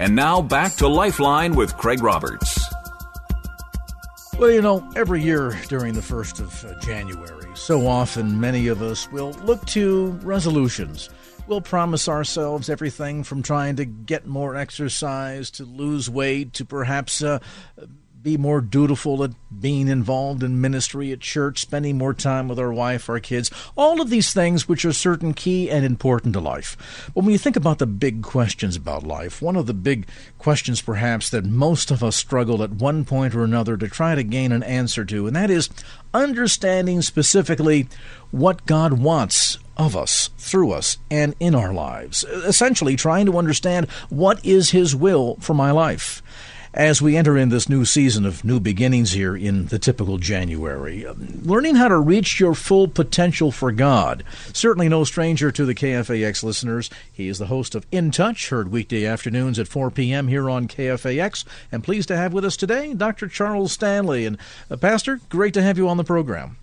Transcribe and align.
And 0.00 0.16
now 0.16 0.40
back 0.40 0.76
to 0.76 0.88
Lifeline 0.88 1.54
with 1.54 1.76
Craig 1.76 2.02
Roberts. 2.02 2.58
Well, 4.38 4.50
you 4.50 4.62
know, 4.62 4.90
every 4.96 5.22
year 5.22 5.60
during 5.68 5.92
the 5.92 6.00
1st 6.00 6.40
of 6.40 6.64
uh, 6.64 6.80
January, 6.80 7.46
so 7.54 7.86
often 7.86 8.40
many 8.40 8.68
of 8.68 8.80
us 8.80 9.12
will 9.12 9.32
look 9.44 9.62
to 9.66 10.12
resolutions. 10.22 11.10
We'll 11.46 11.60
promise 11.60 12.08
ourselves 12.08 12.70
everything 12.70 13.24
from 13.24 13.42
trying 13.42 13.76
to 13.76 13.84
get 13.84 14.26
more 14.26 14.56
exercise, 14.56 15.50
to 15.50 15.64
lose 15.64 16.08
weight, 16.08 16.54
to 16.54 16.64
perhaps 16.64 17.22
uh, 17.22 17.40
be 18.22 18.36
more 18.36 18.60
dutiful 18.60 19.24
at 19.24 19.30
being 19.60 19.88
involved 19.88 20.42
in 20.42 20.60
ministry 20.60 21.10
at 21.10 21.20
church, 21.20 21.58
spending 21.58 21.96
more 21.96 22.12
time 22.12 22.48
with 22.48 22.58
our 22.58 22.72
wife, 22.72 23.08
our 23.08 23.18
kids, 23.18 23.50
all 23.76 24.00
of 24.00 24.10
these 24.10 24.34
things 24.34 24.68
which 24.68 24.84
are 24.84 24.92
certain 24.92 25.32
key 25.32 25.70
and 25.70 25.86
important 25.86 26.34
to 26.34 26.40
life. 26.40 27.10
But 27.14 27.24
when 27.24 27.32
you 27.32 27.38
think 27.38 27.56
about 27.56 27.78
the 27.78 27.86
big 27.86 28.22
questions 28.22 28.76
about 28.76 29.04
life, 29.04 29.40
one 29.40 29.56
of 29.56 29.66
the 29.66 29.72
big 29.72 30.06
questions 30.38 30.82
perhaps 30.82 31.30
that 31.30 31.46
most 31.46 31.90
of 31.90 32.04
us 32.04 32.14
struggle 32.14 32.62
at 32.62 32.72
one 32.72 33.06
point 33.06 33.34
or 33.34 33.42
another 33.42 33.78
to 33.78 33.88
try 33.88 34.14
to 34.14 34.22
gain 34.22 34.52
an 34.52 34.64
answer 34.64 35.04
to, 35.06 35.26
and 35.26 35.34
that 35.36 35.50
is 35.50 35.70
understanding 36.12 37.00
specifically 37.00 37.88
what 38.32 38.66
God 38.66 38.94
wants 38.94 39.58
of 39.78 39.96
us, 39.96 40.28
through 40.36 40.72
us, 40.72 40.98
and 41.10 41.34
in 41.40 41.54
our 41.54 41.72
lives. 41.72 42.22
Essentially, 42.24 42.96
trying 42.96 43.24
to 43.24 43.38
understand 43.38 43.88
what 44.10 44.44
is 44.44 44.72
His 44.72 44.94
will 44.94 45.36
for 45.36 45.54
my 45.54 45.70
life 45.70 46.22
as 46.72 47.02
we 47.02 47.16
enter 47.16 47.36
in 47.36 47.48
this 47.48 47.68
new 47.68 47.84
season 47.84 48.24
of 48.24 48.44
new 48.44 48.60
beginnings 48.60 49.12
here 49.12 49.36
in 49.36 49.66
the 49.66 49.78
typical 49.78 50.18
January. 50.18 51.04
Um, 51.04 51.40
learning 51.42 51.74
how 51.74 51.88
to 51.88 51.98
reach 51.98 52.38
your 52.38 52.54
full 52.54 52.86
potential 52.86 53.50
for 53.50 53.72
God. 53.72 54.22
Certainly 54.52 54.88
no 54.88 55.04
stranger 55.04 55.50
to 55.50 55.64
the 55.64 55.74
KFAX 55.74 56.42
listeners. 56.42 56.90
He 57.12 57.28
is 57.28 57.38
the 57.38 57.46
host 57.46 57.74
of 57.74 57.86
In 57.90 58.10
Touch, 58.10 58.50
heard 58.50 58.70
weekday 58.70 59.04
afternoons 59.04 59.58
at 59.58 59.68
4 59.68 59.90
p.m. 59.90 60.28
here 60.28 60.48
on 60.48 60.68
KFAX. 60.68 61.44
And 61.72 61.82
pleased 61.82 62.08
to 62.08 62.16
have 62.16 62.32
with 62.32 62.44
us 62.44 62.56
today 62.56 62.94
Dr. 62.94 63.26
Charles 63.26 63.72
Stanley. 63.72 64.24
And, 64.24 64.38
uh, 64.70 64.76
Pastor, 64.76 65.20
great 65.28 65.54
to 65.54 65.62
have 65.62 65.76
you 65.76 65.88
on 65.88 65.96
the 65.96 66.04
program. 66.04 66.56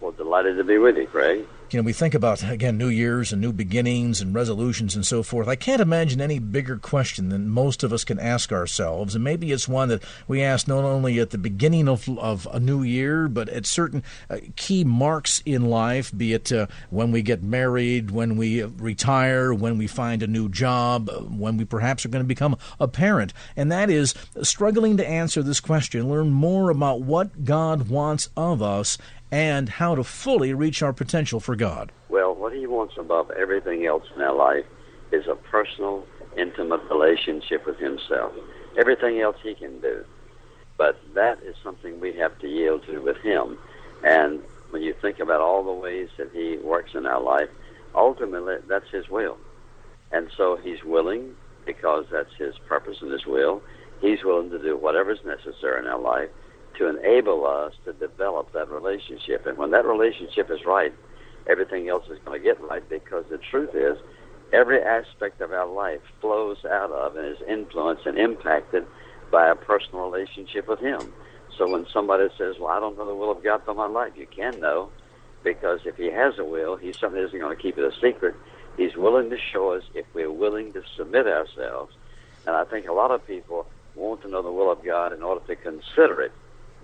Well, 0.00 0.12
delighted 0.12 0.56
to 0.56 0.64
be 0.64 0.78
with 0.78 0.96
you, 0.96 1.06
Craig 1.06 1.46
you 1.72 1.80
know, 1.80 1.84
we 1.84 1.92
think 1.94 2.14
about, 2.14 2.42
again, 2.42 2.76
New 2.76 2.88
Year's 2.88 3.32
and 3.32 3.40
new 3.40 3.52
beginnings 3.52 4.20
and 4.20 4.34
resolutions 4.34 4.94
and 4.94 5.06
so 5.06 5.22
forth. 5.22 5.48
I 5.48 5.56
can't 5.56 5.80
imagine 5.80 6.20
any 6.20 6.38
bigger 6.38 6.76
question 6.76 7.30
than 7.30 7.48
most 7.48 7.82
of 7.82 7.92
us 7.92 8.04
can 8.04 8.18
ask 8.18 8.52
ourselves. 8.52 9.14
And 9.14 9.24
maybe 9.24 9.52
it's 9.52 9.66
one 9.66 9.88
that 9.88 10.02
we 10.28 10.42
ask 10.42 10.68
not 10.68 10.84
only 10.84 11.18
at 11.18 11.30
the 11.30 11.38
beginning 11.38 11.88
of, 11.88 12.08
of 12.18 12.46
a 12.52 12.60
new 12.60 12.82
year, 12.82 13.26
but 13.26 13.48
at 13.48 13.64
certain 13.64 14.02
uh, 14.28 14.38
key 14.56 14.84
marks 14.84 15.42
in 15.46 15.64
life, 15.64 16.12
be 16.14 16.34
it 16.34 16.52
uh, 16.52 16.66
when 16.90 17.10
we 17.10 17.22
get 17.22 17.42
married, 17.42 18.10
when 18.10 18.36
we 18.36 18.62
retire, 18.62 19.54
when 19.54 19.78
we 19.78 19.86
find 19.86 20.22
a 20.22 20.26
new 20.26 20.50
job, 20.50 21.08
when 21.30 21.56
we 21.56 21.64
perhaps 21.64 22.04
are 22.04 22.10
going 22.10 22.24
to 22.24 22.28
become 22.28 22.56
a 22.78 22.88
parent. 22.88 23.32
And 23.56 23.72
that 23.72 23.88
is 23.88 24.14
struggling 24.42 24.98
to 24.98 25.08
answer 25.08 25.42
this 25.42 25.60
question, 25.60 26.10
learn 26.10 26.30
more 26.30 26.68
about 26.68 27.00
what 27.00 27.44
God 27.44 27.88
wants 27.88 28.28
of 28.36 28.60
us 28.60 28.98
and 29.32 29.66
how 29.70 29.94
to 29.94 30.04
fully 30.04 30.52
reach 30.52 30.82
our 30.82 30.92
potential 30.92 31.40
for 31.40 31.56
God? 31.56 31.90
Well, 32.10 32.34
what 32.34 32.52
He 32.52 32.66
wants 32.66 32.94
above 32.98 33.30
everything 33.30 33.86
else 33.86 34.04
in 34.14 34.20
our 34.20 34.34
life 34.34 34.66
is 35.10 35.26
a 35.26 35.34
personal, 35.34 36.06
intimate 36.36 36.82
relationship 36.90 37.66
with 37.66 37.78
Himself. 37.78 38.32
Everything 38.78 39.20
else 39.20 39.36
He 39.42 39.54
can 39.54 39.80
do. 39.80 40.04
But 40.76 41.00
that 41.14 41.42
is 41.42 41.56
something 41.64 41.98
we 41.98 42.12
have 42.16 42.38
to 42.40 42.48
yield 42.48 42.84
to 42.86 42.98
with 43.00 43.16
Him. 43.18 43.58
And 44.04 44.42
when 44.70 44.82
you 44.82 44.94
think 45.00 45.18
about 45.18 45.40
all 45.40 45.64
the 45.64 45.72
ways 45.72 46.10
that 46.18 46.30
He 46.32 46.58
works 46.58 46.90
in 46.94 47.06
our 47.06 47.20
life, 47.20 47.48
ultimately 47.94 48.56
that's 48.68 48.90
His 48.90 49.08
will. 49.08 49.38
And 50.12 50.28
so 50.36 50.56
He's 50.56 50.84
willing 50.84 51.34
because 51.64 52.04
that's 52.12 52.34
His 52.36 52.58
purpose 52.68 52.98
and 53.00 53.10
His 53.10 53.24
will. 53.24 53.62
He's 54.02 54.24
willing 54.24 54.50
to 54.50 54.58
do 54.58 54.76
whatever 54.76 55.12
is 55.12 55.24
necessary 55.24 55.80
in 55.80 55.86
our 55.86 56.00
life 56.00 56.28
to 56.78 56.88
enable 56.88 57.46
us 57.46 57.72
to 57.84 57.92
develop 57.92 58.52
that 58.52 58.70
relationship. 58.70 59.46
And 59.46 59.58
when 59.58 59.70
that 59.70 59.84
relationship 59.84 60.50
is 60.50 60.64
right, 60.64 60.92
everything 61.48 61.88
else 61.88 62.04
is 62.10 62.18
going 62.24 62.40
to 62.40 62.44
get 62.44 62.60
right 62.60 62.86
because 62.88 63.24
the 63.30 63.38
truth 63.38 63.70
is, 63.74 63.98
every 64.52 64.82
aspect 64.82 65.40
of 65.40 65.52
our 65.52 65.66
life 65.66 66.00
flows 66.20 66.58
out 66.64 66.90
of 66.90 67.16
and 67.16 67.26
is 67.26 67.38
influenced 67.48 68.06
and 68.06 68.18
impacted 68.18 68.86
by 69.30 69.48
a 69.48 69.54
personal 69.54 70.10
relationship 70.10 70.68
with 70.68 70.80
Him. 70.80 71.12
So 71.56 71.70
when 71.70 71.86
somebody 71.92 72.28
says, 72.38 72.56
Well, 72.58 72.68
I 72.68 72.80
don't 72.80 72.96
know 72.96 73.06
the 73.06 73.14
will 73.14 73.30
of 73.30 73.42
God 73.42 73.62
for 73.64 73.74
my 73.74 73.86
life, 73.86 74.12
you 74.16 74.26
can 74.26 74.60
know 74.60 74.90
because 75.42 75.80
if 75.84 75.96
He 75.96 76.10
has 76.10 76.38
a 76.38 76.44
will, 76.44 76.76
He 76.76 76.92
certainly 76.92 77.24
isn't 77.24 77.38
going 77.38 77.56
to 77.56 77.62
keep 77.62 77.78
it 77.78 77.84
a 77.84 77.92
secret. 78.00 78.34
He's 78.76 78.96
willing 78.96 79.30
to 79.30 79.38
show 79.38 79.72
us 79.72 79.82
if 79.94 80.06
we're 80.14 80.30
willing 80.30 80.72
to 80.72 80.82
submit 80.96 81.26
ourselves. 81.26 81.94
And 82.46 82.56
I 82.56 82.64
think 82.64 82.88
a 82.88 82.92
lot 82.92 83.10
of 83.10 83.26
people 83.26 83.66
want 83.94 84.22
to 84.22 84.28
know 84.28 84.42
the 84.42 84.50
will 84.50 84.72
of 84.72 84.82
God 84.84 85.12
in 85.12 85.22
order 85.22 85.44
to 85.46 85.56
consider 85.56 86.22
it 86.22 86.32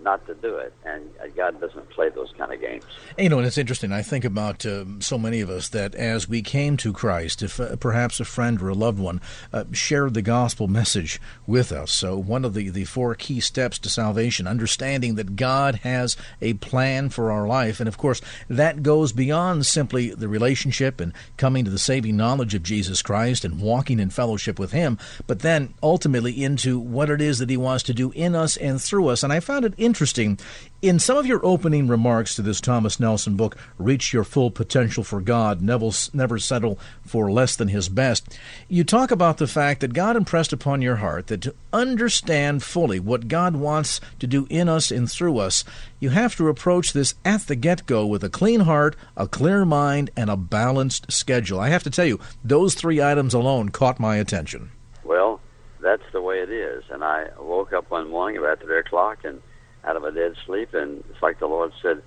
not 0.03 0.27
to 0.27 0.35
do 0.35 0.57
it. 0.57 0.73
And 0.85 1.09
God 1.37 1.61
doesn't 1.61 1.89
play 1.91 2.09
those 2.09 2.33
kind 2.37 2.53
of 2.53 2.61
games. 2.61 2.85
And, 3.17 3.25
you 3.25 3.29
know, 3.29 3.39
and 3.39 3.47
it's 3.47 3.59
interesting. 3.59 3.93
I 3.93 4.03
think 4.03 4.25
about 4.25 4.65
uh, 4.65 4.85
so 5.01 5.19
many 5.19 5.41
of 5.41 5.51
us 5.51 5.69
that 5.71 5.95
as 5.95 6.29
we 6.29 6.43
came 6.43 6.77
to 6.79 6.93
Christ, 6.93 7.43
if 7.43 7.61
uh, 7.61 7.77
perhaps 7.77 8.21
a 8.21 8.25
friend 8.25 8.61
or 8.61 8.69
a 8.69 8.75
loved 8.75 8.99
one 8.99 9.21
uh, 9.53 9.65
shared 9.73 10.15
the 10.15 10.23
gospel 10.23 10.69
message 10.69 11.21
with 11.47 11.73
us. 11.73 11.93
So, 11.93 12.17
one 12.17 12.45
of 12.45 12.55
the, 12.55 12.71
the 12.71 12.85
four 12.85 13.15
key 13.15 13.41
steps 13.41 13.79
to 13.81 13.89
salvation, 13.89 14.47
understanding 14.47 15.17
that 15.17 15.37
God 15.37 15.77
has 15.77 16.17
a 16.41 16.55
plan 16.55 17.09
for 17.09 17.31
our 17.31 17.47
life. 17.47 17.81
And 17.81 17.89
of 17.89 17.99
course, 17.99 18.21
that 18.49 18.83
goes 18.83 19.13
beyond 19.13 19.67
simply 19.67 20.11
the 20.11 20.29
relationship 20.29 21.01
and 21.01 21.13
coming 21.37 21.65
to 21.65 21.71
the 21.71 21.79
saving 21.79 22.17
knowledge 22.17 22.55
of 22.55 22.63
Jesus 22.63 23.03
Christ 23.03 23.45
and 23.45 23.61
walking 23.61 24.01
in 24.01 24.11
fellowship 24.11 24.59
with 24.59 24.73
Him, 24.73 24.99
but 25.27 25.41
then 25.41 25.75
ultimately 25.83 26.43
into 26.43 26.79
what 26.79 27.11
it 27.11 27.21
is 27.21 27.39
that 27.39 27.51
He 27.51 27.57
wants 27.57 27.85
to 27.85 27.95
do 27.95 28.11
in 28.13 28.35
us 28.35 28.57
and 28.57 28.81
through 28.81 29.09
us. 29.09 29.23
And 29.23 29.33
I 29.33 29.41
found 29.41 29.65
it 29.65 29.75
interesting. 29.89 30.39
In 30.83 30.99
some 30.99 31.17
of 31.17 31.25
your 31.25 31.41
opening 31.43 31.89
remarks 31.89 32.35
to 32.35 32.43
this 32.43 32.61
Thomas 32.61 33.01
Nelson 33.01 33.37
book, 33.37 33.57
Reach 33.79 34.13
Your 34.13 34.23
Full 34.23 34.51
Potential 34.51 35.03
for 35.03 35.23
God, 35.23 35.63
Never, 35.63 35.89
never 36.13 36.39
Settle 36.39 36.79
for 37.07 37.33
Less 37.33 37.57
Than 37.57 37.69
His 37.69 37.89
Best, 37.89 38.39
you 38.69 38.85
talk 38.85 39.11
about 39.11 39.39
the 39.39 39.47
fact 39.47 39.81
that 39.81 39.95
God 39.95 40.15
impressed 40.15 40.53
upon 40.53 40.83
your 40.83 40.97
heart 40.97 41.29
that 41.29 41.41
to 41.41 41.55
understand 41.73 42.63
fully 42.63 43.01
what 43.01 43.29
God 43.29 43.57
wants 43.57 43.99
to 44.19 44.27
do 44.27 44.47
in 44.51 44.69
us 44.69 44.91
and 44.91 45.11
through 45.11 45.39
us, 45.39 45.65
you 46.01 46.11
have 46.11 46.37
to 46.37 46.49
approach 46.49 46.93
this 46.93 47.15
at 47.25 47.47
the 47.47 47.57
get 47.57 47.87
go 47.87 48.07
with 48.07 48.23
a 48.23 48.29
clean 48.29 48.61
heart, 48.61 48.95
a 49.17 49.27
clear 49.27 49.65
mind, 49.65 50.11
and 50.15 50.29
a 50.29 50.37
balanced 50.37 51.11
schedule. 51.11 51.59
I 51.59 51.71
have 51.71 51.83
to 51.85 51.91
tell 51.91 52.05
you, 52.05 52.21
those 52.45 52.75
three 52.75 53.01
items 53.01 53.33
alone 53.33 53.71
caught 53.71 53.99
my 53.99 54.17
attention. 54.17 54.71
Well, 55.03 55.41
that's 55.81 56.03
the 56.13 56.21
way 56.21 56.41
it 56.41 56.51
is. 56.51 56.85
And 56.91 57.03
I 57.03 57.29
woke 57.41 57.73
up 57.73 57.91
one 57.91 58.11
morning 58.11 58.39
about 58.39 58.61
3 58.61 58.79
o'clock 58.81 59.19
and 59.25 59.41
out 59.85 59.97
of 59.97 60.05
a 60.05 60.13
dead 60.13 60.35
sleep, 60.45 60.75
and 60.75 61.05
it's 61.11 61.23
like 61.23 61.39
the 61.39 61.47
Lord 61.47 61.73
said, 61.81 62.03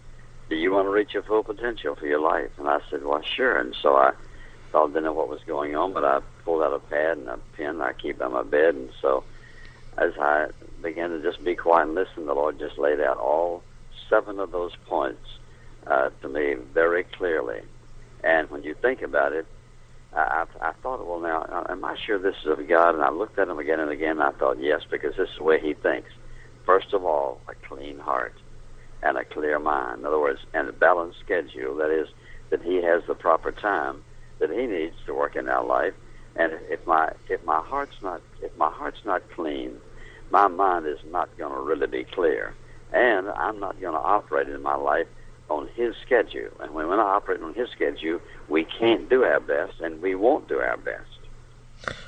"Do 0.50 0.56
you 0.56 0.72
want 0.72 0.86
to 0.86 0.92
reach 0.92 1.14
your 1.14 1.24
full 1.24 1.44
potential 1.44 1.96
for 1.96 2.06
your 2.06 2.20
life?" 2.20 2.52
And 2.58 2.68
I 2.68 2.80
said, 2.90 3.04
"Well, 3.04 3.22
sure." 3.22 3.58
And 3.58 3.76
so 3.82 3.96
I 3.96 4.12
thought 4.72 4.86
I 4.86 4.88
didn't 4.88 5.04
know 5.06 5.14
what 5.14 5.30
was 5.30 5.42
going 5.46 5.76
on, 5.76 5.94
but 5.94 6.06
I 6.06 6.22
pulled 6.44 6.64
out 6.64 6.74
a 6.74 6.80
pad 6.80 7.18
and 7.18 7.28
a 7.28 7.38
pen 7.58 7.82
I 7.82 7.94
keep 7.94 8.20
by 8.20 8.28
my 8.28 8.44
bed, 8.44 8.76
and 8.76 8.90
so 9.02 9.24
as 9.98 10.14
I 10.20 10.48
began 10.82 11.10
to 11.10 11.22
just 11.22 11.44
be 11.44 11.56
quiet 11.56 11.88
and 11.88 11.96
listen, 11.96 12.26
the 12.26 12.34
Lord 12.34 12.60
just 12.60 12.78
laid 12.78 13.00
out 13.00 13.18
all 13.18 13.64
seven 14.10 14.40
of 14.40 14.52
those 14.52 14.76
points 14.88 15.26
uh, 15.88 16.10
to 16.22 16.30
me 16.30 16.56
very 16.74 17.04
clearly. 17.04 17.62
And 18.24 18.50
when 18.50 18.64
you 18.64 18.74
think 18.74 19.02
about 19.02 19.34
it, 19.34 19.46
I, 20.14 20.46
I 20.62 20.74
thought, 20.84 21.06
well, 21.06 21.20
now, 21.20 21.66
am 21.70 21.86
I 21.86 21.96
sure 21.98 22.20
this 22.20 22.36
is 22.44 22.48
of 22.48 22.68
God? 22.68 22.96
And 22.96 23.04
I 23.04 23.10
looked 23.10 23.40
at 23.40 23.48
him 23.48 23.60
again 23.60 23.80
and 23.80 23.92
again, 23.92 24.12
and 24.12 24.24
I 24.24 24.32
thought, 24.32 24.60
yes, 24.60 24.82
because 24.90 25.16
this 25.16 25.30
is 25.30 25.38
the 25.38 25.44
way 25.44 25.60
he 25.60 25.74
thinks. 25.74 26.10
First 26.66 26.94
of 26.94 27.04
all, 27.04 27.42
a 27.48 27.56
clean 27.68 28.00
heart 28.00 28.36
and 29.04 29.18
a 29.18 29.26
clear 29.26 29.60
mind. 29.60 30.00
In 30.00 30.06
other 30.06 30.20
words, 30.20 30.42
and 30.54 30.70
a 30.70 30.74
balanced 30.74 31.20
schedule. 31.20 31.76
That 31.76 31.90
is, 31.90 32.08
that 32.50 32.62
he 32.62 32.82
has 32.84 33.04
the 33.08 33.16
proper 33.16 33.52
time 33.52 34.04
that 34.40 34.52
he 34.52 34.66
needs 34.68 34.96
to 35.06 35.14
work 35.14 35.36
in 35.36 35.48
our 35.48 35.66
life. 35.66 35.94
And 36.36 36.54
if 36.70 36.86
my 36.88 37.12
if 37.30 37.44
my 37.44 37.60
heart's 37.60 38.02
not 38.02 38.22
if 38.42 38.56
my 38.58 38.70
heart's 38.70 39.04
not 39.06 39.22
clean, 39.32 39.78
my 40.30 40.48
mind 40.48 40.86
is 40.86 41.00
not 41.10 41.36
going 41.38 41.54
to 41.54 41.60
really 41.60 41.88
be 41.88 42.04
clear, 42.04 42.54
and 42.94 43.28
I'm 43.30 43.60
not 43.60 43.80
going 43.82 43.94
to 43.94 44.00
operate 44.00 44.48
in 44.48 44.62
my 44.62 44.76
life 44.76 45.08
on 45.50 45.68
His 45.76 45.96
schedule. 46.02 46.50
And 46.62 46.74
when 46.74 46.88
we're 46.88 46.96
not 46.96 47.08
operating 47.08 47.44
on 47.46 47.54
His 47.54 47.70
schedule, 47.70 48.22
we 48.48 48.64
can't 48.64 49.10
do 49.10 49.24
our 49.24 49.42
best, 49.42 49.82
and 49.82 50.02
we 50.02 50.16
won't 50.16 50.48
do 50.48 50.60
our 50.60 50.78
best. 50.78 51.06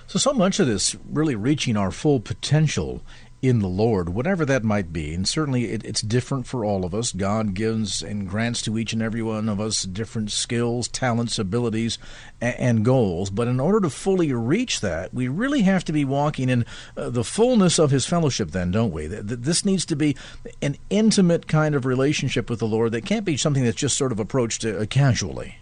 So, 0.08 0.20
so 0.20 0.34
much 0.34 0.60
of 0.60 0.68
this 0.68 0.96
really 1.10 1.36
reaching 1.36 1.76
our 1.76 1.92
full 1.92 2.20
potential 2.20 3.02
in 3.44 3.60
the 3.60 3.68
Lord, 3.68 4.08
whatever 4.08 4.46
that 4.46 4.64
might 4.64 4.94
be. 4.94 5.14
And 5.14 5.28
certainly 5.28 5.66
it, 5.66 5.84
it's 5.84 6.02
different 6.02 6.48
for 6.48 6.64
all 6.64 6.86
of 6.86 6.96
us. 6.96 7.12
God 7.12 7.54
gives 7.54 8.02
and 8.02 8.28
grants 8.28 8.62
to 8.62 8.78
each 8.80 8.94
and 8.94 9.02
every 9.02 9.22
one 9.22 9.50
of 9.50 9.60
us 9.60 9.84
different 9.84 10.32
skills, 10.32 10.88
talents, 10.88 11.38
abilities, 11.38 11.98
and, 12.40 12.56
and 12.56 12.86
goals. 12.86 13.30
But 13.30 13.50
in 13.50 13.60
order 13.60 13.82
to 13.82 13.90
fully 13.90 14.32
reach 14.32 14.80
that, 14.80 15.14
we 15.14 15.28
really 15.28 15.64
have 15.64 15.84
to 15.86 15.92
be 15.92 16.06
walking 16.06 16.48
in 16.48 16.66
uh, 16.96 17.10
the 17.10 17.26
fullness 17.26 17.78
of 17.80 17.92
His 17.92 18.06
fellowship, 18.06 18.52
then, 18.52 18.72
don't 18.72 18.94
we? 18.94 19.08
This 19.08 19.66
needs 19.66 19.86
to 19.88 19.98
be 19.98 20.16
an 20.62 20.78
intimate 20.90 21.50
kind 21.50 21.76
of 21.76 21.86
relationship 21.86 22.50
with 22.50 22.60
the 22.60 22.66
Lord 22.66 22.94
that 22.94 23.06
can't 23.06 23.26
be 23.26 23.36
something 23.36 23.66
that's 23.66 23.76
just 23.76 23.98
sort 23.98 24.14
of 24.14 24.22
approached 24.22 24.64
uh, 24.64 24.86
casually. 24.86 25.58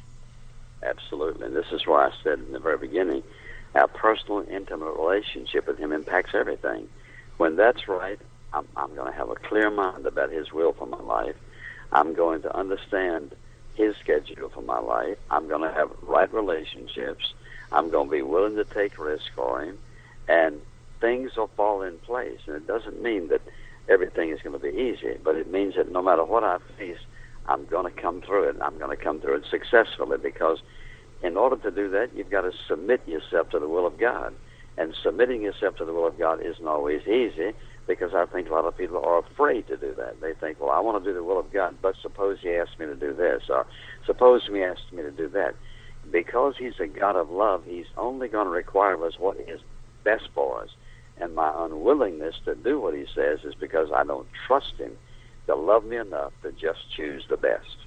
Absolutely. 0.83 1.47
And 1.47 1.55
this 1.55 1.71
is 1.71 1.87
why 1.87 2.09
I 2.09 2.11
said 2.23 2.37
in 2.37 2.51
the 2.51 2.59
very 2.59 2.77
beginning 2.77 3.23
our 3.73 3.87
personal, 3.87 4.45
intimate 4.51 4.93
relationship 4.97 5.65
with 5.65 5.79
Him 5.79 5.91
impacts 5.91 6.35
everything 6.35 6.87
when 7.41 7.55
that's 7.55 7.87
right, 7.87 8.19
I'm, 8.53 8.67
I'm 8.77 8.93
going 8.93 9.11
to 9.11 9.17
have 9.17 9.31
a 9.31 9.33
clear 9.33 9.71
mind 9.71 10.05
about 10.05 10.31
His 10.31 10.53
will 10.53 10.73
for 10.73 10.85
my 10.85 11.01
life. 11.01 11.35
I'm 11.91 12.13
going 12.13 12.43
to 12.43 12.55
understand 12.55 13.33
His 13.73 13.95
schedule 13.95 14.49
for 14.49 14.61
my 14.61 14.77
life. 14.77 15.17
I'm 15.31 15.47
going 15.47 15.63
to 15.63 15.73
have 15.73 15.89
right 16.03 16.31
relationships. 16.31 17.33
I'm 17.71 17.89
going 17.89 18.09
to 18.09 18.11
be 18.11 18.21
willing 18.21 18.57
to 18.57 18.63
take 18.63 18.99
risks 18.99 19.31
for 19.35 19.63
Him, 19.63 19.79
and 20.27 20.61
things 20.99 21.35
will 21.35 21.49
fall 21.57 21.81
in 21.81 21.97
place. 21.97 22.37
And 22.45 22.57
it 22.57 22.67
doesn't 22.67 23.01
mean 23.01 23.29
that 23.29 23.41
everything 23.89 24.29
is 24.29 24.39
going 24.43 24.53
to 24.53 24.71
be 24.71 24.77
easy, 24.77 25.17
but 25.23 25.35
it 25.35 25.49
means 25.51 25.73
that 25.77 25.91
no 25.91 26.03
matter 26.03 26.23
what 26.23 26.43
I 26.43 26.59
face, 26.77 26.99
I'm 27.47 27.65
going 27.65 27.91
to 27.91 28.01
come 28.01 28.21
through 28.21 28.49
it. 28.49 28.57
I'm 28.61 28.77
going 28.77 28.95
to 28.95 29.03
come 29.03 29.19
through 29.19 29.37
it 29.37 29.45
successfully 29.49 30.19
because 30.19 30.59
in 31.23 31.37
order 31.37 31.55
to 31.55 31.71
do 31.71 31.89
that, 31.89 32.15
you've 32.15 32.29
got 32.29 32.41
to 32.41 32.51
submit 32.67 33.01
yourself 33.07 33.49
to 33.49 33.57
the 33.57 33.67
will 33.67 33.87
of 33.87 33.97
God. 33.97 34.35
And 34.81 34.95
submitting 35.03 35.43
yourself 35.43 35.75
to 35.75 35.85
the 35.85 35.93
will 35.93 36.07
of 36.07 36.17
God 36.17 36.41
isn't 36.43 36.67
always 36.67 37.05
easy 37.05 37.53
because 37.85 38.15
I 38.15 38.25
think 38.25 38.49
a 38.49 38.51
lot 38.51 38.65
of 38.65 38.75
people 38.75 38.97
are 38.97 39.19
afraid 39.19 39.67
to 39.67 39.77
do 39.77 39.93
that. 39.93 40.19
They 40.21 40.33
think, 40.33 40.59
well, 40.59 40.71
I 40.71 40.79
want 40.79 41.03
to 41.03 41.07
do 41.07 41.13
the 41.13 41.23
will 41.23 41.39
of 41.39 41.53
God, 41.53 41.75
but 41.83 41.93
suppose 42.01 42.39
He 42.41 42.49
asks 42.49 42.79
me 42.79 42.87
to 42.87 42.95
do 42.95 43.13
this, 43.13 43.43
or 43.47 43.67
suppose 44.07 44.41
He 44.51 44.63
asks 44.63 44.91
me 44.91 45.03
to 45.03 45.11
do 45.11 45.27
that. 45.29 45.53
Because 46.09 46.55
He's 46.57 46.79
a 46.79 46.87
God 46.87 47.15
of 47.15 47.29
love, 47.29 47.63
He's 47.63 47.85
only 47.95 48.27
going 48.27 48.45
to 48.45 48.51
require 48.51 48.95
of 48.95 49.03
us 49.03 49.19
what 49.19 49.39
is 49.41 49.61
best 50.03 50.29
for 50.33 50.63
us. 50.63 50.69
And 51.19 51.35
my 51.35 51.53
unwillingness 51.55 52.39
to 52.45 52.55
do 52.55 52.79
what 52.79 52.95
He 52.95 53.05
says 53.13 53.41
is 53.43 53.53
because 53.53 53.89
I 53.93 54.03
don't 54.03 54.27
trust 54.47 54.73
Him 54.79 54.97
to 55.45 55.53
love 55.53 55.85
me 55.85 55.97
enough 55.97 56.33
to 56.41 56.51
just 56.53 56.91
choose 56.95 57.23
the 57.29 57.37
best. 57.37 57.77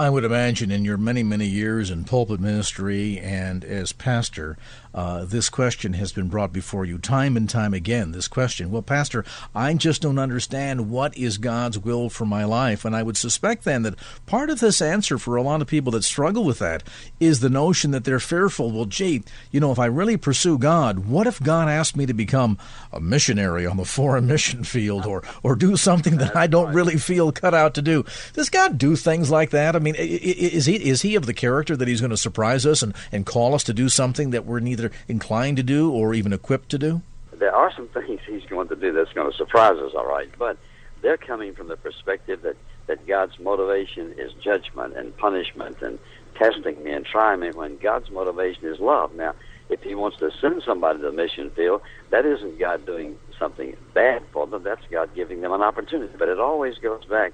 I 0.00 0.08
would 0.08 0.24
imagine 0.24 0.70
in 0.70 0.82
your 0.82 0.96
many, 0.96 1.22
many 1.22 1.44
years 1.44 1.90
in 1.90 2.04
pulpit 2.04 2.40
ministry 2.40 3.18
and 3.18 3.62
as 3.62 3.92
pastor, 3.92 4.56
uh, 4.92 5.24
this 5.24 5.48
question 5.48 5.92
has 5.94 6.12
been 6.12 6.28
brought 6.28 6.52
before 6.52 6.84
you 6.84 6.98
time 6.98 7.36
and 7.36 7.48
time 7.48 7.72
again. 7.72 8.12
This 8.12 8.28
question, 8.28 8.70
well, 8.70 8.82
Pastor, 8.82 9.24
I 9.54 9.74
just 9.74 10.02
don't 10.02 10.18
understand 10.18 10.90
what 10.90 11.16
is 11.16 11.38
God's 11.38 11.78
will 11.78 12.08
for 12.08 12.26
my 12.26 12.44
life. 12.44 12.84
And 12.84 12.96
I 12.96 13.02
would 13.02 13.16
suspect 13.16 13.64
then 13.64 13.82
that 13.82 13.94
part 14.26 14.50
of 14.50 14.60
this 14.60 14.82
answer 14.82 15.18
for 15.18 15.36
a 15.36 15.42
lot 15.42 15.62
of 15.62 15.68
people 15.68 15.92
that 15.92 16.04
struggle 16.04 16.44
with 16.44 16.58
that 16.58 16.82
is 17.20 17.40
the 17.40 17.50
notion 17.50 17.92
that 17.92 18.04
they're 18.04 18.20
fearful. 18.20 18.70
Well, 18.70 18.84
gee, 18.86 19.22
you 19.50 19.60
know, 19.60 19.70
if 19.70 19.78
I 19.78 19.86
really 19.86 20.16
pursue 20.16 20.58
God, 20.58 21.00
what 21.06 21.26
if 21.26 21.40
God 21.40 21.68
asked 21.68 21.96
me 21.96 22.06
to 22.06 22.14
become 22.14 22.58
a 22.92 23.00
missionary 23.00 23.66
on 23.66 23.76
the 23.76 23.84
foreign 23.84 24.26
mission 24.30 24.64
field 24.64 25.06
or, 25.06 25.22
or 25.42 25.54
do 25.54 25.76
something 25.76 26.16
that 26.16 26.34
I 26.34 26.46
don't 26.46 26.74
really 26.74 26.96
feel 26.96 27.30
cut 27.30 27.54
out 27.54 27.74
to 27.74 27.82
do? 27.82 28.04
Does 28.32 28.50
God 28.50 28.78
do 28.78 28.96
things 28.96 29.30
like 29.30 29.50
that? 29.50 29.76
I 29.76 29.78
mean, 29.78 29.94
is 29.96 30.66
he, 30.66 30.76
is 30.76 31.02
he 31.02 31.14
of 31.14 31.26
the 31.26 31.34
character 31.34 31.76
that 31.76 31.86
he's 31.86 32.00
going 32.00 32.10
to 32.10 32.16
surprise 32.16 32.66
us 32.66 32.82
and, 32.82 32.94
and 33.12 33.24
call 33.24 33.54
us 33.54 33.64
to 33.64 33.72
do 33.72 33.88
something 33.88 34.30
that 34.30 34.44
we're 34.44 34.60
neither 34.60 34.79
either 34.80 34.92
inclined 35.08 35.56
to 35.58 35.62
do 35.62 35.90
or 35.90 36.14
even 36.14 36.32
equipped 36.32 36.68
to 36.70 36.78
do? 36.78 37.02
There 37.32 37.54
are 37.54 37.72
some 37.74 37.88
things 37.88 38.20
he's 38.26 38.44
going 38.44 38.68
to 38.68 38.76
do 38.76 38.92
that's 38.92 39.12
going 39.12 39.30
to 39.30 39.36
surprise 39.36 39.76
us, 39.78 39.92
all 39.94 40.06
right, 40.06 40.30
but 40.38 40.58
they're 41.02 41.16
coming 41.16 41.54
from 41.54 41.68
the 41.68 41.76
perspective 41.76 42.42
that, 42.42 42.56
that 42.86 43.06
God's 43.06 43.38
motivation 43.38 44.14
is 44.18 44.32
judgment 44.42 44.96
and 44.96 45.16
punishment 45.16 45.80
and 45.80 45.98
testing 46.36 46.82
me 46.82 46.92
and 46.92 47.04
trying 47.04 47.40
me 47.40 47.50
when 47.50 47.78
God's 47.78 48.10
motivation 48.10 48.66
is 48.66 48.78
love. 48.80 49.14
Now, 49.14 49.34
if 49.70 49.82
he 49.82 49.94
wants 49.94 50.18
to 50.18 50.30
send 50.40 50.62
somebody 50.66 50.98
to 50.98 51.06
the 51.06 51.12
mission 51.12 51.50
field, 51.50 51.80
that 52.10 52.26
isn't 52.26 52.58
God 52.58 52.84
doing 52.84 53.16
something 53.38 53.76
bad 53.94 54.22
for 54.32 54.46
them. 54.46 54.62
That's 54.62 54.82
God 54.90 55.14
giving 55.14 55.40
them 55.40 55.52
an 55.52 55.62
opportunity. 55.62 56.12
But 56.18 56.28
it 56.28 56.40
always 56.40 56.76
goes 56.78 57.04
back 57.04 57.32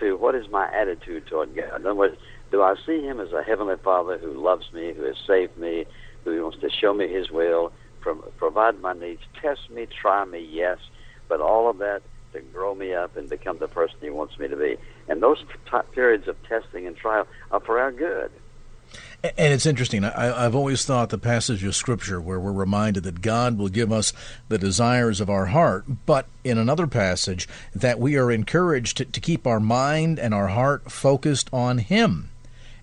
to 0.00 0.16
what 0.16 0.34
is 0.34 0.48
my 0.50 0.68
attitude 0.74 1.26
toward 1.26 1.54
God. 1.54 1.80
In 1.80 1.86
other 1.86 1.94
words, 1.94 2.16
do 2.50 2.62
I 2.62 2.74
see 2.86 3.02
Him 3.02 3.20
as 3.20 3.32
a 3.32 3.42
heavenly 3.42 3.76
Father 3.76 4.18
who 4.18 4.32
loves 4.32 4.72
me, 4.72 4.92
who 4.94 5.02
has 5.02 5.16
saved 5.26 5.56
me, 5.58 5.86
who 6.32 6.42
wants 6.42 6.60
to 6.60 6.70
show 6.70 6.94
me 6.94 7.08
His 7.08 7.30
will, 7.30 7.72
provide 8.00 8.80
my 8.80 8.92
needs, 8.92 9.22
test 9.40 9.70
me, 9.70 9.86
try 9.86 10.24
me, 10.24 10.46
yes, 10.50 10.78
but 11.28 11.40
all 11.40 11.68
of 11.68 11.78
that 11.78 12.02
to 12.32 12.40
grow 12.40 12.74
me 12.74 12.92
up 12.92 13.16
and 13.16 13.28
become 13.28 13.58
the 13.58 13.68
person 13.68 13.96
He 14.00 14.10
wants 14.10 14.38
me 14.38 14.48
to 14.48 14.56
be. 14.56 14.76
And 15.08 15.22
those 15.22 15.38
t- 15.70 15.78
periods 15.92 16.28
of 16.28 16.36
testing 16.44 16.86
and 16.86 16.96
trial 16.96 17.26
are 17.50 17.60
for 17.60 17.78
our 17.78 17.92
good. 17.92 18.30
And 19.22 19.54
it's 19.54 19.64
interesting. 19.64 20.04
I, 20.04 20.42
have 20.42 20.54
always 20.54 20.84
thought 20.84 21.08
the 21.08 21.16
passage 21.16 21.64
of 21.64 21.74
Scripture 21.74 22.20
where 22.20 22.38
we're 22.38 22.52
reminded 22.52 23.04
that 23.04 23.22
God 23.22 23.56
will 23.56 23.70
give 23.70 23.90
us 23.90 24.12
the 24.48 24.58
desires 24.58 25.18
of 25.18 25.30
our 25.30 25.46
heart, 25.46 25.84
but 26.04 26.26
in 26.44 26.58
another 26.58 26.86
passage 26.86 27.48
that 27.74 27.98
we 27.98 28.18
are 28.18 28.30
encouraged 28.30 28.98
to, 28.98 29.06
to 29.06 29.20
keep 29.20 29.46
our 29.46 29.60
mind 29.60 30.18
and 30.18 30.34
our 30.34 30.48
heart 30.48 30.92
focused 30.92 31.48
on 31.54 31.78
Him. 31.78 32.30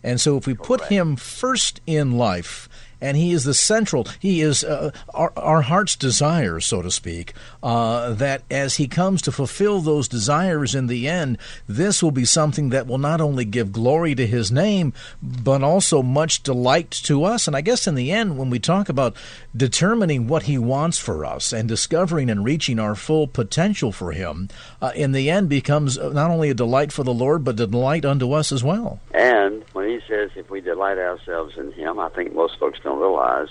And 0.04 0.20
so 0.20 0.36
if 0.36 0.48
we 0.48 0.56
put 0.56 0.86
Him 0.86 1.16
first 1.16 1.80
in 1.86 2.18
life, 2.18 2.68
and 3.02 3.18
He 3.18 3.32
is 3.32 3.44
the 3.44 3.54
central. 3.54 4.08
He 4.20 4.42
is 4.42 4.64
uh, 4.64 4.92
our, 5.14 5.34
our, 5.36 5.62
heart's 5.64 5.96
desire, 5.96 6.60
so 6.60 6.82
to 6.82 6.92
speak. 6.92 7.34
Uh, 7.62 8.14
that 8.14 8.44
as 8.50 8.76
He 8.76 8.88
comes 8.88 9.22
to 9.24 9.32
fulfill 9.32 9.82
those 9.82 10.08
desires 10.08 10.76
in 10.76 10.88
the 10.88 11.08
end, 11.08 11.38
this 11.68 12.02
will 12.02 12.12
be 12.12 12.26
something 12.26 12.70
that 12.70 12.88
will 12.88 12.98
not 12.98 13.22
only 13.22 13.46
give 13.46 13.72
glory 13.72 14.16
to 14.16 14.28
His 14.28 14.52
name, 14.52 14.94
but 15.22 15.64
also 15.64 16.02
much 16.04 16.44
delight 16.44 16.92
to 16.92 17.24
us. 17.24 17.48
And 17.48 17.56
I 17.56 17.62
guess 17.62 17.88
in 17.88 17.96
the 17.96 18.12
end, 18.12 18.38
when 18.38 18.50
we 18.50 18.60
talk 18.60 18.90
about 18.90 19.16
determining 19.56 20.28
what 20.28 20.44
He 20.44 20.58
wants 20.58 20.98
for 20.98 21.26
us 21.26 21.52
and 21.52 21.68
discovering 21.68 22.30
and 22.30 22.46
reaching 22.46 22.80
our 22.80 22.96
full 22.96 23.28
potential 23.28 23.92
for 23.92 24.12
Him, 24.12 24.50
uh, 24.82 24.92
in 24.96 25.12
the 25.12 25.30
end 25.30 25.50
becomes 25.50 25.98
not 25.98 26.30
only 26.30 26.50
a 26.50 26.54
delight 26.54 26.92
for 26.92 27.04
the 27.04 27.14
Lord, 27.14 27.44
but 27.44 27.60
a 27.60 27.68
delight 27.68 28.06
unto 28.06 28.34
us 28.34 28.52
as 28.52 28.64
well. 28.64 29.00
And 29.14 29.64
when 29.74 29.90
He 29.90 30.00
says, 30.08 30.32
if 30.36 30.50
we 30.50 30.62
delight 30.62 30.98
ourselves 30.98 31.58
in 31.58 31.72
Him, 31.72 32.00
I 32.00 32.10
think 32.10 32.34
most 32.34 32.60
folks 32.60 32.80
don't 32.84 32.91
don't 32.92 33.02
realize 33.02 33.50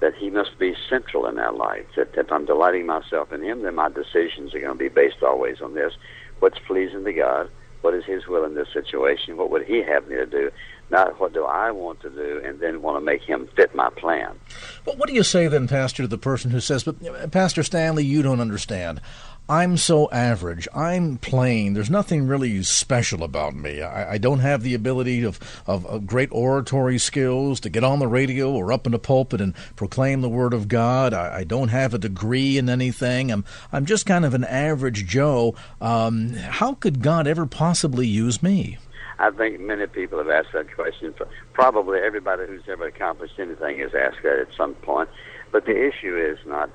that 0.00 0.14
He 0.14 0.30
must 0.30 0.58
be 0.58 0.74
central 0.88 1.26
in 1.26 1.38
our 1.38 1.52
life. 1.52 1.86
That 1.96 2.14
if 2.16 2.30
I'm 2.30 2.44
delighting 2.44 2.86
myself 2.86 3.32
in 3.32 3.42
Him, 3.42 3.62
then 3.62 3.74
my 3.74 3.88
decisions 3.88 4.54
are 4.54 4.60
going 4.60 4.72
to 4.72 4.78
be 4.78 4.88
based 4.88 5.22
always 5.22 5.60
on 5.60 5.74
this: 5.74 5.94
what's 6.40 6.58
pleasing 6.66 7.04
to 7.04 7.12
God, 7.12 7.50
what 7.80 7.94
is 7.94 8.04
His 8.04 8.26
will 8.26 8.44
in 8.44 8.54
this 8.54 8.68
situation, 8.72 9.36
what 9.36 9.50
would 9.50 9.64
He 9.64 9.82
have 9.82 10.08
me 10.08 10.16
to 10.16 10.26
do, 10.26 10.50
not 10.90 11.18
what 11.18 11.32
do 11.32 11.44
I 11.44 11.70
want 11.70 12.00
to 12.02 12.10
do, 12.10 12.42
and 12.44 12.60
then 12.60 12.82
want 12.82 12.98
to 12.98 13.04
make 13.04 13.22
Him 13.22 13.48
fit 13.56 13.74
my 13.74 13.88
plan. 13.90 14.38
But 14.84 14.98
what 14.98 15.08
do 15.08 15.14
you 15.14 15.22
say 15.22 15.48
then, 15.48 15.66
Pastor, 15.68 16.02
to 16.02 16.08
the 16.08 16.18
person 16.18 16.50
who 16.50 16.60
says, 16.60 16.84
"But 16.84 17.30
Pastor 17.30 17.62
Stanley, 17.62 18.04
you 18.04 18.22
don't 18.22 18.40
understand." 18.40 19.00
I'm 19.48 19.76
so 19.76 20.10
average. 20.10 20.66
I'm 20.74 21.18
plain. 21.18 21.74
There's 21.74 21.90
nothing 21.90 22.26
really 22.26 22.62
special 22.62 23.22
about 23.22 23.54
me. 23.54 23.82
I, 23.82 24.14
I 24.14 24.18
don't 24.18 24.38
have 24.38 24.62
the 24.62 24.72
ability 24.72 25.22
of, 25.22 25.38
of, 25.66 25.84
of, 25.84 26.06
great 26.06 26.30
oratory 26.32 26.96
skills 26.96 27.60
to 27.60 27.68
get 27.68 27.84
on 27.84 27.98
the 27.98 28.08
radio 28.08 28.50
or 28.52 28.72
up 28.72 28.86
in 28.86 28.94
a 28.94 28.98
pulpit 28.98 29.42
and 29.42 29.54
proclaim 29.76 30.22
the 30.22 30.30
Word 30.30 30.54
of 30.54 30.66
God. 30.68 31.12
I, 31.12 31.40
I 31.40 31.44
don't 31.44 31.68
have 31.68 31.92
a 31.92 31.98
degree 31.98 32.56
in 32.56 32.70
anything. 32.70 33.30
I'm, 33.30 33.44
I'm 33.70 33.84
just 33.84 34.06
kind 34.06 34.24
of 34.24 34.32
an 34.32 34.44
average 34.44 35.04
Joe. 35.04 35.54
Um, 35.78 36.32
how 36.32 36.72
could 36.72 37.02
God 37.02 37.26
ever 37.26 37.44
possibly 37.44 38.06
use 38.06 38.42
me? 38.42 38.78
I 39.18 39.30
think 39.30 39.60
many 39.60 39.86
people 39.86 40.16
have 40.18 40.30
asked 40.30 40.54
that 40.54 40.74
question. 40.74 41.14
Probably 41.52 42.00
everybody 42.00 42.46
who's 42.46 42.66
ever 42.66 42.86
accomplished 42.86 43.38
anything 43.38 43.78
has 43.80 43.94
asked 43.94 44.22
that 44.22 44.38
at 44.38 44.54
some 44.56 44.74
point. 44.76 45.10
But 45.52 45.66
the 45.66 45.86
issue 45.86 46.16
is 46.16 46.38
not 46.46 46.70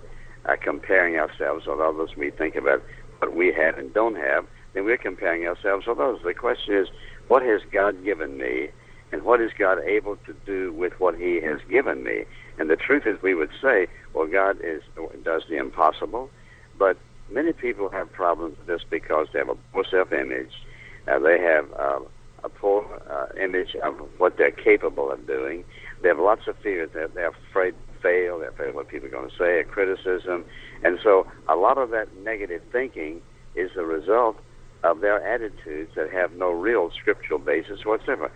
uh, 0.50 0.56
comparing 0.62 1.16
ourselves 1.18 1.66
with 1.68 1.80
others. 1.80 2.12
We 2.18 2.32
think 2.32 2.56
about 2.56 2.82
what 3.20 3.36
we 3.36 3.54
have 3.54 3.78
and 3.78 3.94
don't 3.94 4.16
have, 4.16 4.46
then 4.74 4.86
we're 4.86 4.98
comparing 4.98 5.46
ourselves 5.46 5.86
with 5.88 6.00
others. 6.00 6.20
The 6.24 6.34
question 6.34 6.76
is, 6.76 6.88
what 7.28 7.44
has 7.44 7.62
God 7.72 8.04
given 8.04 8.38
me, 8.38 8.70
and 9.12 9.24
what 9.24 9.42
is 9.42 9.52
God 9.58 9.80
able 9.80 10.18
to 10.26 10.34
do 10.46 10.72
with 10.74 10.94
what 11.00 11.16
He 11.16 11.42
has 11.42 11.60
given 11.70 12.04
me? 12.04 12.26
And 12.58 12.70
the 12.70 12.76
truth 12.76 13.04
is, 13.06 13.22
we 13.22 13.36
would 13.36 13.52
say, 13.62 13.88
well, 14.14 14.28
God 14.28 14.58
is 14.64 14.82
does 15.24 15.44
the 15.50 15.58
impossible, 15.58 16.30
but 16.78 16.98
many 17.30 17.54
people 17.54 17.90
have 17.90 18.12
problems 18.12 18.58
with 18.58 18.68
this 18.68 18.82
because 18.90 19.28
they 19.34 19.40
have 19.40 19.50
a 19.50 19.56
poor 19.72 19.86
self-image. 19.90 20.52
Uh, 21.08 21.20
they 21.20 21.40
have 21.40 21.72
uh, 21.74 22.00
a 22.44 22.50
poor 22.50 22.86
uh, 23.10 23.28
image 23.42 23.76
of 23.84 23.96
what 24.18 24.38
they're 24.38 24.52
capable 24.52 25.12
of 25.12 25.26
doing. 25.28 25.64
They 26.02 26.10
have 26.10 26.20
lots 26.20 26.48
of 26.48 26.56
fears. 26.58 26.90
They're, 26.94 27.08
they're 27.08 27.34
afraid 27.50 27.76
fail, 28.02 28.40
they're 28.40 28.50
afraid 28.50 28.70
of 28.70 28.76
what 28.76 28.88
people 28.88 29.08
are 29.08 29.12
going 29.12 29.30
to 29.30 29.38
say, 29.38 29.60
a 29.60 29.64
criticism. 29.64 30.46
And 30.84 31.00
so 31.04 31.28
a 31.48 31.56
lot 31.56 31.78
of 31.78 31.90
that 31.92 32.16
negative 32.18 32.62
thinking 32.72 33.22
is 33.56 33.72
the 33.76 33.86
result 33.86 34.38
of 34.84 35.02
their 35.02 35.26
attitudes 35.26 35.92
that 35.96 36.12
have 36.12 36.34
no 36.34 36.52
real 36.52 36.92
scriptural 36.92 37.40
basis 37.40 37.86
whatsoever. 37.86 38.32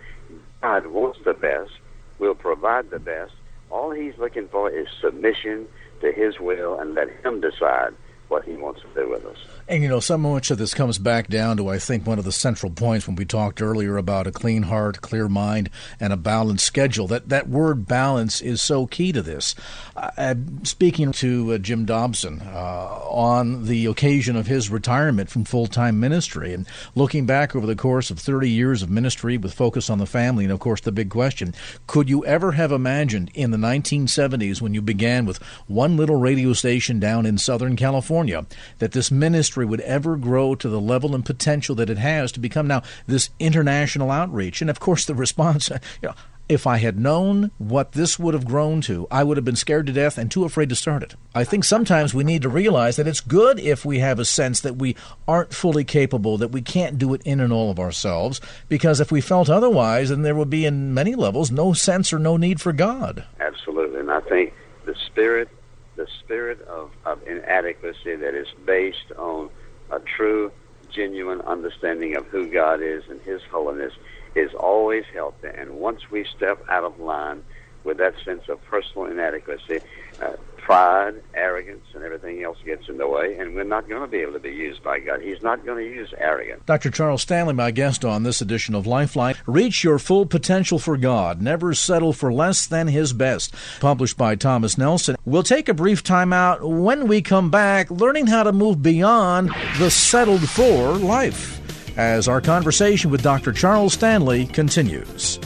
God 0.60 0.86
wants 0.88 1.18
the 1.24 1.34
best, 1.34 1.72
will 2.18 2.34
provide 2.34 2.90
the 2.90 2.98
best. 2.98 3.32
All 3.70 3.90
He's 3.90 4.16
looking 4.18 4.48
for 4.48 4.70
is 4.70 4.86
submission 5.00 5.66
to 6.00 6.12
His 6.12 6.38
will 6.38 6.78
and 6.78 6.94
let 6.94 7.08
Him 7.24 7.40
decide 7.40 7.94
what 8.28 8.44
He 8.44 8.56
wants 8.56 8.82
to 8.82 9.02
do 9.02 9.10
with 9.10 9.24
us. 9.24 9.38
And 9.66 9.82
you 9.82 9.88
know, 9.88 10.00
so 10.00 10.18
much 10.18 10.50
of 10.50 10.58
this 10.58 10.74
comes 10.74 10.98
back 10.98 11.28
down 11.28 11.56
to, 11.56 11.68
I 11.68 11.78
think, 11.78 12.06
one 12.06 12.18
of 12.18 12.26
the 12.26 12.32
central 12.32 12.70
points 12.70 13.06
when 13.06 13.16
we 13.16 13.24
talked 13.24 13.62
earlier 13.62 13.96
about 13.96 14.26
a 14.26 14.32
clean 14.32 14.64
heart, 14.64 15.00
clear 15.00 15.26
mind, 15.26 15.70
and 15.98 16.12
a 16.12 16.18
balanced 16.18 16.66
schedule. 16.66 17.06
That 17.06 17.30
that 17.30 17.48
word 17.48 17.86
balance 17.86 18.42
is 18.42 18.60
so 18.60 18.86
key 18.86 19.10
to 19.12 19.22
this. 19.22 19.54
Uh, 19.96 20.34
speaking 20.64 21.12
to 21.12 21.54
uh, 21.54 21.58
Jim 21.58 21.86
Dobson 21.86 22.42
uh, 22.42 23.00
on 23.08 23.64
the 23.64 23.86
occasion 23.86 24.36
of 24.36 24.46
his 24.46 24.68
retirement 24.68 25.30
from 25.30 25.44
full 25.44 25.66
time 25.66 25.98
ministry, 25.98 26.52
and 26.52 26.66
looking 26.94 27.24
back 27.24 27.56
over 27.56 27.66
the 27.66 27.74
course 27.74 28.10
of 28.10 28.18
30 28.18 28.50
years 28.50 28.82
of 28.82 28.90
ministry 28.90 29.38
with 29.38 29.54
focus 29.54 29.88
on 29.88 29.96
the 29.96 30.04
family, 30.04 30.44
and 30.44 30.52
of 30.52 30.60
course 30.60 30.82
the 30.82 30.92
big 30.92 31.08
question: 31.08 31.54
Could 31.86 32.10
you 32.10 32.22
ever 32.26 32.52
have 32.52 32.70
imagined 32.70 33.30
in 33.32 33.50
the 33.50 33.56
1970s 33.56 34.60
when 34.60 34.74
you 34.74 34.82
began 34.82 35.24
with 35.24 35.42
one 35.68 35.96
little 35.96 36.16
radio 36.16 36.52
station 36.52 37.00
down 37.00 37.24
in 37.24 37.38
Southern 37.38 37.76
California 37.76 38.44
that 38.78 38.92
this 38.92 39.10
ministry 39.10 39.53
ministry 39.54 39.64
would 39.64 39.80
ever 39.80 40.16
grow 40.16 40.54
to 40.56 40.68
the 40.68 40.80
level 40.80 41.14
and 41.14 41.24
potential 41.24 41.76
that 41.76 41.90
it 41.90 41.98
has 41.98 42.32
to 42.32 42.40
become 42.40 42.66
now 42.66 42.82
this 43.06 43.30
international 43.38 44.10
outreach. 44.10 44.60
And 44.60 44.68
of 44.68 44.80
course, 44.80 45.04
the 45.04 45.14
response, 45.14 45.70
you 46.02 46.08
know, 46.08 46.14
if 46.46 46.66
I 46.66 46.76
had 46.76 46.98
known 46.98 47.52
what 47.56 47.92
this 47.92 48.18
would 48.18 48.34
have 48.34 48.44
grown 48.44 48.80
to, 48.82 49.06
I 49.10 49.22
would 49.24 49.38
have 49.38 49.44
been 49.44 49.56
scared 49.56 49.86
to 49.86 49.92
death 49.92 50.18
and 50.18 50.30
too 50.30 50.44
afraid 50.44 50.68
to 50.70 50.76
start 50.76 51.02
it. 51.02 51.14
I 51.34 51.44
think 51.44 51.64
sometimes 51.64 52.12
we 52.12 52.24
need 52.24 52.42
to 52.42 52.50
realize 52.50 52.96
that 52.96 53.06
it's 53.06 53.20
good 53.20 53.58
if 53.58 53.84
we 53.84 54.00
have 54.00 54.18
a 54.18 54.26
sense 54.26 54.60
that 54.60 54.76
we 54.76 54.96
aren't 55.26 55.54
fully 55.54 55.84
capable, 55.84 56.36
that 56.38 56.52
we 56.52 56.60
can't 56.60 56.98
do 56.98 57.14
it 57.14 57.22
in 57.24 57.40
and 57.40 57.52
all 57.52 57.70
of 57.70 57.78
ourselves, 57.78 58.40
because 58.68 59.00
if 59.00 59.10
we 59.10 59.22
felt 59.22 59.48
otherwise, 59.48 60.10
then 60.10 60.22
there 60.22 60.34
would 60.34 60.50
be, 60.50 60.66
in 60.66 60.92
many 60.92 61.14
levels, 61.14 61.50
no 61.50 61.72
sense 61.72 62.12
or 62.12 62.18
no 62.18 62.36
need 62.36 62.60
for 62.60 62.72
God. 62.72 63.24
Absolutely. 63.40 64.00
And 64.00 64.10
I 64.10 64.20
think 64.20 64.52
the 64.84 64.94
spirit 65.06 65.48
the 65.96 66.06
spirit 66.20 66.60
of, 66.62 66.90
of 67.04 67.20
inadequacy 67.26 68.16
that 68.16 68.34
is 68.34 68.48
based 68.64 69.12
on 69.16 69.50
a 69.90 70.00
true, 70.00 70.52
genuine 70.90 71.40
understanding 71.42 72.16
of 72.16 72.26
who 72.26 72.46
God 72.46 72.82
is 72.82 73.04
and 73.08 73.20
His 73.22 73.42
holiness 73.50 73.92
is 74.34 74.52
always 74.54 75.04
healthy. 75.12 75.48
And 75.54 75.76
once 75.76 76.10
we 76.10 76.24
step 76.36 76.64
out 76.68 76.84
of 76.84 76.98
line 76.98 77.42
with 77.84 77.98
that 77.98 78.14
sense 78.24 78.48
of 78.48 78.62
personal 78.64 79.06
inadequacy, 79.06 79.80
uh, 80.20 80.32
pride, 80.64 81.22
arrogance, 81.34 81.84
and 81.94 82.02
everything 82.02 82.42
else 82.42 82.56
gets 82.64 82.88
in 82.88 82.96
the 82.96 83.06
way, 83.06 83.36
and 83.38 83.54
we're 83.54 83.64
not 83.64 83.86
going 83.86 84.00
to 84.00 84.08
be 84.08 84.18
able 84.18 84.32
to 84.32 84.38
be 84.38 84.50
used 84.50 84.82
by 84.82 84.98
God. 84.98 85.20
He's 85.20 85.42
not 85.42 85.64
going 85.64 85.76
to 85.76 85.94
use 85.94 86.12
arrogance. 86.16 86.62
Dr. 86.64 86.90
Charles 86.90 87.22
Stanley, 87.22 87.52
my 87.52 87.70
guest 87.70 88.04
on 88.04 88.22
this 88.22 88.40
edition 88.40 88.74
of 88.74 88.86
Lifeline. 88.86 89.36
Reach 89.46 89.84
your 89.84 89.98
full 89.98 90.24
potential 90.24 90.78
for 90.78 90.96
God. 90.96 91.42
Never 91.42 91.74
settle 91.74 92.14
for 92.14 92.32
less 92.32 92.66
than 92.66 92.88
His 92.88 93.12
best. 93.12 93.54
Published 93.80 94.16
by 94.16 94.36
Thomas 94.36 94.78
Nelson. 94.78 95.16
We'll 95.26 95.42
take 95.42 95.68
a 95.68 95.74
brief 95.74 96.02
time 96.02 96.32
out. 96.32 96.66
When 96.66 97.08
we 97.08 97.20
come 97.20 97.50
back, 97.50 97.90
learning 97.90 98.28
how 98.28 98.44
to 98.44 98.52
move 98.52 98.82
beyond 98.82 99.50
the 99.78 99.90
settled 99.90 100.48
for 100.48 100.92
life. 100.94 101.60
As 101.98 102.26
our 102.26 102.40
conversation 102.40 103.10
with 103.10 103.22
Dr. 103.22 103.52
Charles 103.52 103.92
Stanley 103.92 104.46
continues. 104.46 105.38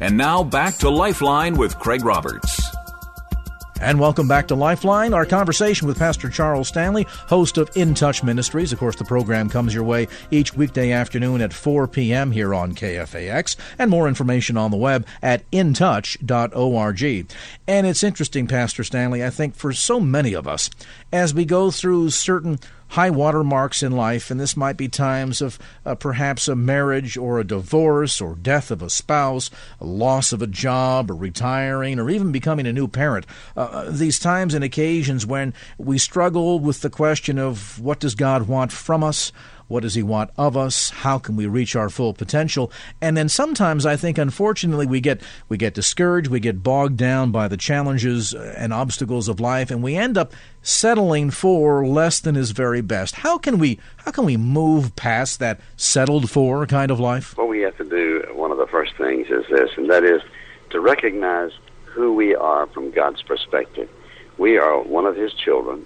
And 0.00 0.16
now 0.16 0.44
back 0.44 0.76
to 0.78 0.90
Lifeline 0.90 1.56
with 1.56 1.78
Craig 1.78 2.04
Roberts. 2.04 2.60
And 3.80 4.00
welcome 4.00 4.26
back 4.26 4.48
to 4.48 4.54
Lifeline, 4.54 5.12
our 5.12 5.26
conversation 5.26 5.86
with 5.86 5.98
Pastor 5.98 6.30
Charles 6.30 6.68
Stanley, 6.68 7.04
host 7.08 7.58
of 7.58 7.70
In 7.76 7.92
Touch 7.94 8.22
Ministries. 8.22 8.72
Of 8.72 8.78
course, 8.78 8.96
the 8.96 9.04
program 9.04 9.50
comes 9.50 9.74
your 9.74 9.84
way 9.84 10.08
each 10.30 10.54
weekday 10.54 10.92
afternoon 10.92 11.42
at 11.42 11.52
4 11.52 11.86
p.m. 11.86 12.30
here 12.30 12.54
on 12.54 12.74
KFAX, 12.74 13.56
and 13.78 13.90
more 13.90 14.08
information 14.08 14.56
on 14.56 14.70
the 14.70 14.78
web 14.78 15.06
at 15.22 15.50
intouch.org. 15.50 17.32
And 17.68 17.86
it's 17.86 18.02
interesting, 18.02 18.46
Pastor 18.46 18.82
Stanley, 18.82 19.22
I 19.22 19.30
think 19.30 19.54
for 19.54 19.74
so 19.74 20.00
many 20.00 20.32
of 20.32 20.48
us, 20.48 20.70
as 21.12 21.34
we 21.34 21.44
go 21.44 21.70
through 21.70 22.10
certain 22.10 22.58
high 22.88 23.10
water 23.10 23.42
marks 23.42 23.82
in 23.82 23.92
life, 23.92 24.30
and 24.30 24.38
this 24.38 24.56
might 24.56 24.76
be 24.76 24.88
times 24.88 25.40
of 25.40 25.58
uh, 25.84 25.94
perhaps 25.94 26.48
a 26.48 26.56
marriage 26.56 27.16
or 27.16 27.38
a 27.38 27.44
divorce 27.44 28.20
or 28.20 28.34
death 28.34 28.70
of 28.70 28.82
a 28.82 28.90
spouse, 28.90 29.50
a 29.80 29.84
loss 29.84 30.32
of 30.32 30.42
a 30.42 30.46
job, 30.46 31.10
or 31.10 31.14
retiring, 31.14 31.98
or 31.98 32.10
even 32.10 32.32
becoming 32.32 32.66
a 32.66 32.72
new 32.72 32.88
parent. 32.88 33.26
Uh, 33.56 33.60
uh, 33.60 33.90
these 33.90 34.18
times 34.18 34.54
and 34.54 34.64
occasions 34.64 35.26
when 35.26 35.52
we 35.78 35.98
struggle 35.98 36.58
with 36.58 36.80
the 36.80 36.90
question 36.90 37.38
of 37.38 37.80
what 37.80 38.00
does 38.00 38.14
God 38.14 38.48
want 38.48 38.72
from 38.72 39.02
us? 39.02 39.32
What 39.68 39.82
does 39.82 39.94
He 39.94 40.02
want 40.02 40.30
of 40.36 40.56
us? 40.56 40.90
How 40.90 41.18
can 41.18 41.34
we 41.34 41.46
reach 41.46 41.74
our 41.74 41.88
full 41.88 42.14
potential? 42.14 42.70
And 43.00 43.16
then 43.16 43.28
sometimes 43.28 43.84
I 43.84 43.96
think, 43.96 44.16
unfortunately, 44.16 44.86
we 44.86 45.00
get 45.00 45.20
we 45.48 45.56
get 45.56 45.74
discouraged, 45.74 46.30
we 46.30 46.38
get 46.38 46.62
bogged 46.62 46.96
down 46.96 47.32
by 47.32 47.48
the 47.48 47.56
challenges 47.56 48.32
uh, 48.32 48.54
and 48.56 48.72
obstacles 48.72 49.28
of 49.28 49.40
life, 49.40 49.70
and 49.70 49.82
we 49.82 49.96
end 49.96 50.16
up 50.16 50.32
settling 50.62 51.30
for 51.30 51.84
less 51.84 52.20
than 52.20 52.36
His 52.36 52.52
very 52.52 52.80
best. 52.80 53.16
How 53.16 53.38
can 53.38 53.58
we 53.58 53.80
how 54.04 54.12
can 54.12 54.24
we 54.24 54.36
move 54.36 54.94
past 54.94 55.40
that 55.40 55.60
settled 55.76 56.30
for 56.30 56.64
kind 56.66 56.92
of 56.92 57.00
life? 57.00 57.36
What 57.36 57.48
we 57.48 57.60
have 57.60 57.76
to 57.78 57.84
do, 57.84 58.24
one 58.34 58.52
of 58.52 58.58
the 58.58 58.68
first 58.68 58.94
things 58.96 59.26
is 59.30 59.44
this, 59.50 59.70
and 59.76 59.90
that 59.90 60.04
is 60.04 60.22
to 60.70 60.80
recognize 60.80 61.50
who 61.84 62.14
we 62.14 62.36
are 62.36 62.68
from 62.68 62.92
God's 62.92 63.22
perspective. 63.22 63.88
We 64.38 64.58
are 64.58 64.80
one 64.80 65.06
of 65.06 65.16
His 65.16 65.32
children, 65.34 65.84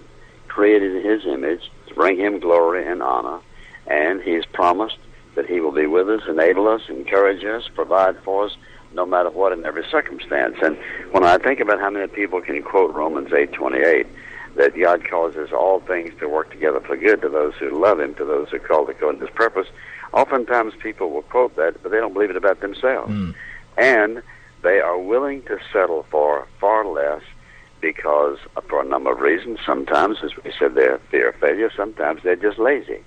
created 0.48 0.96
in 0.96 1.02
His 1.02 1.24
image 1.24 1.70
to 1.86 1.94
bring 1.94 2.18
Him 2.18 2.40
glory 2.40 2.86
and 2.86 3.02
honor 3.02 3.40
and 3.86 4.22
He's 4.22 4.44
promised 4.46 4.98
that 5.34 5.46
He 5.46 5.60
will 5.60 5.72
be 5.72 5.86
with 5.86 6.08
us, 6.08 6.22
enable 6.28 6.68
us, 6.68 6.82
encourage 6.88 7.44
us, 7.44 7.68
provide 7.74 8.18
for 8.22 8.46
us, 8.46 8.56
no 8.92 9.06
matter 9.06 9.30
what 9.30 9.52
in 9.52 9.64
every 9.64 9.84
circumstance. 9.90 10.56
And 10.62 10.76
when 11.12 11.24
I 11.24 11.38
think 11.38 11.60
about 11.60 11.78
how 11.78 11.90
many 11.90 12.08
people 12.08 12.40
can 12.40 12.62
quote 12.62 12.94
Romans 12.94 13.32
eight 13.32 13.52
twenty 13.52 13.78
eight, 13.78 14.06
that 14.56 14.76
God 14.76 15.08
causes 15.08 15.52
all 15.52 15.78
things 15.80 16.12
to 16.18 16.28
work 16.28 16.50
together 16.50 16.80
for 16.80 16.96
good 16.96 17.22
to 17.22 17.28
those 17.28 17.54
who 17.54 17.70
love 17.70 18.00
Him, 18.00 18.14
to 18.16 18.24
those 18.24 18.48
who 18.50 18.58
call 18.58 18.88
according 18.90 19.20
to 19.20 19.26
His 19.26 19.34
purpose. 19.34 19.68
Oftentimes, 20.12 20.74
people 20.82 21.10
will 21.10 21.22
quote 21.22 21.54
that, 21.54 21.80
but 21.82 21.92
they 21.92 21.98
don't 21.98 22.12
believe 22.12 22.30
it 22.30 22.36
about 22.36 22.60
themselves, 22.60 23.12
mm. 23.12 23.32
and 23.76 24.22
they 24.62 24.80
are 24.80 24.98
willing 24.98 25.42
to 25.42 25.58
settle 25.72 26.04
for 26.10 26.48
far 26.58 26.84
less 26.84 27.22
because, 27.80 28.38
for 28.68 28.82
a 28.82 28.84
number 28.84 29.12
of 29.12 29.20
reasons. 29.20 29.60
Sometimes, 29.64 30.18
as 30.24 30.32
we 30.36 30.52
said, 30.58 30.74
they're 30.74 30.98
fear 31.10 31.28
of 31.30 31.36
failure. 31.36 31.70
Sometimes 31.74 32.22
they're 32.24 32.34
just 32.34 32.58
lazy. 32.58 33.04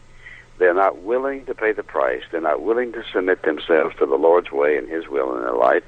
They're 0.57 0.73
not 0.73 1.01
willing 1.01 1.45
to 1.45 1.55
pay 1.55 1.71
the 1.71 1.83
price. 1.83 2.23
They're 2.31 2.41
not 2.41 2.61
willing 2.61 2.91
to 2.93 3.03
submit 3.11 3.41
themselves 3.43 3.95
to 3.97 4.05
the 4.05 4.15
Lord's 4.15 4.51
way 4.51 4.77
and 4.77 4.87
His 4.87 5.07
will 5.07 5.35
in 5.35 5.41
their 5.41 5.55
life. 5.55 5.83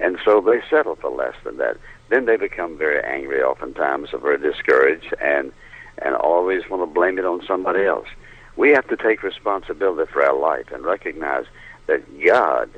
And 0.00 0.18
so 0.24 0.40
they 0.40 0.60
settle 0.68 0.96
for 0.96 1.10
less 1.10 1.34
than 1.44 1.56
that. 1.58 1.76
Then 2.08 2.26
they 2.26 2.36
become 2.36 2.78
very 2.78 3.02
angry 3.02 3.42
oftentimes 3.42 4.12
or 4.12 4.18
very 4.18 4.38
discouraged 4.38 5.14
and, 5.20 5.52
and 5.98 6.14
always 6.14 6.68
want 6.68 6.82
to 6.82 6.92
blame 6.92 7.18
it 7.18 7.24
on 7.24 7.44
somebody 7.46 7.84
else. 7.84 8.08
We 8.56 8.70
have 8.70 8.88
to 8.88 8.96
take 8.96 9.22
responsibility 9.22 10.10
for 10.10 10.24
our 10.24 10.36
life 10.36 10.72
and 10.72 10.84
recognize 10.84 11.44
that 11.86 12.02
God 12.24 12.70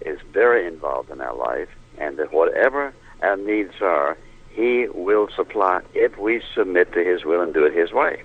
is 0.00 0.18
very 0.32 0.66
involved 0.66 1.10
in 1.10 1.20
our 1.20 1.34
life 1.34 1.68
and 1.98 2.16
that 2.18 2.32
whatever 2.32 2.92
our 3.22 3.36
needs 3.36 3.74
are, 3.80 4.16
He 4.50 4.86
will 4.88 5.28
supply 5.34 5.80
if 5.94 6.18
we 6.18 6.42
submit 6.54 6.92
to 6.92 7.04
His 7.04 7.24
will 7.24 7.40
and 7.40 7.54
do 7.54 7.64
it 7.64 7.74
His 7.74 7.92
way. 7.92 8.22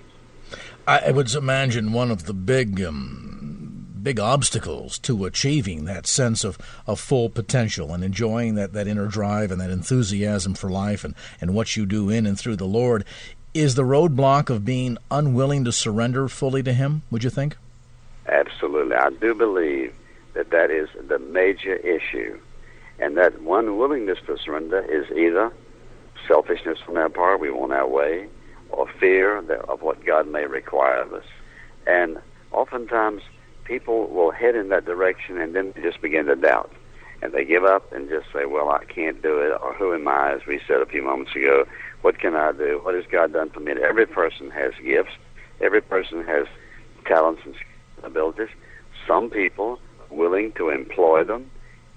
I 0.89 1.11
would 1.11 1.33
imagine 1.35 1.93
one 1.93 2.09
of 2.09 2.25
the 2.25 2.33
big 2.33 2.81
um, 2.81 3.87
big 4.01 4.19
obstacles 4.19 4.97
to 4.99 5.25
achieving 5.25 5.85
that 5.85 6.07
sense 6.07 6.43
of, 6.43 6.57
of 6.87 6.99
full 6.99 7.29
potential 7.29 7.93
and 7.93 8.03
enjoying 8.03 8.55
that, 8.55 8.73
that 8.73 8.87
inner 8.87 9.07
drive 9.07 9.51
and 9.51 9.61
that 9.61 9.69
enthusiasm 9.69 10.53
for 10.53 10.69
life 10.69 11.03
and, 11.03 11.13
and 11.41 11.53
what 11.53 11.75
you 11.75 11.85
do 11.85 12.09
in 12.09 12.25
and 12.25 12.39
through 12.39 12.55
the 12.55 12.65
Lord 12.65 13.05
is 13.53 13.75
the 13.75 13.83
roadblock 13.83 14.49
of 14.49 14.65
being 14.65 14.97
unwilling 15.11 15.65
to 15.65 15.71
surrender 15.71 16.27
fully 16.27 16.63
to 16.63 16.73
Him, 16.73 17.01
would 17.11 17.23
you 17.23 17.29
think? 17.29 17.57
Absolutely. 18.27 18.95
I 18.95 19.09
do 19.09 19.33
believe 19.33 19.93
that 20.33 20.51
that 20.51 20.69
is 20.71 20.87
the 21.07 21.19
major 21.19 21.75
issue. 21.75 22.39
And 22.99 23.17
that 23.17 23.41
one 23.41 23.77
willingness 23.77 24.19
to 24.27 24.37
surrender 24.37 24.81
is 24.81 25.09
either 25.17 25.51
selfishness 26.27 26.79
on 26.87 26.97
our 26.97 27.09
part, 27.09 27.39
we 27.39 27.49
want 27.49 27.73
our 27.73 27.87
way, 27.87 28.27
or 28.69 28.87
fear 28.99 29.37
of 29.37 29.81
what 29.81 30.05
God 30.05 30.27
may 30.27 30.45
require 30.45 31.01
of 31.01 31.13
us. 31.13 31.25
And 31.87 32.17
oftentimes 32.51 33.21
people 33.63 34.07
will 34.07 34.31
head 34.31 34.55
in 34.55 34.69
that 34.69 34.85
direction 34.85 35.39
and 35.39 35.55
then 35.55 35.73
just 35.81 36.01
begin 36.01 36.25
to 36.25 36.35
doubt. 36.35 36.71
And 37.21 37.33
they 37.33 37.43
give 37.43 37.65
up 37.65 37.91
and 37.91 38.07
just 38.09 38.27
say, 38.31 38.45
well, 38.45 38.69
I 38.69 38.85
can't 38.85 39.21
do 39.21 39.39
it, 39.39 39.51
or 39.61 39.73
who 39.73 39.93
am 39.93 40.07
I, 40.07 40.33
as 40.33 40.45
we 40.47 40.61
said 40.65 40.81
a 40.81 40.85
few 40.85 41.03
moments 41.03 41.35
ago. 41.35 41.65
What 42.01 42.17
can 42.17 42.33
I 42.33 42.53
do? 42.53 42.79
What 42.81 42.95
has 42.95 43.03
God 43.11 43.33
done 43.33 43.49
for 43.49 43.59
me? 43.59 43.73
Every 43.73 44.07
person 44.07 44.49
has 44.51 44.71
gifts. 44.83 45.11
Every 45.59 45.81
person 45.81 46.23
has 46.23 46.47
talents 47.05 47.41
and 47.43 47.55
abilities. 48.03 48.47
Some 49.05 49.29
people 49.29 49.79
willing 50.09 50.53
to 50.53 50.69
employ 50.69 51.25
them 51.25 51.51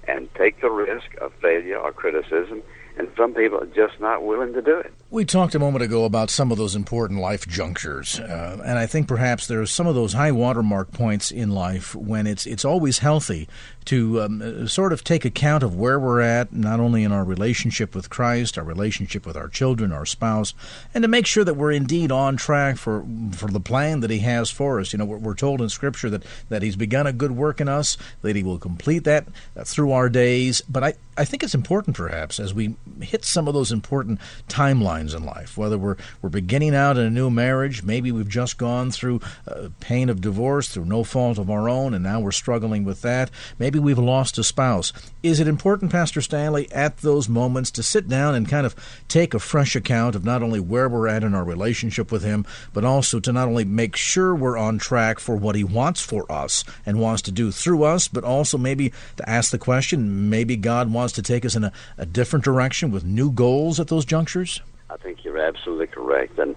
and 0.08 0.28
take 0.34 0.60
the 0.60 0.70
risk 0.70 1.14
of 1.20 1.32
failure 1.34 1.78
or 1.78 1.92
criticism 1.92 2.62
and 2.98 3.08
some 3.16 3.34
people 3.34 3.58
are 3.58 3.66
just 3.66 4.00
not 4.00 4.24
willing 4.24 4.52
to 4.52 4.62
do 4.62 4.78
it. 4.78 4.92
We 5.10 5.24
talked 5.24 5.54
a 5.54 5.58
moment 5.58 5.84
ago 5.84 6.04
about 6.04 6.30
some 6.30 6.50
of 6.52 6.58
those 6.58 6.74
important 6.74 7.20
life 7.20 7.46
junctures, 7.46 8.18
uh, 8.20 8.62
and 8.64 8.78
I 8.78 8.86
think 8.86 9.08
perhaps 9.08 9.46
there's 9.46 9.70
some 9.70 9.86
of 9.86 9.94
those 9.94 10.12
high 10.12 10.32
watermark 10.32 10.92
points 10.92 11.30
in 11.30 11.50
life 11.50 11.94
when 11.94 12.26
it's 12.26 12.46
it's 12.46 12.64
always 12.64 12.98
healthy 12.98 13.48
to 13.86 14.22
um, 14.22 14.42
uh, 14.42 14.66
sort 14.66 14.92
of 14.92 15.04
take 15.04 15.24
account 15.24 15.62
of 15.62 15.74
where 15.74 15.98
we're 15.98 16.20
at, 16.20 16.52
not 16.52 16.80
only 16.80 17.04
in 17.04 17.12
our 17.12 17.24
relationship 17.24 17.94
with 17.94 18.10
Christ, 18.10 18.58
our 18.58 18.64
relationship 18.64 19.26
with 19.26 19.36
our 19.36 19.48
children, 19.48 19.92
our 19.92 20.06
spouse, 20.06 20.54
and 20.94 21.02
to 21.02 21.08
make 21.08 21.26
sure 21.26 21.44
that 21.44 21.54
we're 21.54 21.72
indeed 21.72 22.12
on 22.12 22.36
track 22.36 22.76
for 22.76 23.04
for 23.32 23.48
the 23.48 23.60
plan 23.60 24.00
that 24.00 24.10
He 24.10 24.20
has 24.20 24.50
for 24.50 24.80
us. 24.80 24.92
You 24.92 24.98
know, 24.98 25.04
we're, 25.04 25.18
we're 25.18 25.34
told 25.34 25.60
in 25.60 25.68
Scripture 25.68 26.10
that 26.10 26.24
that 26.48 26.62
He's 26.62 26.76
begun 26.76 27.06
a 27.06 27.12
good 27.12 27.32
work 27.32 27.60
in 27.60 27.68
us, 27.68 27.96
that 28.22 28.36
He 28.36 28.42
will 28.42 28.58
complete 28.58 29.04
that 29.04 29.26
uh, 29.56 29.64
through 29.64 29.92
our 29.92 30.08
days. 30.08 30.62
But 30.68 30.84
I 30.84 30.94
I 31.16 31.26
think 31.26 31.42
it's 31.42 31.54
important, 31.54 31.94
perhaps, 31.94 32.40
as 32.40 32.54
we 32.54 32.74
hit 33.00 33.24
some 33.24 33.46
of 33.46 33.52
those 33.52 33.70
important 33.70 34.18
timelines 34.48 35.14
in 35.14 35.24
life, 35.24 35.58
whether 35.58 35.76
we're 35.76 35.96
we're 36.22 36.30
beginning 36.30 36.74
out 36.74 36.96
in 36.96 37.04
a 37.04 37.10
new 37.10 37.30
marriage, 37.30 37.82
maybe 37.82 38.10
we've 38.10 38.28
just 38.28 38.56
gone 38.56 38.90
through 38.90 39.20
uh, 39.46 39.68
pain 39.80 40.08
of 40.08 40.20
divorce 40.20 40.68
through 40.68 40.86
no 40.86 41.04
fault 41.04 41.38
of 41.38 41.50
our 41.50 41.68
own, 41.68 41.92
and 41.92 42.02
now 42.02 42.20
we're 42.20 42.32
struggling 42.32 42.84
with 42.84 43.02
that. 43.02 43.30
Maybe 43.58 43.71
we've 43.78 43.98
lost 43.98 44.38
a 44.38 44.42
spouse. 44.42 44.92
Is 45.22 45.38
it 45.38 45.46
important, 45.46 45.92
Pastor 45.92 46.22
Stanley, 46.22 46.70
at 46.72 46.98
those 46.98 47.28
moments 47.28 47.70
to 47.72 47.82
sit 47.82 48.08
down 48.08 48.34
and 48.34 48.48
kind 48.48 48.66
of 48.66 48.74
take 49.06 49.34
a 49.34 49.38
fresh 49.38 49.76
account 49.76 50.16
of 50.16 50.24
not 50.24 50.42
only 50.42 50.60
where 50.60 50.88
we're 50.88 51.08
at 51.08 51.22
in 51.22 51.34
our 51.34 51.44
relationship 51.44 52.10
with 52.10 52.24
Him, 52.24 52.46
but 52.72 52.84
also 52.84 53.20
to 53.20 53.32
not 53.32 53.48
only 53.48 53.64
make 53.64 53.96
sure 53.96 54.34
we're 54.34 54.56
on 54.56 54.78
track 54.78 55.20
for 55.20 55.36
what 55.36 55.56
He 55.56 55.64
wants 55.64 56.00
for 56.00 56.30
us 56.32 56.64
and 56.86 56.98
wants 56.98 57.22
to 57.22 57.32
do 57.32 57.50
through 57.50 57.84
us, 57.84 58.08
but 58.08 58.24
also 58.24 58.56
maybe 58.56 58.92
to 59.16 59.28
ask 59.28 59.50
the 59.50 59.58
question, 59.58 60.30
maybe 60.30 60.56
God 60.56 60.92
wants 60.92 61.02
wants 61.02 61.14
to 61.14 61.22
take 61.22 61.44
us 61.44 61.56
in 61.56 61.64
a, 61.64 61.72
a 61.98 62.06
different 62.06 62.44
direction 62.44 62.92
with 62.92 63.04
new 63.04 63.28
goals 63.30 63.80
at 63.80 63.88
those 63.88 64.04
junctures? 64.04 64.60
I 64.88 64.96
think 64.98 65.24
you're 65.24 65.38
absolutely 65.38 65.88
correct. 65.88 66.38
And 66.38 66.54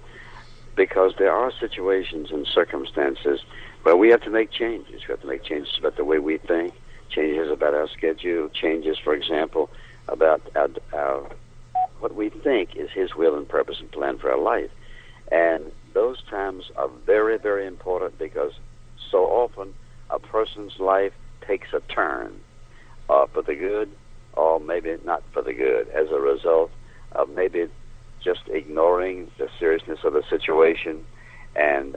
because 0.76 1.14
there 1.18 1.34
are 1.34 1.52
situations 1.60 2.30
and 2.32 2.46
circumstances 2.46 3.40
where 3.82 3.96
we 3.96 4.10
have 4.10 4.22
to 4.22 4.30
make 4.30 4.52
changes. 4.52 5.02
We 5.08 5.12
have 5.14 5.22
to 5.22 5.28
make 5.28 5.44
changes 5.44 5.76
about 5.80 5.96
the 5.96 6.06
way 6.06 6.20
we 6.20 6.38
think, 6.38 6.76
changes 7.10 7.52
about 7.52 7.74
our 7.74 7.88
schedule, 7.90 8.50
changes, 8.50 8.98
for 8.98 9.14
example, 9.14 9.70
about 10.08 10.42
our, 10.56 10.70
our 10.94 11.30
what 12.00 12.16
we 12.16 12.30
think 12.30 12.76
is 12.76 12.90
His 12.92 13.16
will 13.16 13.36
and 13.36 13.48
purpose 13.48 13.78
and 13.80 13.92
plan 13.92 14.18
for 14.18 14.32
our 14.32 14.40
life. 14.40 14.70
And 15.32 15.72
those 15.94 16.22
times 16.30 16.66
are 16.76 16.90
very, 17.06 17.38
very 17.38 17.66
important 17.66 18.20
because 18.20 18.52
so 19.12 19.26
often 19.26 19.74
a 20.10 20.20
person's 20.20 20.80
life 20.80 21.14
takes 21.48 21.70
a 21.74 21.80
turn 21.94 22.34
uh, 23.10 23.26
for 23.28 23.42
the 23.42 23.56
good 23.56 23.90
or 24.34 24.60
maybe 24.60 24.96
not 25.06 25.24
for 25.32 25.42
the 25.42 25.54
good 25.54 25.88
as 25.90 26.08
a 26.12 26.20
result 26.20 26.72
of 27.14 27.30
maybe 27.30 27.68
just 28.24 28.42
ignoring 28.50 29.32
the 29.38 29.48
seriousness 29.60 30.00
of 30.04 30.14
the 30.14 30.24
situation 30.30 31.06
and 31.56 31.96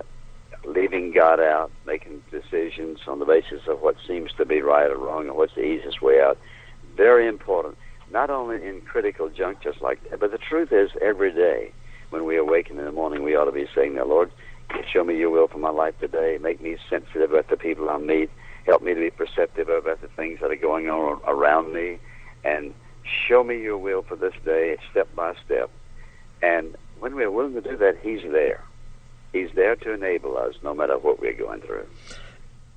leaving 0.65 1.13
God 1.13 1.41
out, 1.41 1.71
making 1.87 2.23
decisions 2.31 3.01
on 3.07 3.19
the 3.19 3.25
basis 3.25 3.63
of 3.69 3.81
what 3.81 3.97
seems 4.07 4.33
to 4.39 4.45
be 4.45 4.61
right 4.61 4.91
or 4.91 4.97
wrong 4.97 5.29
and 5.29 5.37
what's 5.37 5.55
the 5.55 5.65
easiest 5.65 6.03
way 6.03 6.21
out. 6.21 6.39
Very 6.97 7.27
important, 7.27 7.77
not 8.11 8.31
only 8.31 8.57
in 8.67 8.81
critical 8.83 9.29
junctures 9.29 9.77
like 9.81 9.99
that, 10.11 10.21
but 10.21 10.31
the 10.31 10.39
truth 10.39 10.73
is 10.73 10.91
every 11.01 11.33
day 11.33 11.73
when 12.11 12.25
we 12.25 12.37
awaken 12.37 12.79
in 12.79 12.85
the 12.85 12.93
morning, 12.93 13.23
we 13.23 13.37
ought 13.37 13.45
to 13.45 13.53
be 13.53 13.67
saying, 13.75 13.95
Now, 13.95 14.05
Lord, 14.05 14.31
show 14.91 15.05
me 15.05 15.17
your 15.17 15.31
will 15.31 15.49
for 15.49 15.59
my 15.59 15.71
life 15.71 15.99
today. 16.01 16.39
Make 16.41 16.61
me 16.61 16.77
sensitive 16.89 17.31
about 17.31 17.49
the 17.49 17.57
people 17.57 17.89
I 17.91 17.99
meet. 17.99 18.31
Help 18.67 18.83
me 18.83 18.95
to 18.95 19.01
be 19.01 19.11
perceptive 19.11 19.69
about 19.69 20.01
the 20.01 20.09
things 20.09 20.41
that 20.41 20.51
are 20.51 20.57
going 20.57 20.89
on 20.89 21.21
around 21.27 21.73
me 21.73 21.99
and 22.45 22.75
show 23.03 23.43
me 23.43 23.61
your 23.61 23.79
will 23.79 24.03
for 24.03 24.17
this 24.17 24.35
day, 24.45 24.77
step 24.91 25.09
by 25.15 25.35
step. 25.45 25.71
And 26.43 26.77
when 27.01 27.15
we're 27.15 27.31
willing 27.31 27.55
to 27.55 27.61
do 27.61 27.77
that, 27.77 27.99
He's 28.03 28.23
there. 28.23 28.63
He's 29.33 29.51
there 29.55 29.77
to 29.77 29.93
enable 29.93 30.39
us 30.39 30.55
no 30.63 30.75
matter 30.75 30.97
what 30.99 31.21
we're 31.21 31.35
going 31.35 31.61
through. 31.61 31.87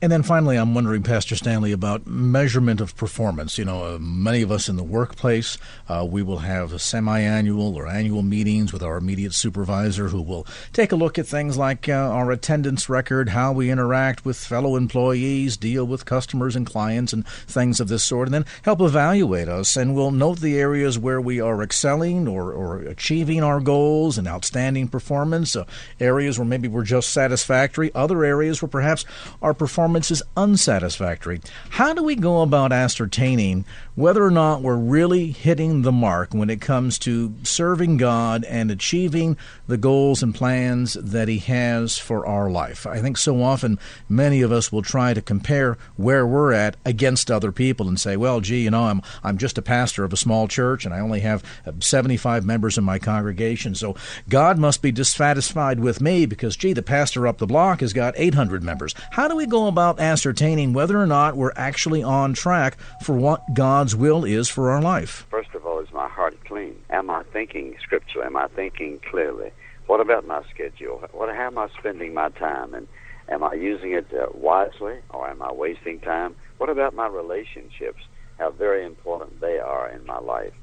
And 0.04 0.12
then 0.12 0.24
finally, 0.24 0.58
I'm 0.58 0.74
wondering, 0.74 1.04
Pastor 1.04 1.36
Stanley, 1.36 1.72
about 1.72 2.08
measurement 2.08 2.82
of 2.82 2.96
performance. 2.96 3.60
You 3.60 3.66
know, 3.66 3.84
uh, 3.84 4.00
many 4.00 4.42
of 4.42 4.52
us 4.52 4.68
in 4.68 4.76
the 4.76 4.84
workplace, 4.84 5.60
uh, 5.88 6.08
we 6.10 6.24
will 6.24 6.40
have 6.40 6.82
semi-annual 6.82 7.76
or 7.76 7.88
annual 7.88 8.24
meetings 8.24 8.74
with 8.74 8.82
our 8.82 8.98
immediate 8.98 9.36
supervisor 9.36 10.08
who 10.08 10.24
will 10.24 10.48
take 10.74 10.92
a 10.92 10.96
look 10.96 11.20
at 11.20 11.28
things 11.28 11.56
like 11.56 11.88
uh, 11.88 11.92
our 11.92 12.32
attendance 12.32 12.90
record, 12.90 13.30
how 13.30 13.52
we 13.52 13.70
interact 13.70 14.26
with 14.26 14.38
fellow 14.38 14.76
employees, 14.76 15.56
deal 15.56 15.86
with 15.86 16.04
customers 16.04 16.56
and 16.56 16.66
clients, 16.66 17.14
and 17.14 17.28
things 17.28 17.80
of 17.80 17.88
this 17.88 18.04
sort, 18.04 18.28
and 18.28 18.34
then 18.34 18.46
help 18.64 18.82
evaluate 18.82 19.48
us. 19.48 19.78
And 19.78 19.94
we'll 19.94 20.10
note 20.10 20.40
the 20.40 20.58
areas 20.58 20.98
where 20.98 21.22
we 21.22 21.40
are 21.40 21.62
excelling 21.62 22.28
or, 22.28 22.52
or 22.52 22.80
achieving 22.80 23.44
our 23.44 23.60
goals 23.60 24.18
and 24.18 24.28
outstanding 24.28 24.88
performance, 24.88 25.56
uh, 25.56 25.66
areas 26.00 26.40
where 26.40 26.48
maybe 26.48 26.68
we're 26.68 26.82
just 26.82 27.12
satisfactory, 27.12 27.94
other 27.94 28.26
areas 28.26 28.64
where 28.64 28.70
perhaps 28.70 29.06
our 29.44 29.54
performance 29.54 29.91
performance 29.92 30.12
is 30.12 30.24
unsatisfactory. 30.38 31.42
How 31.72 31.94
do 31.94 32.02
we 32.02 32.16
go 32.16 32.44
about 32.44 32.72
ascertaining 32.72 33.66
whether 33.96 34.24
or 34.24 34.32
not 34.32 34.62
we're 34.62 34.78
really 34.78 35.32
hitting 35.32 35.82
the 35.82 35.92
mark 35.92 36.34
when 36.34 36.50
it 36.50 36.62
comes 36.62 36.98
to 37.00 37.34
serving 37.44 37.98
God 37.98 38.46
and 38.46 38.72
achieving 38.72 39.36
the 39.68 39.76
goals 39.76 40.24
and 40.24 40.34
plans 40.34 40.94
that 40.94 41.28
He 41.28 41.40
has 41.40 41.98
for 41.98 42.26
our 42.26 42.50
life? 42.50 42.88
I 42.88 43.02
think 43.02 43.18
so 43.18 43.44
often 43.44 43.80
many 44.08 44.42
of 44.42 44.54
us 44.54 44.72
will 44.72 44.82
try 44.82 45.14
to 45.14 45.22
compare 45.22 45.78
where 45.98 46.26
we're 46.26 46.54
at 46.54 46.78
against 46.86 47.30
other 47.30 47.52
people 47.52 47.90
and 47.90 48.00
say, 48.00 48.16
well, 48.16 48.40
gee, 48.40 48.62
you 48.64 48.72
know, 48.72 48.86
I'm, 48.86 49.02
I'm 49.26 49.38
just 49.38 49.58
a 49.58 49.62
pastor 49.62 50.06
of 50.06 50.14
a 50.14 50.18
small 50.18 50.48
church 50.48 50.86
and 50.86 50.94
I 50.94 51.02
only 51.02 51.20
have 51.20 51.44
uh, 51.68 51.74
75 51.82 52.46
members 52.46 52.78
in 52.78 52.86
my 52.86 52.98
congregation, 52.98 53.76
so 53.76 53.98
God 54.30 54.58
must 54.58 54.82
be 54.82 54.94
dissatisfied 54.94 55.82
with 55.82 56.00
me 56.00 56.26
because, 56.26 56.56
gee, 56.56 56.72
the 56.72 56.82
pastor 56.82 57.28
up 57.28 57.40
the 57.40 57.46
block 57.46 57.82
has 57.82 57.92
got 57.92 58.14
800 58.16 58.64
members. 58.64 58.96
How 59.12 59.28
do 59.28 59.36
we 59.36 59.46
go 59.46 59.68
about 59.68 59.81
about 59.82 60.00
ascertaining 60.00 60.74
whether 60.74 61.02
or 61.02 61.08
not 61.08 61.36
we're 61.36 61.54
actually 61.56 62.04
on 62.04 62.36
track 62.36 62.78
for 63.02 63.14
what 63.16 63.42
God's 63.56 63.96
will 63.96 64.24
is 64.24 64.48
for 64.48 64.70
our 64.70 64.80
life? 64.80 65.26
First 65.32 65.56
of 65.56 65.66
all, 65.66 65.80
is 65.80 65.92
my 65.92 66.08
heart 66.08 66.38
clean? 66.46 66.80
Am 66.92 67.10
I 67.10 67.24
thinking 67.34 67.76
scripturally? 67.82 68.28
Am 68.28 68.38
I 68.38 68.48
thinking 68.50 69.00
clearly? 69.10 69.50
What 69.88 70.00
about 70.00 70.28
my 70.28 70.44
schedule? 70.54 71.04
What, 71.14 71.36
how 71.36 71.48
am 71.48 71.58
I 71.58 71.68
spending 71.80 72.14
my 72.14 72.30
time? 72.30 72.76
And 72.76 72.88
am 73.28 73.44
I 73.44 73.56
using 73.56 73.94
it 73.94 74.06
uh, 74.14 74.28
wisely 74.36 75.00
or 75.10 75.28
am 75.28 75.42
I 75.42 75.52
wasting 75.52 76.00
time? 76.00 76.36
What 76.60 76.70
about 76.70 76.94
my 76.94 77.08
relationships? 77.08 78.04
How 78.38 78.52
very 78.52 78.86
important 78.86 79.42
they 79.42 79.58
are 79.58 79.90
in 79.90 80.06
my 80.06 80.20
life. 80.20 80.54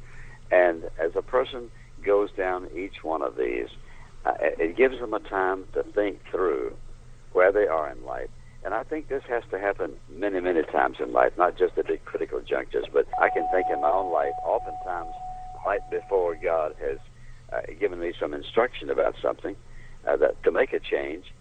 And 0.53 0.85
as 0.97 1.17
a 1.17 1.23
person 1.23 1.73
goes 2.05 2.31
down 2.37 2.69
each 2.73 3.03
one 3.03 3.23
of 3.23 3.37
these, 3.37 3.67
uh, 4.25 4.35
it 4.41 4.77
gives 4.77 5.01
them 5.01 5.13
a 5.13 5.19
time 5.19 5.65
to 5.73 5.83
think 5.83 6.21
through 6.31 6.77
where 7.33 7.51
they 7.51 7.67
are 7.67 7.91
in 7.91 8.05
life 8.05 8.31
and 8.65 8.75
I 8.75 8.83
think 8.83 9.09
this 9.09 9.23
has 9.29 9.45
to 9.51 9.59
happen 9.59 9.95
many, 10.11 10.41
many 10.41 10.63
times 10.63 10.97
in 11.01 11.13
life, 11.13 11.33
not 11.39 11.57
just 11.57 11.79
at 11.79 11.87
the 11.87 11.97
critical 11.99 12.41
junctures, 12.41 12.87
but 12.93 13.07
I 13.21 13.29
can 13.31 13.47
think 13.53 13.67
in 13.71 13.81
my 13.81 13.91
own 13.91 14.13
life, 14.13 14.35
oftentimes, 14.43 15.15
right 15.65 15.81
before 15.91 16.35
God 16.35 16.75
has 16.81 16.99
uh, 17.53 17.61
given 17.79 18.01
me 18.01 18.13
some 18.19 18.35
instruction 18.35 18.91
about 18.91 19.15
something 19.23 19.57
uh, 20.07 20.17
that 20.17 20.43
to 20.43 20.51
make 20.51 20.73
a 20.73 20.81
change, 20.81 21.33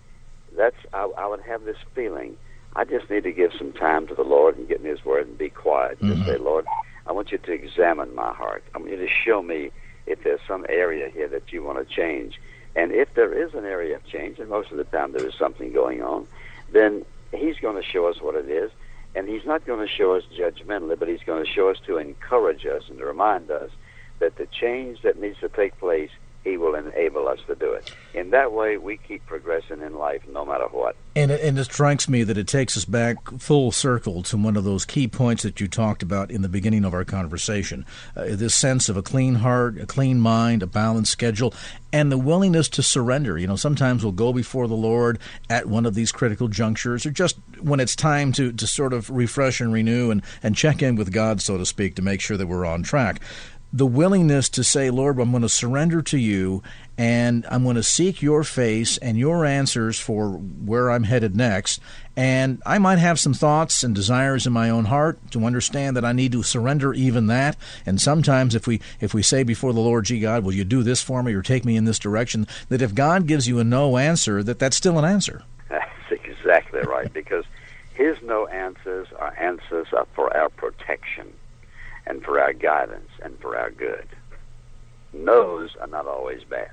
that's 0.55 0.75
I, 0.93 1.09
I 1.17 1.27
would 1.27 1.41
have 1.41 1.63
this 1.63 1.77
feeling. 1.95 2.37
I 2.75 2.85
just 2.85 3.09
need 3.09 3.23
to 3.23 3.31
give 3.31 3.51
some 3.57 3.73
time 3.73 4.07
to 4.07 4.15
the 4.15 4.23
Lord 4.23 4.57
and 4.57 4.67
get 4.67 4.79
in 4.79 4.85
His 4.85 5.03
Word 5.03 5.27
and 5.27 5.37
be 5.37 5.49
quiet. 5.49 5.99
Mm-hmm. 5.99 6.13
Just 6.13 6.27
say, 6.27 6.37
Lord, 6.37 6.65
I 7.07 7.11
want 7.11 7.31
you 7.31 7.39
to 7.39 7.51
examine 7.51 8.13
my 8.13 8.33
heart. 8.33 8.63
I 8.75 8.77
want 8.77 8.91
you 8.91 8.97
to 8.97 9.07
show 9.07 9.41
me 9.41 9.71
if 10.05 10.23
there's 10.23 10.39
some 10.47 10.65
area 10.69 11.09
here 11.09 11.27
that 11.29 11.51
you 11.51 11.63
want 11.63 11.79
to 11.79 11.93
change. 11.93 12.39
And 12.75 12.91
if 12.91 13.13
there 13.15 13.33
is 13.33 13.55
an 13.55 13.65
area 13.65 13.95
of 13.95 14.05
change, 14.05 14.37
and 14.39 14.49
most 14.49 14.71
of 14.71 14.77
the 14.77 14.83
time 14.83 15.11
there 15.11 15.25
is 15.25 15.33
something 15.33 15.73
going 15.73 16.03
on, 16.03 16.27
then 16.71 17.05
he's 17.31 17.57
going 17.61 17.81
to 17.81 17.87
show 17.87 18.07
us 18.07 18.17
what 18.21 18.35
it 18.35 18.49
is. 18.49 18.71
And 19.15 19.27
he's 19.27 19.45
not 19.45 19.65
going 19.65 19.85
to 19.85 19.91
show 19.91 20.15
us 20.15 20.23
judgmentally, 20.37 20.97
but 20.99 21.07
he's 21.07 21.23
going 21.25 21.43
to 21.43 21.49
show 21.49 21.69
us 21.69 21.77
to 21.87 21.97
encourage 21.97 22.65
us 22.65 22.83
and 22.87 22.99
to 22.99 23.05
remind 23.05 23.49
us 23.49 23.71
that 24.19 24.35
the 24.37 24.47
change 24.47 25.01
that 25.01 25.19
needs 25.19 25.39
to 25.39 25.49
take 25.49 25.77
place 25.79 26.11
he 26.47 26.57
will 26.57 26.75
enable 26.75 27.27
us 27.27 27.39
to 27.47 27.55
do 27.55 27.73
it. 27.73 27.91
In 28.13 28.29
that 28.29 28.53
way, 28.53 28.77
we 28.77 28.97
keep 28.97 29.25
progressing 29.25 29.81
in 29.81 29.95
life 29.95 30.21
no 30.31 30.45
matter 30.45 30.65
what. 30.65 30.95
And 31.15 31.29
it, 31.29 31.41
and 31.41 31.59
it 31.59 31.65
strikes 31.65 32.07
me 32.07 32.23
that 32.23 32.37
it 32.37 32.47
takes 32.47 32.77
us 32.77 32.85
back 32.85 33.17
full 33.39 33.71
circle 33.71 34.23
to 34.23 34.37
one 34.37 34.55
of 34.55 34.63
those 34.63 34.85
key 34.85 35.07
points 35.07 35.43
that 35.43 35.59
you 35.59 35.67
talked 35.67 36.03
about 36.03 36.31
in 36.31 36.43
the 36.43 36.49
beginning 36.49 36.85
of 36.85 36.93
our 36.93 37.03
conversation 37.03 37.85
uh, 38.15 38.25
this 38.29 38.55
sense 38.55 38.87
of 38.87 38.95
a 38.95 39.01
clean 39.01 39.35
heart, 39.35 39.77
a 39.79 39.85
clean 39.85 40.19
mind, 40.19 40.63
a 40.63 40.67
balanced 40.67 41.11
schedule, 41.11 41.53
and 41.91 42.11
the 42.11 42.17
willingness 42.17 42.69
to 42.69 42.83
surrender. 42.83 43.37
You 43.37 43.47
know, 43.47 43.55
sometimes 43.55 44.03
we'll 44.03 44.13
go 44.13 44.31
before 44.31 44.67
the 44.67 44.75
Lord 44.75 45.19
at 45.49 45.65
one 45.65 45.85
of 45.85 45.95
these 45.95 46.11
critical 46.11 46.47
junctures, 46.47 47.05
or 47.05 47.11
just 47.11 47.37
when 47.59 47.79
it's 47.79 47.95
time 47.95 48.31
to, 48.33 48.53
to 48.53 48.67
sort 48.67 48.93
of 48.93 49.09
refresh 49.09 49.59
and 49.59 49.73
renew 49.73 50.11
and, 50.11 50.21
and 50.43 50.55
check 50.55 50.81
in 50.81 50.95
with 50.95 51.11
God, 51.11 51.41
so 51.41 51.57
to 51.57 51.65
speak, 51.65 51.95
to 51.95 52.01
make 52.01 52.21
sure 52.21 52.37
that 52.37 52.47
we're 52.47 52.65
on 52.65 52.83
track. 52.83 53.19
The 53.73 53.85
willingness 53.85 54.49
to 54.49 54.63
say, 54.63 54.89
Lord, 54.89 55.19
I'm 55.19 55.31
going 55.31 55.41
to 55.41 55.49
surrender 55.49 56.01
to 56.03 56.17
you 56.17 56.63
and 56.97 57.45
I'm 57.51 57.63
going 57.63 57.75
to 57.75 57.83
seek 57.83 58.21
your 58.21 58.43
face 58.43 58.97
and 58.97 59.17
your 59.17 59.45
answers 59.45 59.99
for 59.99 60.31
where 60.31 60.89
I'm 60.89 61.03
headed 61.03 61.35
next. 61.35 61.79
And 62.15 62.61
I 62.65 62.79
might 62.79 62.97
have 62.97 63.19
some 63.19 63.35
thoughts 63.35 63.83
and 63.83 63.93
desires 63.93 64.47
in 64.47 64.53
my 64.53 64.69
own 64.69 64.85
heart 64.85 65.19
to 65.31 65.45
understand 65.45 65.95
that 65.95 66.05
I 66.05 66.11
need 66.11 66.31
to 66.31 66.41
surrender 66.41 66.93
even 66.93 67.27
that. 67.27 67.55
And 67.85 68.01
sometimes 68.01 68.55
if 68.55 68.65
we 68.65 68.81
if 68.99 69.13
we 69.13 69.21
say 69.21 69.43
before 69.43 69.73
the 69.73 69.79
Lord, 69.79 70.05
gee 70.05 70.19
God, 70.19 70.43
will 70.43 70.53
you 70.53 70.63
do 70.63 70.81
this 70.81 71.03
for 71.03 71.21
me 71.21 71.33
or 71.33 71.43
take 71.43 71.65
me 71.65 71.75
in 71.75 71.85
this 71.85 71.99
direction, 71.99 72.47
that 72.69 72.81
if 72.81 72.95
God 72.95 73.27
gives 73.27 73.47
you 73.47 73.59
a 73.59 73.63
no 73.63 73.97
answer, 73.97 74.41
that 74.41 74.57
that's 74.57 74.77
still 74.77 74.97
an 74.97 75.05
answer. 75.05 75.43
That's 75.69 75.91
exactly 76.09 76.81
right, 76.81 77.13
because 77.13 77.45
his 77.93 78.17
no 78.23 78.47
answers 78.47 79.07
are 79.19 79.35
answers 79.37 79.87
for 80.15 80.35
our 80.35 80.49
protection 80.49 81.31
and 82.07 82.23
for 82.23 82.39
our 82.39 82.53
guidance 82.53 83.09
and 83.21 83.37
for 83.39 83.57
our 83.57 83.71
good. 83.71 84.07
No's 85.13 85.75
are 85.79 85.87
not 85.87 86.07
always 86.07 86.43
bad. 86.43 86.71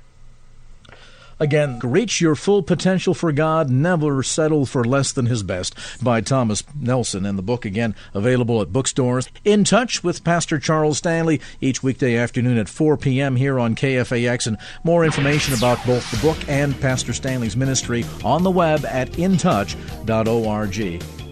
Again, 1.37 1.79
Reach 1.79 2.21
Your 2.21 2.35
Full 2.35 2.63
Potential 2.63 3.13
for 3.13 3.33
God, 3.33 3.69
Never 3.69 4.23
Settle 4.23 4.65
for 4.65 4.85
Less 4.85 5.11
Than 5.11 5.25
His 5.25 5.43
Best 5.43 5.75
by 6.01 6.21
Thomas 6.21 6.63
Nelson. 6.79 7.25
And 7.25 7.37
the 7.37 7.43
book, 7.43 7.65
again, 7.65 7.93
available 8.13 8.61
at 8.61 8.71
bookstores. 8.71 9.27
In 9.43 9.65
Touch 9.65 10.01
with 10.01 10.23
Pastor 10.23 10.59
Charles 10.59 10.99
Stanley 10.99 11.41
each 11.59 11.83
weekday 11.83 12.15
afternoon 12.15 12.57
at 12.57 12.69
4 12.69 12.95
p.m. 12.95 13.35
here 13.35 13.59
on 13.59 13.75
KFAX. 13.75 14.47
And 14.47 14.57
more 14.85 15.03
information 15.03 15.53
about 15.53 15.85
both 15.85 16.09
the 16.09 16.25
book 16.25 16.37
and 16.47 16.79
Pastor 16.79 17.11
Stanley's 17.11 17.57
ministry 17.57 18.05
on 18.23 18.43
the 18.43 18.51
web 18.51 18.85
at 18.85 19.11
intouch.org. 19.11 21.24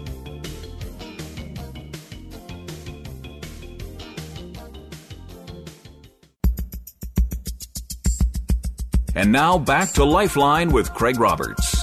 And 9.16 9.30
now 9.30 9.58
back 9.58 9.90
to 9.92 10.04
Lifeline 10.04 10.72
with 10.72 10.92
Craig 10.92 11.20
Roberts. 11.20 11.76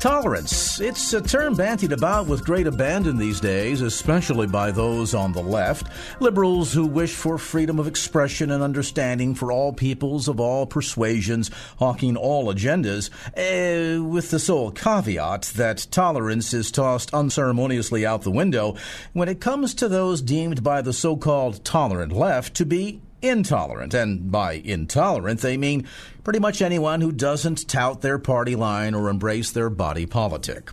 Tolerance. 0.00 0.80
It's 0.80 1.12
a 1.12 1.20
term 1.20 1.54
bantied 1.54 1.92
about 1.92 2.26
with 2.26 2.44
great 2.44 2.66
abandon 2.66 3.18
these 3.18 3.40
days, 3.40 3.82
especially 3.82 4.46
by 4.46 4.70
those 4.70 5.14
on 5.14 5.32
the 5.32 5.42
left. 5.42 5.88
Liberals 6.20 6.72
who 6.72 6.86
wish 6.86 7.14
for 7.14 7.36
freedom 7.36 7.78
of 7.78 7.86
expression 7.86 8.50
and 8.50 8.62
understanding 8.62 9.34
for 9.34 9.50
all 9.50 9.72
peoples 9.72 10.28
of 10.28 10.38
all 10.38 10.64
persuasions, 10.64 11.50
hawking 11.78 12.16
all 12.16 12.52
agendas, 12.52 13.10
uh, 13.36 14.02
with 14.02 14.30
the 14.30 14.38
sole 14.38 14.70
caveat 14.70 15.42
that 15.56 15.86
tolerance 15.90 16.54
is 16.54 16.70
tossed 16.70 17.12
unceremoniously 17.12 18.06
out 18.06 18.22
the 18.22 18.30
window 18.30 18.76
when 19.12 19.28
it 19.28 19.40
comes 19.40 19.74
to 19.74 19.88
those 19.88 20.22
deemed 20.22 20.62
by 20.62 20.80
the 20.80 20.92
so 20.92 21.16
called 21.16 21.64
tolerant 21.64 22.12
left 22.12 22.54
to 22.54 22.64
be 22.64 23.00
intolerant. 23.22 23.94
And 23.94 24.30
by 24.30 24.54
intolerant, 24.54 25.40
they 25.40 25.56
mean 25.56 25.86
pretty 26.24 26.38
much 26.38 26.62
anyone 26.62 27.00
who 27.00 27.12
doesn't 27.12 27.68
tout 27.68 28.00
their 28.00 28.18
party 28.18 28.56
line 28.56 28.94
or 28.94 29.08
embrace 29.08 29.50
their 29.50 29.70
body 29.70 30.06
politic. 30.06 30.70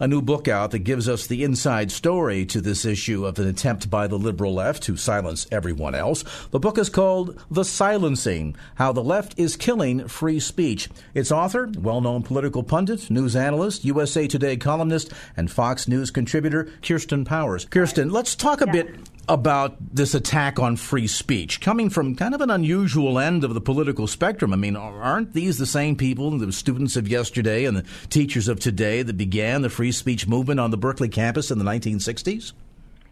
A 0.00 0.08
new 0.08 0.20
book 0.20 0.48
out 0.48 0.72
that 0.72 0.80
gives 0.80 1.08
us 1.08 1.26
the 1.26 1.44
inside 1.44 1.92
story 1.92 2.44
to 2.46 2.60
this 2.60 2.84
issue 2.84 3.24
of 3.24 3.38
an 3.38 3.46
attempt 3.46 3.90
by 3.90 4.06
the 4.06 4.18
liberal 4.18 4.54
left 4.54 4.82
to 4.84 4.96
silence 4.96 5.46
everyone 5.52 5.94
else. 5.94 6.24
The 6.50 6.58
book 6.58 6.78
is 6.78 6.88
called 6.88 7.40
The 7.50 7.64
Silencing 7.64 8.56
How 8.74 8.92
the 8.92 9.04
Left 9.04 9.38
is 9.38 9.56
Killing 9.56 10.08
Free 10.08 10.40
Speech. 10.40 10.88
Its 11.14 11.30
author, 11.30 11.70
well 11.78 12.00
known 12.00 12.22
political 12.22 12.64
pundit, 12.64 13.08
news 13.08 13.36
analyst, 13.36 13.84
USA 13.84 14.26
Today 14.26 14.56
columnist, 14.56 15.12
and 15.36 15.50
Fox 15.50 15.86
News 15.86 16.10
contributor, 16.10 16.68
Kirsten 16.82 17.24
Powers. 17.24 17.64
Kirsten, 17.66 18.10
let's 18.10 18.34
talk 18.34 18.60
a 18.60 18.66
bit 18.66 18.96
about 19.28 19.76
this 19.94 20.14
attack 20.14 20.58
on 20.58 20.76
free 20.76 21.06
speech 21.06 21.60
coming 21.60 21.88
from 21.90 22.14
kind 22.14 22.34
of 22.34 22.40
an 22.40 22.50
unusual 22.50 23.18
end 23.18 23.44
of 23.44 23.54
the 23.54 23.60
political 23.60 24.06
spectrum. 24.06 24.52
I 24.52 24.56
mean, 24.56 24.76
aren't 24.76 25.32
these 25.32 25.58
the 25.58 25.66
same 25.66 25.96
people, 25.96 26.36
the 26.38 26.52
students 26.52 26.96
of 26.96 27.08
yesterday 27.08 27.64
and 27.64 27.76
the 27.76 27.84
teachers 28.10 28.48
of 28.48 28.60
today, 28.60 29.02
that 29.02 29.16
began 29.16 29.62
the 29.62 29.70
free 29.70 29.92
speech 29.92 30.26
movement 30.26 30.60
on 30.60 30.70
the 30.70 30.76
Berkeley 30.76 31.08
campus 31.08 31.50
in 31.50 31.58
the 31.58 31.64
1960s? 31.64 32.52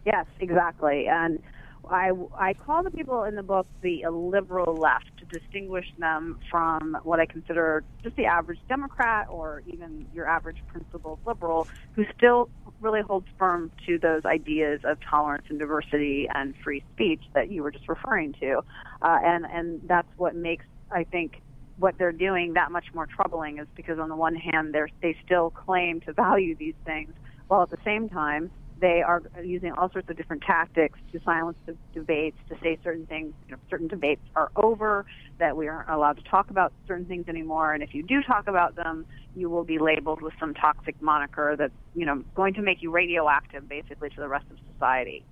Yes, 0.05 0.25
exactly. 0.39 1.07
And 1.07 1.41
I, 1.89 2.11
I 2.37 2.53
call 2.53 2.83
the 2.83 2.91
people 2.91 3.23
in 3.23 3.35
the 3.35 3.43
book 3.43 3.67
the 3.81 4.05
liberal 4.09 4.75
left 4.75 5.05
to 5.19 5.39
distinguish 5.39 5.85
them 5.97 6.39
from 6.49 6.97
what 7.03 7.19
I 7.19 7.25
consider 7.25 7.83
just 8.03 8.15
the 8.15 8.25
average 8.25 8.59
Democrat 8.69 9.27
or 9.29 9.63
even 9.67 10.05
your 10.13 10.27
average 10.27 10.57
principled 10.67 11.19
liberal 11.25 11.67
who 11.95 12.05
still 12.17 12.49
really 12.83 13.01
holds 13.01 13.27
firm 13.37 13.71
to 13.87 13.97
those 13.97 14.25
ideas 14.25 14.81
of 14.83 14.97
tolerance 15.09 15.45
and 15.49 15.57
diversity 15.57 16.27
and 16.33 16.53
free 16.63 16.83
speech 16.93 17.21
that 17.33 17.49
you 17.49 17.63
were 17.63 17.71
just 17.71 17.87
referring 17.87 18.33
to. 18.41 18.59
Uh, 19.01 19.19
and, 19.23 19.45
and 19.45 19.81
that's 19.87 20.07
what 20.17 20.35
makes, 20.35 20.65
I 20.91 21.03
think, 21.05 21.41
what 21.77 21.97
they're 21.97 22.11
doing 22.11 22.53
that 22.53 22.71
much 22.71 22.85
more 22.93 23.07
troubling 23.07 23.57
is 23.57 23.67
because 23.75 23.97
on 23.97 24.09
the 24.09 24.15
one 24.15 24.35
hand, 24.35 24.73
they're, 24.73 24.89
they 25.01 25.15
still 25.25 25.49
claim 25.49 26.01
to 26.01 26.13
value 26.13 26.55
these 26.55 26.75
things 26.85 27.13
while 27.47 27.63
at 27.63 27.69
the 27.69 27.77
same 27.83 28.09
time 28.09 28.51
they 28.83 29.01
are 29.01 29.21
using 29.41 29.71
all 29.71 29.89
sorts 29.93 30.09
of 30.09 30.17
different 30.17 30.43
tactics 30.45 30.99
to 31.13 31.19
silence 31.23 31.57
the 31.65 31.77
debates, 31.93 32.35
to 32.49 32.55
say 32.61 32.77
certain 32.83 33.05
things, 33.05 33.33
you 33.47 33.53
know, 33.53 33.57
certain 33.69 33.87
debates 33.87 34.21
are 34.35 34.51
over, 34.57 35.05
that 35.39 35.55
we 35.55 35.69
aren't 35.69 35.87
allowed 35.87 36.17
to 36.17 36.23
talk 36.23 36.49
about 36.49 36.73
certain 36.85 37.05
things 37.05 37.23
anymore, 37.29 37.73
and 37.73 37.81
if 37.81 37.93
you 37.93 38.03
do 38.03 38.21
talk 38.21 38.45
about 38.45 38.75
them, 38.75 39.05
you 39.35 39.49
will 39.49 39.63
be 39.63 39.79
labeled 39.79 40.21
with 40.21 40.33
some 40.37 40.53
toxic 40.53 41.01
moniker 41.01 41.55
that's, 41.57 41.71
you 41.95 42.05
know, 42.05 42.23
going 42.35 42.53
to 42.53 42.61
make 42.61 42.81
you 42.81 42.91
radioactive 42.91 43.69
basically 43.69 44.09
to 44.09 44.19
the 44.19 44.27
rest 44.27 44.45
of 44.51 44.57
society. 44.73 45.23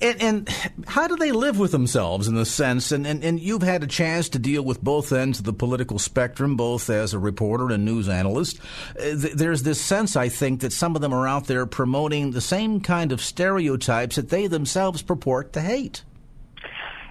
And, 0.00 0.22
and, 0.22 0.48
how 0.86 1.06
do 1.06 1.16
they 1.16 1.32
live 1.32 1.58
with 1.58 1.72
themselves 1.72 2.28
in 2.28 2.34
the 2.34 2.44
sense? 2.44 2.92
And, 2.92 3.06
and, 3.06 3.24
and 3.24 3.40
you've 3.40 3.62
had 3.62 3.82
a 3.82 3.86
chance 3.86 4.28
to 4.30 4.38
deal 4.38 4.62
with 4.62 4.82
both 4.82 5.12
ends 5.12 5.38
of 5.38 5.44
the 5.44 5.52
political 5.52 5.98
spectrum, 5.98 6.56
both 6.56 6.90
as 6.90 7.14
a 7.14 7.18
reporter 7.18 7.70
and 7.70 7.84
news 7.84 8.08
analyst. 8.08 8.58
Uh, 8.90 9.14
there's 9.34 9.62
this 9.62 9.80
sense, 9.80 10.16
I 10.16 10.28
think, 10.28 10.60
that 10.60 10.72
some 10.72 10.96
of 10.96 11.02
them 11.02 11.12
are 11.12 11.26
out 11.26 11.46
there 11.46 11.66
promoting 11.66 12.32
the 12.32 12.40
same 12.40 12.80
kind 12.80 13.12
of 13.12 13.20
stereotypes 13.20 14.16
that 14.16 14.28
they 14.28 14.46
themselves 14.46 15.02
purport 15.02 15.52
to 15.54 15.60
hate. 15.60 16.02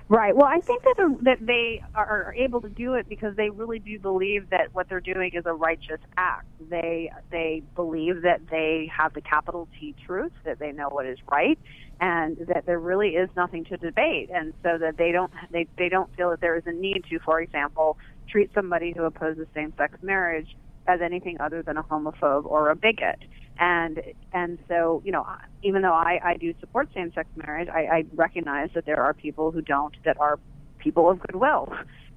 Right. 0.07 0.35
Well, 0.35 0.45
I 0.45 0.59
think 0.59 0.83
that 0.83 1.17
that 1.23 1.37
they 1.41 1.83
are 1.95 2.35
able 2.37 2.61
to 2.61 2.69
do 2.69 2.93
it 2.93 3.09
because 3.09 3.35
they 3.35 3.49
really 3.49 3.79
do 3.79 3.97
believe 3.97 4.51
that 4.51 4.69
what 4.73 4.87
they're 4.87 4.99
doing 4.99 5.31
is 5.33 5.47
a 5.47 5.53
righteous 5.53 5.99
act. 6.15 6.45
They 6.69 7.11
they 7.31 7.63
believe 7.75 8.21
that 8.21 8.41
they 8.51 8.91
have 8.95 9.15
the 9.15 9.21
capital 9.21 9.67
T 9.79 9.95
truth, 10.05 10.31
that 10.43 10.59
they 10.59 10.71
know 10.71 10.89
what 10.89 11.07
is 11.07 11.17
right, 11.31 11.57
and 11.99 12.37
that 12.47 12.65
there 12.65 12.79
really 12.79 13.09
is 13.09 13.29
nothing 13.35 13.63
to 13.65 13.77
debate, 13.77 14.29
and 14.33 14.53
so 14.63 14.77
that 14.77 14.97
they 14.97 15.11
don't 15.11 15.31
they 15.51 15.67
they 15.77 15.89
don't 15.89 16.13
feel 16.15 16.31
that 16.31 16.41
there 16.41 16.55
is 16.57 16.63
a 16.65 16.71
need 16.71 17.03
to, 17.09 17.19
for 17.19 17.39
example, 17.39 17.97
treat 18.29 18.51
somebody 18.53 18.93
who 18.95 19.03
opposes 19.03 19.47
same-sex 19.53 19.97
marriage 20.01 20.55
as 20.87 21.01
anything 21.01 21.37
other 21.39 21.61
than 21.61 21.77
a 21.77 21.83
homophobe 21.83 22.45
or 22.45 22.69
a 22.69 22.75
bigot. 22.75 23.19
And 23.57 24.01
and 24.33 24.59
so 24.67 25.01
you 25.05 25.11
know 25.11 25.25
even 25.63 25.81
though 25.81 25.93
I, 25.93 26.19
I 26.23 26.37
do 26.37 26.53
support 26.59 26.89
same 26.93 27.13
sex 27.13 27.29
marriage 27.35 27.69
I, 27.69 27.79
I 27.79 28.05
recognize 28.13 28.69
that 28.75 28.85
there 28.85 29.01
are 29.01 29.13
people 29.13 29.51
who 29.51 29.61
don't 29.61 29.95
that 30.03 30.19
are 30.19 30.39
people 30.79 31.09
of 31.09 31.19
goodwill. 31.19 31.73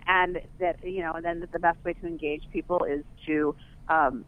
And 0.07 0.41
that 0.59 0.83
you 0.83 1.03
know 1.03 1.13
and 1.13 1.25
then 1.25 1.41
that 1.41 1.53
the 1.53 1.59
best 1.59 1.83
way 1.85 1.93
to 1.93 2.07
engage 2.07 2.43
people 2.53 2.85
is 2.85 3.05
to 3.27 3.55
um, 3.89 4.25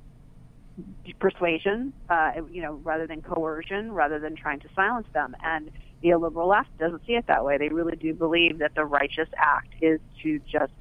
persuasion 1.19 1.93
uh, 2.09 2.33
you 2.51 2.63
know 2.63 2.81
rather 2.85 3.07
than 3.07 3.21
coercion 3.21 3.93
rather 3.93 4.19
than 4.19 4.37
trying 4.37 4.61
to 4.61 4.69
silence 4.75 5.07
them. 5.13 5.35
And 5.43 5.71
the 6.03 6.15
liberal 6.15 6.49
left 6.49 6.77
doesn't 6.79 7.03
see 7.07 7.13
it 7.13 7.27
that 7.29 7.45
way. 7.45 7.59
They 7.59 7.69
really 7.69 7.97
do 7.97 8.15
believe 8.15 8.59
that 8.59 8.75
the 8.75 8.85
righteous 8.85 9.29
act 9.37 9.75
is 9.81 10.01
to 10.23 10.39
just 10.51 10.73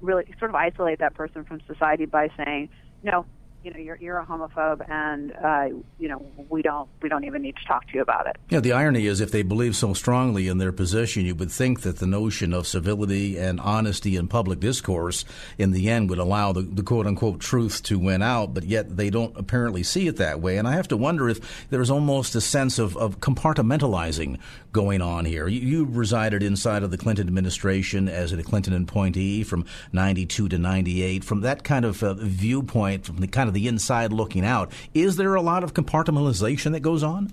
really 0.00 0.24
sort 0.38 0.50
of 0.50 0.54
isolate 0.54 0.98
that 1.00 1.14
person 1.14 1.44
from 1.44 1.60
society 1.66 2.04
by 2.04 2.28
saying 2.36 2.68
no 3.02 3.26
you 3.68 3.74
know, 3.74 3.80
you're 3.80 3.98
you're 4.00 4.18
a 4.18 4.24
homophobe, 4.24 4.88
and 4.88 5.32
uh, 5.44 5.66
you 5.98 6.08
know, 6.08 6.24
we 6.48 6.62
don't 6.62 6.88
we 7.02 7.08
don't 7.08 7.24
even 7.24 7.42
need 7.42 7.54
to 7.56 7.64
talk 7.66 7.86
to 7.88 7.94
you 7.94 8.00
about 8.00 8.26
it. 8.26 8.36
Yeah, 8.48 8.60
the 8.60 8.72
irony 8.72 9.06
is, 9.06 9.20
if 9.20 9.30
they 9.30 9.42
believe 9.42 9.76
so 9.76 9.92
strongly 9.92 10.48
in 10.48 10.56
their 10.56 10.72
position, 10.72 11.26
you 11.26 11.34
would 11.34 11.50
think 11.50 11.82
that 11.82 11.98
the 11.98 12.06
notion 12.06 12.54
of 12.54 12.66
civility 12.66 13.36
and 13.36 13.60
honesty 13.60 14.16
in 14.16 14.26
public 14.26 14.58
discourse, 14.60 15.26
in 15.58 15.72
the 15.72 15.90
end, 15.90 16.08
would 16.08 16.18
allow 16.18 16.52
the, 16.52 16.62
the 16.62 16.82
quote 16.82 17.06
unquote 17.06 17.40
truth 17.40 17.82
to 17.84 17.98
win 17.98 18.22
out. 18.22 18.54
But 18.54 18.64
yet, 18.64 18.96
they 18.96 19.10
don't 19.10 19.36
apparently 19.36 19.82
see 19.82 20.08
it 20.08 20.16
that 20.16 20.40
way. 20.40 20.56
And 20.56 20.66
I 20.66 20.72
have 20.72 20.88
to 20.88 20.96
wonder 20.96 21.28
if 21.28 21.68
there's 21.68 21.90
almost 21.90 22.34
a 22.34 22.40
sense 22.40 22.78
of, 22.78 22.96
of 22.96 23.20
compartmentalizing 23.20 24.38
going 24.72 25.02
on 25.02 25.26
here. 25.26 25.46
You, 25.46 25.60
you 25.60 25.84
resided 25.84 26.42
inside 26.42 26.82
of 26.82 26.90
the 26.90 26.98
Clinton 26.98 27.26
administration 27.26 28.08
as 28.08 28.32
a 28.32 28.42
Clinton 28.42 28.72
appointee 28.74 29.44
from 29.44 29.66
'92 29.92 30.48
to 30.48 30.58
'98. 30.58 31.22
From 31.22 31.42
that 31.42 31.64
kind 31.64 31.84
of 31.84 32.02
uh, 32.02 32.14
viewpoint, 32.14 33.04
from 33.04 33.18
the 33.18 33.26
kind 33.26 33.48
of 33.48 33.54
the 33.54 33.57
inside 33.66 34.12
looking 34.12 34.44
out. 34.44 34.70
Is 34.94 35.16
there 35.16 35.34
a 35.34 35.42
lot 35.42 35.64
of 35.64 35.74
compartmentalization 35.74 36.72
that 36.72 36.80
goes 36.80 37.02
on? 37.02 37.32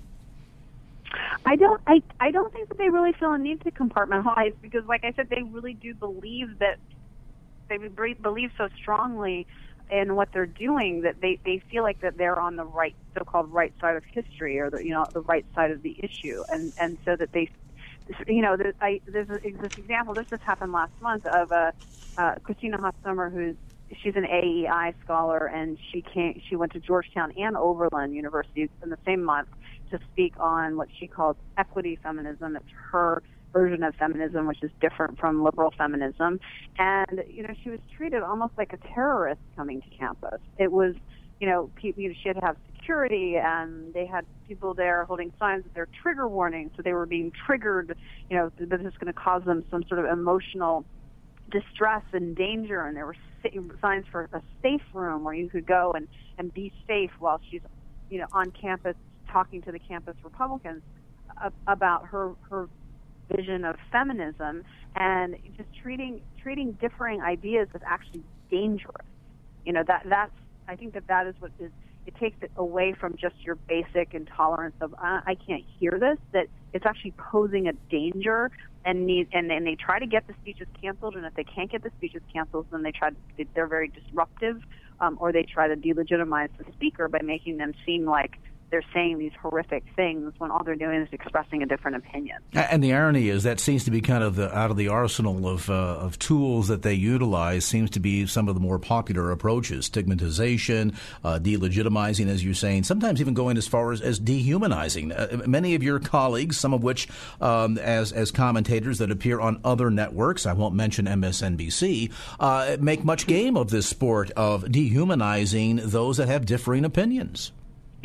I 1.44 1.56
don't. 1.56 1.80
I 1.86 2.02
I 2.18 2.30
don't 2.32 2.52
think 2.52 2.68
that 2.68 2.78
they 2.78 2.88
really 2.88 3.12
feel 3.12 3.32
a 3.32 3.38
need 3.38 3.60
to 3.62 3.70
compartmentalize 3.70 4.54
because, 4.60 4.84
like 4.86 5.04
I 5.04 5.12
said, 5.12 5.28
they 5.30 5.42
really 5.42 5.74
do 5.74 5.94
believe 5.94 6.58
that 6.58 6.78
they 7.68 7.78
believe 8.14 8.50
so 8.58 8.68
strongly 8.76 9.46
in 9.88 10.16
what 10.16 10.32
they're 10.32 10.46
doing 10.46 11.02
that 11.02 11.20
they 11.20 11.38
they 11.44 11.62
feel 11.70 11.84
like 11.84 12.00
that 12.00 12.18
they're 12.18 12.40
on 12.40 12.56
the 12.56 12.64
right 12.64 12.96
so-called 13.14 13.52
right 13.52 13.72
side 13.80 13.94
of 13.96 14.04
history 14.04 14.58
or 14.58 14.70
the 14.70 14.84
you 14.84 14.90
know 14.90 15.06
the 15.12 15.20
right 15.20 15.46
side 15.54 15.70
of 15.70 15.82
the 15.82 15.96
issue, 16.02 16.42
and 16.48 16.72
and 16.80 16.98
so 17.04 17.14
that 17.14 17.30
they 17.32 17.48
you 18.26 18.42
know, 18.42 18.56
there's, 18.56 18.74
I, 18.80 19.00
there's 19.06 19.28
this 19.28 19.78
example. 19.78 20.14
This 20.14 20.26
just 20.28 20.42
happened 20.42 20.72
last 20.72 20.92
month 21.00 21.26
of 21.26 21.50
a 21.50 21.72
uh, 22.16 22.34
Christina 22.42 22.78
Hoff 22.78 22.94
Sommers, 23.04 23.32
who's 23.32 23.56
she's 24.02 24.16
an 24.16 24.24
AEI 24.24 24.94
scholar, 25.04 25.46
and 25.46 25.78
she 25.92 26.02
came. 26.02 26.40
She 26.48 26.56
went 26.56 26.72
to 26.72 26.80
Georgetown 26.80 27.32
and 27.36 27.56
Oberlin 27.56 28.12
University 28.12 28.68
in 28.82 28.90
the 28.90 28.98
same 29.04 29.22
month 29.22 29.48
to 29.90 29.98
speak 30.12 30.34
on 30.38 30.76
what 30.76 30.88
she 30.98 31.06
calls 31.06 31.36
equity 31.56 31.98
feminism. 32.02 32.56
It's 32.56 32.64
her 32.92 33.22
version 33.52 33.82
of 33.82 33.94
feminism, 33.94 34.46
which 34.46 34.62
is 34.62 34.70
different 34.80 35.18
from 35.18 35.42
liberal 35.42 35.72
feminism. 35.76 36.40
And 36.78 37.22
you 37.30 37.42
know, 37.42 37.54
she 37.62 37.70
was 37.70 37.80
treated 37.96 38.22
almost 38.22 38.52
like 38.58 38.72
a 38.72 38.78
terrorist 38.94 39.40
coming 39.56 39.80
to 39.82 39.88
campus. 39.96 40.40
It 40.58 40.72
was, 40.72 40.94
you 41.40 41.48
know, 41.48 41.70
people. 41.76 42.02
You 42.02 42.10
know, 42.10 42.14
she 42.22 42.28
had 42.28 42.36
to 42.36 42.44
have 42.44 42.56
security, 42.74 43.36
and 43.36 43.94
they 43.94 44.06
had 44.06 44.26
people 44.48 44.74
there 44.74 45.04
holding 45.04 45.32
signs 45.38 45.64
that 45.64 45.74
they're 45.74 45.88
trigger 46.02 46.28
warnings, 46.28 46.72
so 46.76 46.82
they 46.82 46.92
were 46.92 47.06
being 47.06 47.32
triggered. 47.46 47.96
You 48.30 48.36
know, 48.36 48.52
that 48.58 48.68
this 48.68 48.80
is 48.80 48.98
going 48.98 49.12
to 49.12 49.12
cause 49.12 49.44
them 49.44 49.64
some 49.70 49.84
sort 49.88 50.00
of 50.00 50.06
emotional 50.06 50.84
distress 51.50 52.02
and 52.12 52.36
danger, 52.36 52.82
and 52.82 52.96
there 52.96 53.06
were 53.06 53.16
signs 53.80 54.04
for 54.10 54.28
a 54.32 54.42
safe 54.62 54.82
room 54.92 55.24
where 55.24 55.34
you 55.34 55.48
could 55.48 55.66
go 55.66 55.92
and 55.94 56.08
and 56.38 56.52
be 56.52 56.72
safe 56.86 57.10
while 57.18 57.40
she's, 57.50 57.62
you 58.10 58.18
know, 58.18 58.26
on 58.32 58.50
campus 58.50 58.96
talking 59.30 59.62
to 59.62 59.72
the 59.72 59.78
campus 59.78 60.14
Republicans 60.22 60.82
about 61.66 62.06
her 62.06 62.32
her 62.48 62.68
vision 63.30 63.64
of 63.64 63.76
feminism 63.92 64.62
and 64.94 65.36
just 65.56 65.68
treating 65.82 66.20
treating 66.42 66.72
differing 66.72 67.20
ideas 67.22 67.68
as 67.74 67.80
actually 67.86 68.22
dangerous. 68.50 69.06
You 69.64 69.72
know 69.72 69.82
that 69.86 70.02
that's 70.08 70.32
I 70.68 70.76
think 70.76 70.94
that 70.94 71.06
that 71.08 71.26
is 71.26 71.34
what 71.38 71.52
is 71.58 71.70
it 72.06 72.14
takes 72.16 72.36
it 72.40 72.50
away 72.56 72.94
from 72.98 73.16
just 73.20 73.34
your 73.44 73.56
basic 73.68 74.14
intolerance 74.14 74.76
of 74.80 74.94
uh, 74.94 75.20
I 75.26 75.36
can't 75.46 75.64
hear 75.78 75.98
this. 75.98 76.18
That 76.32 76.46
it's 76.72 76.86
actually 76.86 77.14
posing 77.18 77.66
a 77.68 77.72
danger 77.90 78.50
and 78.84 79.06
need 79.06 79.28
and 79.32 79.50
then 79.50 79.64
they 79.64 79.74
try 79.74 79.98
to 79.98 80.06
get 80.06 80.26
the 80.26 80.34
speeches 80.40 80.68
canceled. 80.80 81.16
And 81.16 81.26
if 81.26 81.34
they 81.34 81.44
can't 81.44 81.70
get 81.70 81.82
the 81.82 81.90
speeches 81.96 82.22
canceled, 82.32 82.66
then 82.70 82.82
they 82.82 82.92
try 82.92 83.10
to, 83.10 83.16
they're 83.54 83.66
very 83.66 83.88
disruptive, 83.88 84.62
um, 85.00 85.18
or 85.20 85.32
they 85.32 85.42
try 85.42 85.68
to 85.68 85.74
delegitimize 85.74 86.50
the 86.58 86.64
speaker 86.72 87.08
by 87.08 87.20
making 87.22 87.56
them 87.56 87.72
seem 87.84 88.04
like 88.04 88.38
they're 88.70 88.82
saying 88.92 89.18
these 89.18 89.32
horrific 89.40 89.84
things 89.94 90.32
when 90.38 90.50
all 90.50 90.64
they're 90.64 90.74
doing 90.74 91.00
is 91.00 91.08
expressing 91.12 91.62
a 91.62 91.66
different 91.66 91.96
opinion. 91.96 92.38
And 92.52 92.82
the 92.82 92.92
irony 92.92 93.28
is 93.28 93.44
that 93.44 93.60
seems 93.60 93.84
to 93.84 93.90
be 93.90 94.00
kind 94.00 94.24
of 94.24 94.36
the 94.36 94.56
out 94.56 94.70
of 94.70 94.76
the 94.76 94.88
arsenal 94.88 95.48
of 95.48 95.70
uh, 95.70 95.74
of 95.74 96.18
tools 96.18 96.68
that 96.68 96.82
they 96.82 96.94
utilize. 96.94 97.64
Seems 97.64 97.90
to 97.90 98.00
be 98.00 98.26
some 98.26 98.48
of 98.48 98.54
the 98.54 98.60
more 98.60 98.78
popular 98.78 99.30
approaches: 99.30 99.86
stigmatization, 99.86 100.94
uh, 101.24 101.38
delegitimizing, 101.38 102.26
as 102.28 102.44
you're 102.44 102.54
saying. 102.54 102.84
Sometimes 102.84 103.20
even 103.20 103.34
going 103.34 103.56
as 103.56 103.68
far 103.68 103.92
as, 103.92 104.00
as 104.00 104.18
dehumanizing. 104.18 105.12
Uh, 105.12 105.42
many 105.46 105.74
of 105.74 105.82
your 105.82 105.98
colleagues, 106.00 106.58
some 106.58 106.74
of 106.74 106.82
which 106.82 107.08
um, 107.40 107.78
as 107.78 108.12
as 108.12 108.30
commentators 108.30 108.98
that 108.98 109.10
appear 109.10 109.40
on 109.40 109.60
other 109.64 109.90
networks, 109.90 110.46
I 110.46 110.52
won't 110.52 110.74
mention 110.74 111.06
MSNBC, 111.06 112.12
uh, 112.40 112.76
make 112.80 113.04
much 113.04 113.26
game 113.26 113.56
of 113.56 113.70
this 113.70 113.86
sport 113.86 114.30
of 114.32 114.70
dehumanizing 114.70 115.76
those 115.76 116.16
that 116.16 116.28
have 116.28 116.46
differing 116.46 116.84
opinions. 116.84 117.52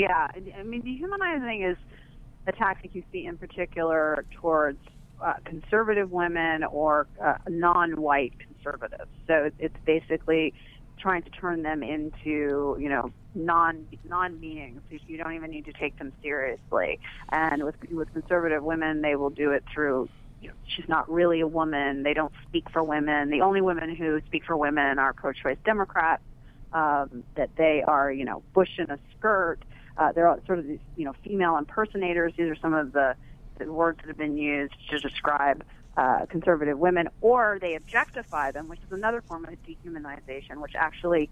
Yeah, 0.02 0.30
I 0.58 0.64
mean, 0.64 0.82
dehumanizing 0.82 1.62
is 1.62 1.78
a 2.48 2.52
tactic 2.52 2.96
you 2.96 3.04
see 3.12 3.28
in 3.28 3.38
particular 3.38 4.26
towards 4.32 4.80
uh, 5.24 5.34
conservative 5.46 6.12
women 6.12 6.64
or 6.64 7.06
uh, 7.24 7.36
non-white 7.48 8.34
conservatives. 8.40 9.12
So 9.28 9.52
it's 9.60 9.76
basically 9.86 10.56
trying 10.98 11.22
to 11.22 11.30
turn 11.30 11.62
them 11.62 11.84
into, 11.84 12.76
you 12.80 12.90
know, 12.90 13.12
non 13.36 13.86
non 14.10 14.40
beings. 14.40 14.82
You 14.90 15.18
don't 15.20 15.34
even 15.34 15.52
need 15.52 15.66
to 15.66 15.74
take 15.74 16.00
them 16.00 16.12
seriously. 16.24 17.00
And 17.30 17.64
with 17.64 17.76
with 17.92 18.12
conservative 18.12 18.64
women, 18.64 19.04
they 19.04 19.16
will 19.16 19.30
do 19.30 19.52
it 19.52 19.64
through. 19.72 20.10
You 20.42 20.48
know, 20.48 20.56
she's 20.66 20.90
not 20.90 21.08
really 21.12 21.42
a 21.42 21.48
woman. 21.48 22.02
They 22.02 22.16
don't 22.16 22.34
speak 22.50 22.72
for 22.72 22.84
women. 22.84 23.30
The 23.30 23.42
only 23.42 23.62
women 23.62 23.96
who 23.96 24.20
speak 24.26 24.46
for 24.46 24.58
women 24.58 24.98
are 24.98 25.14
pro-choice 25.14 25.60
Democrats. 25.64 26.24
Um, 26.74 27.26
that 27.36 27.50
they 27.58 27.84
are, 27.86 28.10
you 28.10 28.24
know, 28.24 28.44
bush 28.54 28.80
in 28.80 28.90
a 28.90 28.98
skirt 29.18 29.60
uh, 30.02 30.12
they're 30.14 30.36
sort 30.48 30.58
of 30.58 30.68
these, 30.68 30.80
you 30.96 31.06
know, 31.06 31.14
female 31.24 31.58
impersonators. 31.58 32.34
These 32.36 32.48
are 32.48 32.56
some 32.56 32.74
of 32.74 32.92
the, 32.92 33.16
the 33.60 33.72
words 33.72 34.00
that 34.00 34.08
have 34.08 34.18
been 34.18 34.36
used 34.36 34.74
to 34.90 34.98
describe 34.98 35.64
uh, 35.96 36.26
conservative 36.28 36.80
women, 36.80 37.08
or 37.22 37.60
they 37.62 37.76
objectify 37.76 38.52
them, 38.52 38.68
which 38.68 38.80
is 38.80 38.92
another 38.92 39.22
form 39.22 39.46
of 39.46 39.54
dehumanization. 39.64 40.58
Which 40.58 40.74
actually, 40.76 41.30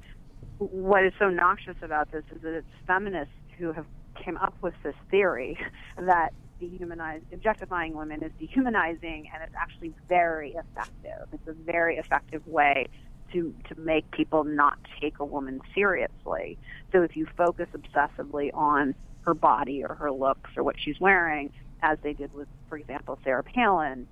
what 0.60 1.03
is 1.03 1.13
so 1.17 1.29
noxious 1.29 1.77
about 1.82 2.12
this 2.12 2.23
is 2.36 2.41
that 2.43 2.53
it's 2.53 2.67
feminists 2.86 3.34
who 3.58 3.71
have 3.71 3.88
came 4.23 4.38
up 4.38 4.53
with 4.62 4.75
this 4.84 4.95
theory 5.10 5.58
that 5.97 6.34
dehumanize 6.62 7.21
objectifying 7.34 7.95
women 7.95 8.21
is 8.21 8.32
dehumanizing, 8.38 9.32
and 9.34 9.43
it's 9.43 9.55
actually 9.58 9.95
very 10.08 10.51
effective. 10.51 11.27
It's 11.34 11.47
a 11.47 11.53
very 11.53 11.97
effective 11.97 12.45
way 12.45 12.88
to 13.33 13.53
to 13.67 13.79
make 13.79 14.09
people 14.11 14.43
not 14.43 14.77
take 15.01 15.19
a 15.19 15.25
woman 15.25 15.61
seriously. 15.73 16.57
So 16.91 17.01
if 17.03 17.15
you 17.15 17.27
focus 17.37 17.67
obsessively 17.73 18.51
on 18.53 18.95
her 19.21 19.33
body 19.33 19.83
or 19.83 19.95
her 19.95 20.11
looks 20.11 20.51
or 20.55 20.63
what 20.63 20.75
she's 20.79 20.99
wearing, 20.99 21.51
as 21.81 21.97
they 22.03 22.13
did 22.13 22.33
with, 22.33 22.47
for 22.67 22.77
example, 22.77 23.19
Sarah 23.23 23.43
Palin, 23.43 24.07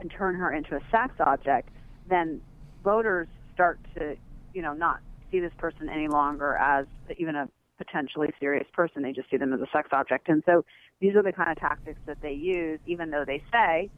and 0.00 0.10
turn 0.10 0.34
her 0.36 0.52
into 0.52 0.76
a 0.76 0.80
sex 0.90 1.14
object, 1.20 1.68
then 2.08 2.40
voters 2.82 3.28
start 3.52 3.78
to, 3.96 4.16
you 4.54 4.62
know, 4.62 4.72
not 4.72 5.00
see 5.30 5.40
this 5.40 5.52
person 5.58 5.88
any 5.88 6.08
longer 6.08 6.56
as 6.56 6.86
even 7.18 7.36
a 7.36 7.48
potentially 7.78 8.28
serious 8.40 8.66
person. 8.72 9.02
They 9.02 9.12
just 9.12 9.30
see 9.30 9.36
them 9.36 9.52
as 9.52 9.60
a 9.60 9.66
sex 9.72 9.88
object. 9.92 10.28
And 10.28 10.42
so 10.46 10.64
these 11.00 11.14
are 11.14 11.22
the 11.22 11.32
kind 11.32 11.50
of 11.50 11.58
tactics 11.58 12.00
that 12.06 12.18
they 12.20 12.32
use, 12.32 12.80
even 12.86 13.10
though 13.10 13.24
they 13.26 13.42
say 13.52 13.90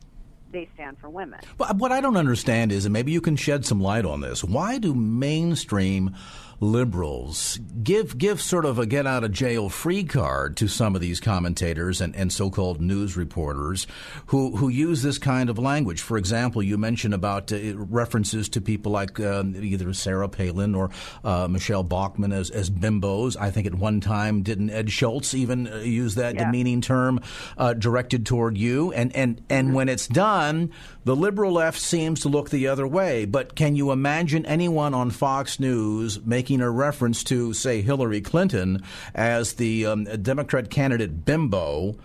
they 0.52 0.68
stand 0.74 0.98
for 0.98 1.08
women. 1.08 1.40
But 1.56 1.76
what 1.76 1.92
I 1.92 2.00
don't 2.00 2.16
understand 2.16 2.72
is, 2.72 2.84
and 2.84 2.92
maybe 2.92 3.12
you 3.12 3.20
can 3.20 3.36
shed 3.36 3.64
some 3.66 3.80
light 3.80 4.04
on 4.04 4.20
this, 4.20 4.44
why 4.44 4.78
do 4.78 4.94
mainstream 4.94 6.14
liberals 6.62 7.58
give 7.82 8.16
give 8.16 8.40
sort 8.40 8.64
of 8.64 8.78
a 8.78 8.86
get 8.86 9.04
out 9.04 9.24
of 9.24 9.32
jail 9.32 9.68
free 9.68 10.04
card 10.04 10.56
to 10.56 10.68
some 10.68 10.94
of 10.94 11.00
these 11.00 11.18
commentators 11.18 12.00
and, 12.00 12.14
and 12.14 12.32
so-called 12.32 12.80
news 12.80 13.16
reporters 13.16 13.84
who 14.26 14.56
who 14.56 14.68
use 14.68 15.02
this 15.02 15.18
kind 15.18 15.50
of 15.50 15.58
language. 15.58 16.00
For 16.00 16.16
example, 16.16 16.62
you 16.62 16.78
mentioned 16.78 17.14
about 17.14 17.52
uh, 17.52 17.76
references 17.76 18.48
to 18.50 18.60
people 18.60 18.92
like 18.92 19.18
uh, 19.18 19.42
either 19.60 19.92
Sarah 19.92 20.28
Palin 20.28 20.76
or 20.76 20.90
uh, 21.24 21.48
Michele 21.48 21.82
Bachmann 21.82 22.32
as, 22.32 22.48
as 22.50 22.70
bimbos. 22.70 23.36
I 23.36 23.50
think 23.50 23.66
at 23.66 23.74
one 23.74 24.00
time 24.00 24.42
didn't 24.42 24.70
Ed 24.70 24.92
Schultz 24.92 25.34
even 25.34 25.66
uh, 25.66 25.78
use 25.78 26.14
that 26.14 26.36
yeah. 26.36 26.44
demeaning 26.44 26.80
term 26.80 27.18
uh, 27.58 27.74
directed 27.74 28.24
toward 28.24 28.56
you? 28.56 28.92
And 28.92 29.14
and 29.16 29.42
and 29.50 29.68
mm-hmm. 29.68 29.76
when 29.76 29.88
it's 29.88 30.06
done, 30.06 30.70
the 31.04 31.16
liberal 31.16 31.50
left 31.50 31.80
seems 31.80 32.20
to 32.20 32.28
look 32.28 32.50
the 32.50 32.68
other 32.68 32.86
way. 32.86 33.24
But 33.24 33.56
can 33.56 33.74
you 33.74 33.90
imagine 33.90 34.46
anyone 34.46 34.94
on 34.94 35.10
Fox 35.10 35.58
News 35.58 36.24
making 36.24 36.51
a 36.60 36.70
reference 36.70 37.24
to, 37.24 37.52
say, 37.52 37.80
Hillary 37.82 38.20
Clinton 38.20 38.82
as 39.14 39.54
the 39.54 39.86
um, 39.86 40.04
Democrat 40.04 40.70
candidate 40.70 41.24
bimbo 41.24 41.96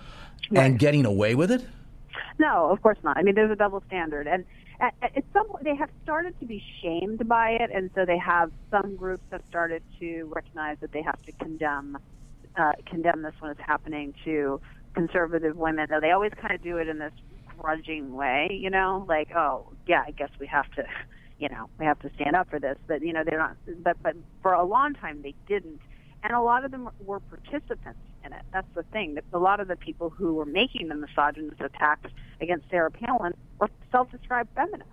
right. 0.52 0.66
and 0.66 0.80
getting 0.80 1.06
away 1.06 1.36
with 1.36 1.52
it? 1.52 1.66
No, 2.40 2.70
of 2.70 2.82
course 2.82 2.98
not. 3.04 3.18
I 3.18 3.24
mean, 3.24 3.36
there's 3.36 3.52
a 3.52 3.56
double 3.56 3.84
standard, 3.88 4.28
and 4.28 4.46
at, 4.80 4.94
at 5.02 5.24
some 5.34 5.48
point 5.48 5.64
they 5.64 5.76
have 5.76 5.90
started 6.04 6.40
to 6.40 6.46
be 6.46 6.64
shamed 6.82 7.28
by 7.28 7.52
it, 7.52 7.72
and 7.74 7.90
so 7.96 8.06
they 8.06 8.18
have 8.18 8.52
some 8.70 8.96
groups 8.96 9.24
have 9.32 9.42
started 9.50 9.82
to 10.00 10.32
recognize 10.34 10.78
that 10.82 10.92
they 10.92 11.02
have 11.02 11.22
to 11.24 11.32
condemn 11.34 11.98
uh, 12.56 12.72
condemn 12.86 13.22
this 13.22 13.34
when 13.40 13.52
it's 13.52 13.62
happening 13.62 14.14
to 14.26 14.60
conservative 14.94 15.58
women. 15.58 15.88
Though 15.90 16.00
they 16.00 16.12
always 16.12 16.32
kind 16.40 16.54
of 16.54 16.62
do 16.62 16.78
it 16.78 16.88
in 16.88 17.00
this 17.00 17.14
grudging 17.58 18.14
way, 18.14 18.50
you 18.52 18.70
know, 18.70 19.06
like, 19.08 19.36
oh, 19.36 19.72
yeah, 19.88 20.04
I 20.06 20.12
guess 20.12 20.30
we 20.40 20.48
have 20.48 20.70
to 20.72 20.86
you 21.40 21.50
know, 21.50 21.70
we 21.80 21.86
have 21.86 22.00
to 22.00 22.10
stand 22.16 22.36
up 22.36 22.50
for 22.50 22.60
this. 22.60 22.78
But 22.88 23.02
you 23.02 23.14
know, 23.14 23.24
they're 23.26 23.40
not. 23.40 23.58
But 23.84 24.02
but 24.02 24.16
for 24.42 24.54
a 24.54 24.64
long 24.64 24.94
time 24.94 25.22
they 25.22 25.36
didn't, 25.48 25.82
and 26.24 26.34
a 26.34 26.42
lot 26.42 26.66
of 26.66 26.72
them 26.72 26.90
were 27.06 27.20
participants 27.20 28.00
in 28.26 28.34
it. 28.34 28.42
That's 28.54 28.68
the 28.76 28.84
thing. 28.84 29.16
That 29.16 29.24
a 29.34 29.40
lot 29.40 29.60
of 29.60 29.68
the 29.68 29.76
people 29.76 30.10
who 30.10 30.34
were 30.34 30.46
making 30.46 30.88
the 30.88 30.96
misogynist 30.96 31.62
attacks 31.62 32.10
against 32.42 32.70
Sarah 32.70 32.92
Palin 32.92 33.34
were 33.60 33.70
self-described 33.92 34.50
feminists. 34.56 34.92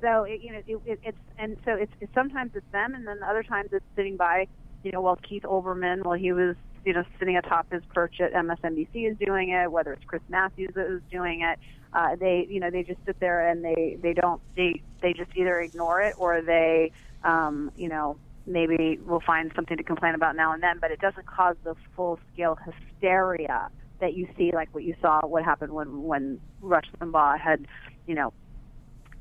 So 0.00 0.24
it, 0.24 0.42
you 0.42 0.52
know, 0.52 0.62
it, 0.66 0.80
it, 0.84 1.00
it's 1.02 1.18
and 1.38 1.56
so 1.64 1.72
it's, 1.72 1.92
it's 2.00 2.12
sometimes 2.14 2.52
it's 2.54 2.70
them, 2.72 2.94
and 2.94 3.06
then 3.06 3.22
other 3.22 3.42
times 3.42 3.70
it's 3.72 3.84
sitting 3.96 4.16
by, 4.16 4.46
you 4.82 4.92
know, 4.92 5.00
while 5.00 5.16
Keith 5.16 5.44
Olbermann, 5.44 6.04
while 6.04 6.18
he 6.18 6.32
was 6.32 6.56
you 6.84 6.92
know 6.92 7.04
sitting 7.18 7.36
atop 7.36 7.70
his 7.72 7.82
perch 7.94 8.20
at 8.20 8.32
MSNBC 8.32 9.10
is 9.10 9.16
doing 9.18 9.50
it, 9.50 9.70
whether 9.70 9.92
it's 9.92 10.04
Chris 10.04 10.22
Matthews 10.28 10.74
is 10.76 11.00
doing 11.10 11.42
it. 11.42 11.58
Uh, 11.92 12.16
they 12.16 12.46
you 12.48 12.60
know 12.60 12.70
they 12.70 12.82
just 12.82 13.00
sit 13.06 13.18
there 13.20 13.48
and 13.48 13.64
they 13.64 13.98
they 14.02 14.12
don't 14.12 14.40
they 14.56 14.82
they 15.00 15.12
just 15.12 15.30
either 15.36 15.60
ignore 15.60 16.00
it 16.00 16.14
or 16.18 16.42
they 16.42 16.92
um, 17.22 17.70
you 17.76 17.88
know 17.88 18.16
maybe 18.46 18.98
will 19.06 19.20
find 19.20 19.52
something 19.54 19.76
to 19.76 19.82
complain 19.82 20.14
about 20.14 20.36
now 20.36 20.52
and 20.52 20.62
then, 20.62 20.78
but 20.78 20.90
it 20.90 21.00
doesn't 21.00 21.26
cause 21.26 21.56
the 21.64 21.74
full 21.96 22.18
scale 22.32 22.58
hysteria 22.64 23.70
that 24.00 24.14
you 24.14 24.28
see, 24.36 24.50
like 24.52 24.68
what 24.74 24.84
you 24.84 24.94
saw, 25.00 25.20
what 25.26 25.44
happened 25.44 25.72
when 25.72 26.02
when 26.02 26.40
Rush 26.60 26.84
Limbaugh 27.00 27.38
had, 27.38 27.66
you 28.06 28.14
know, 28.14 28.32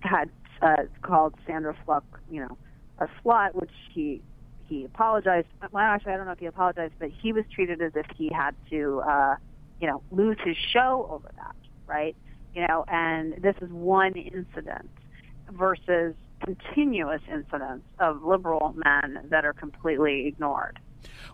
had 0.02 0.30
uh, 0.62 0.84
called 1.02 1.36
Sandra 1.46 1.76
Fluke, 1.86 2.20
you 2.30 2.42
know, 2.42 2.58
a 3.00 3.08
slut, 3.24 3.56
which 3.56 3.72
he 3.94 4.22
he 4.68 4.86
apologized. 4.86 5.48
Well, 5.72 5.84
actually, 5.84 6.14
I 6.14 6.18
don't 6.18 6.26
know 6.26 6.32
if 6.32 6.40
he 6.40 6.46
apologized, 6.46 6.94
but 7.00 7.10
he 7.10 7.34
was 7.34 7.46
treated 7.54 7.82
as 7.82 7.92
if 7.96 8.06
he 8.16 8.32
had 8.34 8.56
to, 8.70 9.02
uh, 9.02 9.36
you 9.80 9.88
know, 9.88 10.02
lose 10.12 10.38
his 10.44 10.58
show 10.72 11.08
over 11.10 11.30
that, 11.38 11.56
right? 11.88 12.16
you 12.54 12.66
know, 12.68 12.86
and 12.88 13.36
this 13.42 13.56
is 13.62 13.70
one 13.72 14.14
incident 14.14 14.90
versus 15.52 16.16
continuous 16.44 17.22
incidents 17.32 17.86
of 18.00 18.24
liberal 18.24 18.76
men 18.76 19.28
that 19.30 19.46
are 19.46 19.54
completely 19.54 20.28
ignored. 20.28 20.80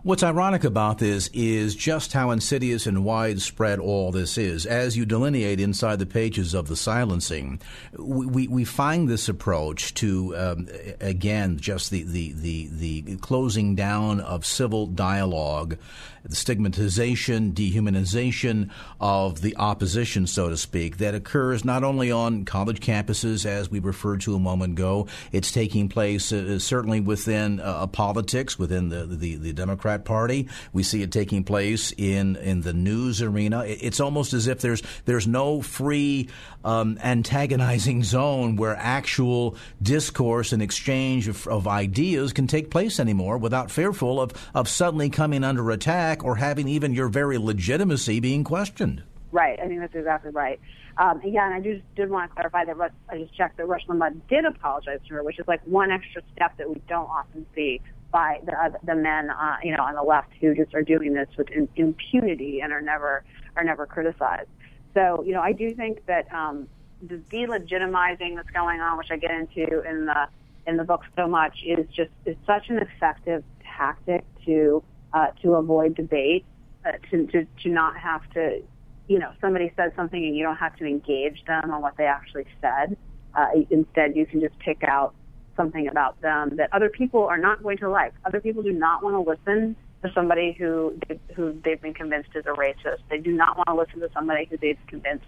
What's 0.02 0.22
ironic 0.22 0.64
about 0.64 0.96
this 0.96 1.28
is 1.34 1.74
just 1.74 2.14
how 2.14 2.30
insidious 2.30 2.86
and 2.86 3.04
widespread 3.04 3.78
all 3.78 4.10
this 4.12 4.38
is. 4.38 4.64
As 4.64 4.96
you 4.96 5.04
delineate 5.04 5.60
inside 5.60 5.98
the 5.98 6.06
pages 6.06 6.54
of 6.54 6.68
the 6.68 6.76
silencing, 6.76 7.60
we, 7.98 8.24
we, 8.24 8.48
we 8.48 8.64
find 8.64 9.10
this 9.10 9.28
approach 9.28 9.92
to, 9.94 10.34
um, 10.38 10.68
again, 11.00 11.58
just 11.58 11.90
the, 11.90 12.04
the, 12.04 12.32
the, 12.32 13.02
the 13.02 13.16
closing 13.18 13.74
down 13.74 14.20
of 14.20 14.46
civil 14.46 14.86
dialogue 14.86 15.76
the 16.24 16.36
stigmatization, 16.36 17.52
dehumanization 17.52 18.70
of 19.00 19.40
the 19.40 19.56
opposition, 19.56 20.26
so 20.26 20.48
to 20.48 20.56
speak, 20.56 20.98
that 20.98 21.14
occurs 21.14 21.64
not 21.64 21.84
only 21.84 22.10
on 22.10 22.44
college 22.44 22.80
campuses, 22.80 23.46
as 23.46 23.70
we 23.70 23.78
referred 23.78 24.20
to 24.20 24.34
a 24.34 24.38
moment 24.38 24.72
ago, 24.72 25.06
it's 25.32 25.50
taking 25.52 25.88
place 25.88 26.32
uh, 26.32 26.58
certainly 26.58 27.00
within 27.00 27.60
uh, 27.60 27.86
politics, 27.86 28.58
within 28.58 28.88
the, 28.88 29.06
the, 29.06 29.36
the, 29.36 29.52
Democrat 29.52 30.04
Party. 30.04 30.48
We 30.72 30.82
see 30.82 31.02
it 31.02 31.12
taking 31.12 31.44
place 31.44 31.92
in, 31.96 32.36
in 32.36 32.62
the 32.62 32.72
news 32.72 33.20
arena. 33.20 33.64
It's 33.66 34.00
almost 34.00 34.32
as 34.32 34.46
if 34.46 34.60
there's, 34.60 34.82
there's 35.04 35.26
no 35.26 35.60
free 35.60 36.28
um, 36.64 36.98
antagonizing 37.02 38.04
zone 38.04 38.56
where 38.56 38.76
actual 38.76 39.56
discourse 39.82 40.52
and 40.52 40.62
exchange 40.62 41.28
of, 41.28 41.46
of 41.46 41.66
ideas 41.66 42.32
can 42.32 42.46
take 42.46 42.70
place 42.70 43.00
anymore 43.00 43.38
without 43.38 43.70
fearful 43.70 44.20
of, 44.20 44.32
of 44.54 44.68
suddenly 44.68 45.10
coming 45.10 45.44
under 45.44 45.70
attack 45.70 46.09
back 46.10 46.24
or 46.24 46.36
having 46.36 46.66
even 46.68 46.92
your 46.92 47.08
very 47.08 47.38
legitimacy 47.38 48.20
being 48.20 48.42
questioned. 48.42 49.02
Right. 49.32 49.58
I 49.60 49.68
think 49.68 49.80
that's 49.80 49.94
exactly 49.94 50.32
right. 50.32 50.58
Um, 50.98 51.20
yeah, 51.24 51.46
and 51.46 51.54
I 51.54 51.60
just 51.60 51.82
did 51.94 52.10
want 52.10 52.30
to 52.30 52.34
clarify 52.34 52.64
that 52.64 52.76
Rush, 52.76 52.90
I 53.08 53.18
just 53.18 53.34
checked 53.36 53.56
that 53.58 53.66
Rush 53.66 53.86
Limbaugh 53.86 54.20
did 54.28 54.44
apologize 54.44 54.98
to 55.06 55.14
her, 55.14 55.22
which 55.22 55.38
is 55.38 55.46
like 55.46 55.60
one 55.64 55.90
extra 55.92 56.22
step 56.34 56.56
that 56.58 56.68
we 56.68 56.82
don't 56.88 57.08
often 57.08 57.46
see 57.54 57.80
by 58.10 58.40
the, 58.44 58.52
uh, 58.52 58.70
the 58.82 58.96
men, 58.96 59.30
uh, 59.30 59.56
you 59.62 59.74
know, 59.76 59.84
on 59.84 59.94
the 59.94 60.02
left 60.02 60.32
who 60.40 60.54
just 60.54 60.74
are 60.74 60.82
doing 60.82 61.14
this 61.14 61.28
with 61.38 61.48
in, 61.50 61.68
impunity 61.76 62.60
and 62.60 62.72
are 62.72 62.82
never 62.82 63.22
are 63.56 63.62
never 63.62 63.86
criticized. 63.86 64.48
So, 64.94 65.22
you 65.24 65.32
know, 65.32 65.40
I 65.40 65.52
do 65.52 65.72
think 65.74 66.04
that 66.06 66.30
um, 66.34 66.68
the 67.00 67.16
delegitimizing 67.32 68.34
that's 68.34 68.50
going 68.50 68.80
on, 68.80 68.98
which 68.98 69.12
I 69.12 69.16
get 69.16 69.30
into 69.30 69.82
in 69.88 70.06
the 70.06 70.26
in 70.66 70.76
the 70.76 70.84
book 70.84 71.02
so 71.14 71.28
much, 71.28 71.56
is 71.64 71.86
just 71.94 72.10
is 72.26 72.36
such 72.44 72.68
an 72.68 72.78
effective 72.78 73.44
tactic 73.64 74.24
to 74.46 74.82
uh, 75.12 75.28
to 75.42 75.54
avoid 75.54 75.94
debate, 75.94 76.44
uh, 76.84 76.92
to, 77.10 77.26
to, 77.28 77.46
to 77.62 77.68
not 77.68 77.96
have 77.96 78.28
to, 78.30 78.62
you 79.08 79.18
know, 79.18 79.32
somebody 79.40 79.72
says 79.76 79.92
something 79.96 80.24
and 80.24 80.36
you 80.36 80.42
don't 80.42 80.56
have 80.56 80.76
to 80.76 80.84
engage 80.84 81.44
them 81.46 81.70
on 81.70 81.82
what 81.82 81.96
they 81.96 82.06
actually 82.06 82.46
said. 82.60 82.96
Uh, 83.34 83.46
instead, 83.70 84.16
you 84.16 84.26
can 84.26 84.40
just 84.40 84.58
pick 84.58 84.82
out 84.82 85.14
something 85.56 85.88
about 85.88 86.20
them 86.20 86.56
that 86.56 86.68
other 86.72 86.88
people 86.88 87.24
are 87.24 87.38
not 87.38 87.62
going 87.62 87.78
to 87.78 87.88
like. 87.88 88.12
Other 88.24 88.40
people 88.40 88.62
do 88.62 88.72
not 88.72 89.02
want 89.02 89.14
to 89.14 89.30
listen 89.30 89.76
to 90.02 90.10
somebody 90.14 90.52
who 90.58 90.98
who 91.34 91.60
they've 91.64 91.80
been 91.80 91.94
convinced 91.94 92.30
is 92.34 92.46
a 92.46 92.50
racist. 92.50 92.98
They 93.10 93.18
do 93.18 93.32
not 93.32 93.56
want 93.56 93.68
to 93.68 93.74
listen 93.74 94.00
to 94.00 94.10
somebody 94.14 94.46
who 94.50 94.56
they've 94.56 94.78
convinced 94.86 95.26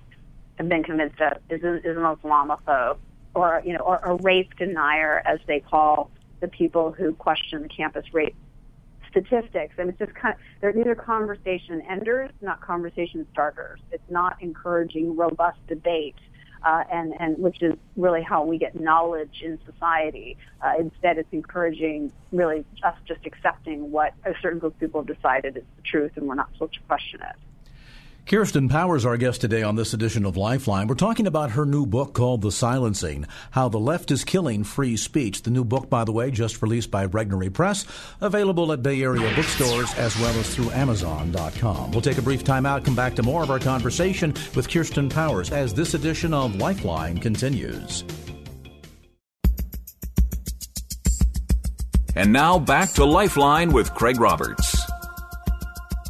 have 0.57 0.68
been 0.68 0.83
convinced 0.83 1.21
of 1.21 1.38
is, 1.51 1.62
a, 1.62 1.77
is 1.77 1.97
an 1.97 2.03
Islamophobe 2.03 2.99
or 3.35 3.62
you 3.64 3.73
know 3.73 3.81
or 3.81 3.97
a 3.99 4.14
rape 4.16 4.57
denier, 4.57 5.23
as 5.25 5.38
they 5.47 5.61
call 5.61 6.11
the 6.40 6.49
people 6.49 6.92
who 6.92 7.12
question 7.14 7.62
the 7.62 7.68
campus 7.68 8.05
rape 8.12 8.35
statistics, 9.12 9.75
and 9.79 9.88
it's 9.88 9.98
just 9.98 10.14
kind 10.14 10.35
of 10.35 10.40
they're 10.61 10.90
are 10.90 10.94
conversation 10.96 11.81
enders, 11.88 12.31
not 12.40 12.61
conversation 12.61 13.27
starters. 13.33 13.79
It's 13.92 14.11
not 14.11 14.37
encouraging 14.40 15.16
robust 15.16 15.59
debate. 15.68 16.16
Uh, 16.64 16.85
and, 16.92 17.12
and 17.18 17.37
which 17.38 17.61
is 17.61 17.75
really 17.96 18.22
how 18.22 18.44
we 18.44 18.57
get 18.57 18.79
knowledge 18.81 19.42
in 19.42 19.59
society. 19.66 20.37
Uh, 20.64 20.75
instead, 20.79 21.18
it's 21.18 21.33
encouraging 21.33 22.12
really 22.31 22.64
us 22.85 22.94
just 23.05 23.27
accepting 23.27 23.90
what 23.90 24.14
a 24.25 24.33
certain 24.40 24.61
group 24.61 24.72
of 24.75 24.79
people 24.79 25.01
have 25.01 25.09
decided 25.12 25.57
is 25.57 25.64
the 25.75 25.83
truth, 25.83 26.12
and 26.14 26.29
we're 26.29 26.37
not 26.37 26.53
supposed 26.53 26.75
to 26.75 26.81
question 26.83 27.20
it. 27.20 27.35
Kirsten 28.24 28.68
Powers, 28.68 29.04
our 29.04 29.16
guest 29.16 29.40
today 29.40 29.62
on 29.62 29.74
this 29.74 29.92
edition 29.92 30.24
of 30.24 30.37
Lifeline. 30.37 30.87
We're 30.87 30.94
talking 30.94 31.26
about 31.26 31.50
her 31.50 31.66
new 31.66 31.85
book 31.85 32.14
called 32.14 32.40
The 32.40 32.52
Silencing 32.52 33.26
How 33.50 33.68
the 33.68 33.80
Left 33.80 34.11
is 34.11 34.24
Killing 34.24 34.62
Free 34.64 34.96
Speech. 34.96 35.42
The 35.42 35.50
new 35.50 35.64
book, 35.64 35.90
by 35.90 36.04
the 36.04 36.12
way, 36.12 36.30
just 36.30 36.62
released 36.62 36.90
by 36.90 37.06
Regnery 37.06 37.52
Press, 37.52 37.85
available 38.20 38.72
at 38.72 38.82
Bay 38.82 39.02
Area 39.02 39.35
bookstores 39.35 39.92
as 39.94 40.16
well 40.18 40.35
as 40.38 40.54
through 40.54 40.70
Amazon.com. 40.70 41.90
We'll 41.90 42.00
take 42.00 42.18
a 42.18 42.22
brief 42.22 42.44
time 42.44 42.64
out, 42.64 42.85
come 42.85 42.94
back 42.94 43.16
to 43.16 43.24
more 43.24 43.42
of 43.42 43.50
our 43.50 43.58
conversation 43.58 44.32
with 44.54 44.70
Kirsten 44.70 45.08
Powers 45.08 45.50
as 45.50 45.74
this 45.74 45.94
edition 45.94 46.32
of 46.32 46.56
Lifeline 46.56 47.18
continues. 47.18 48.04
And 52.14 52.32
now 52.32 52.58
back 52.58 52.92
to 52.92 53.04
Lifeline 53.04 53.72
with 53.72 53.92
Craig 53.94 54.20
Roberts. 54.20 54.71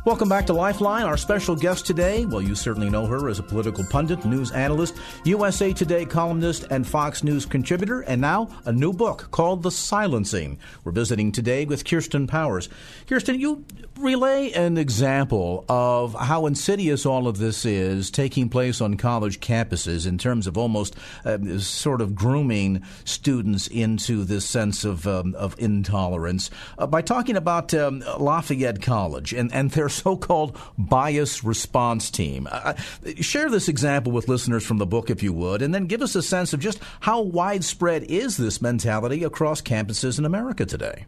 Welcome 0.05 0.29
back 0.29 0.47
to 0.47 0.53
Lifeline. 0.53 1.05
Our 1.05 1.17
special 1.17 1.55
guest 1.55 1.87
today, 1.87 2.27
well, 2.27 2.43
you 2.43 2.57
certainly 2.57 2.91
know 2.91 3.07
her 3.07 3.29
as 3.29 3.39
a 3.39 3.43
political 3.45 3.85
pundit, 3.85 4.25
news 4.25 4.51
analyst, 4.51 4.97
USA 5.23 5.73
Today 5.73 6.05
columnist, 6.05 6.65
and 6.71 6.85
Fox 6.85 7.23
News 7.23 7.47
contributor, 7.47 8.01
and 8.01 8.21
now 8.21 8.49
a 8.65 8.73
new 8.73 8.93
book 8.93 9.29
called 9.31 9.63
The 9.63 9.71
Silencing. 9.71 10.59
We're 10.83 10.91
visiting 10.91 11.31
today 11.31 11.67
with 11.67 11.85
Kirsten 11.85 12.27
Powers. 12.27 12.69
Kirsten, 13.07 13.39
you 13.39 13.65
relay 13.97 14.51
an 14.53 14.77
example 14.77 15.65
of 15.69 16.15
how 16.15 16.47
insidious 16.47 17.07
all 17.07 17.29
of 17.29 17.39
this 17.39 17.65
is 17.65 18.11
taking 18.11 18.49
place 18.49 18.81
on 18.81 18.97
college 18.97 19.39
campuses 19.39 20.05
in 20.05 20.19
terms 20.19 20.49
of 20.49 20.59
almost 20.59 20.97
uh, 21.25 21.39
sort 21.59 22.01
of 22.01 22.15
grooming 22.17 22.83
students 23.05 23.69
into 23.69 24.25
this 24.25 24.45
sense 24.45 24.85
of, 24.85 25.07
um, 25.07 25.35
of 25.37 25.55
intolerance 25.59 26.51
uh, 26.79 26.87
by 26.89 27.01
talking 27.01 27.37
about 27.37 27.73
um, 27.75 28.03
Lafayette 28.19 28.83
College 28.83 29.33
and, 29.33 29.53
and 29.53 29.71
their 29.71 29.89
so 29.93 30.17
called 30.17 30.59
bias 30.79 31.45
response 31.45 32.11
team. 32.11 32.49
Uh, 32.51 32.75
share 33.21 33.51
this 33.51 33.69
example 33.69 34.13
with 34.13 34.29
listeners 34.29 34.65
from 34.65 34.79
the 34.79 34.87
book, 34.87 35.11
if 35.11 35.23
you 35.23 35.33
would, 35.33 35.63
and 35.63 35.75
then 35.75 35.87
give 35.87 36.03
us 36.03 36.15
a 36.15 36.23
sense 36.23 36.53
of 36.53 36.61
just 36.61 36.81
how 37.01 37.21
widespread 37.21 38.05
is 38.05 38.37
this 38.37 38.61
mentality 38.63 39.25
across 39.25 39.61
campuses 39.61 40.19
in 40.19 40.25
America 40.25 40.65
today. 40.65 41.07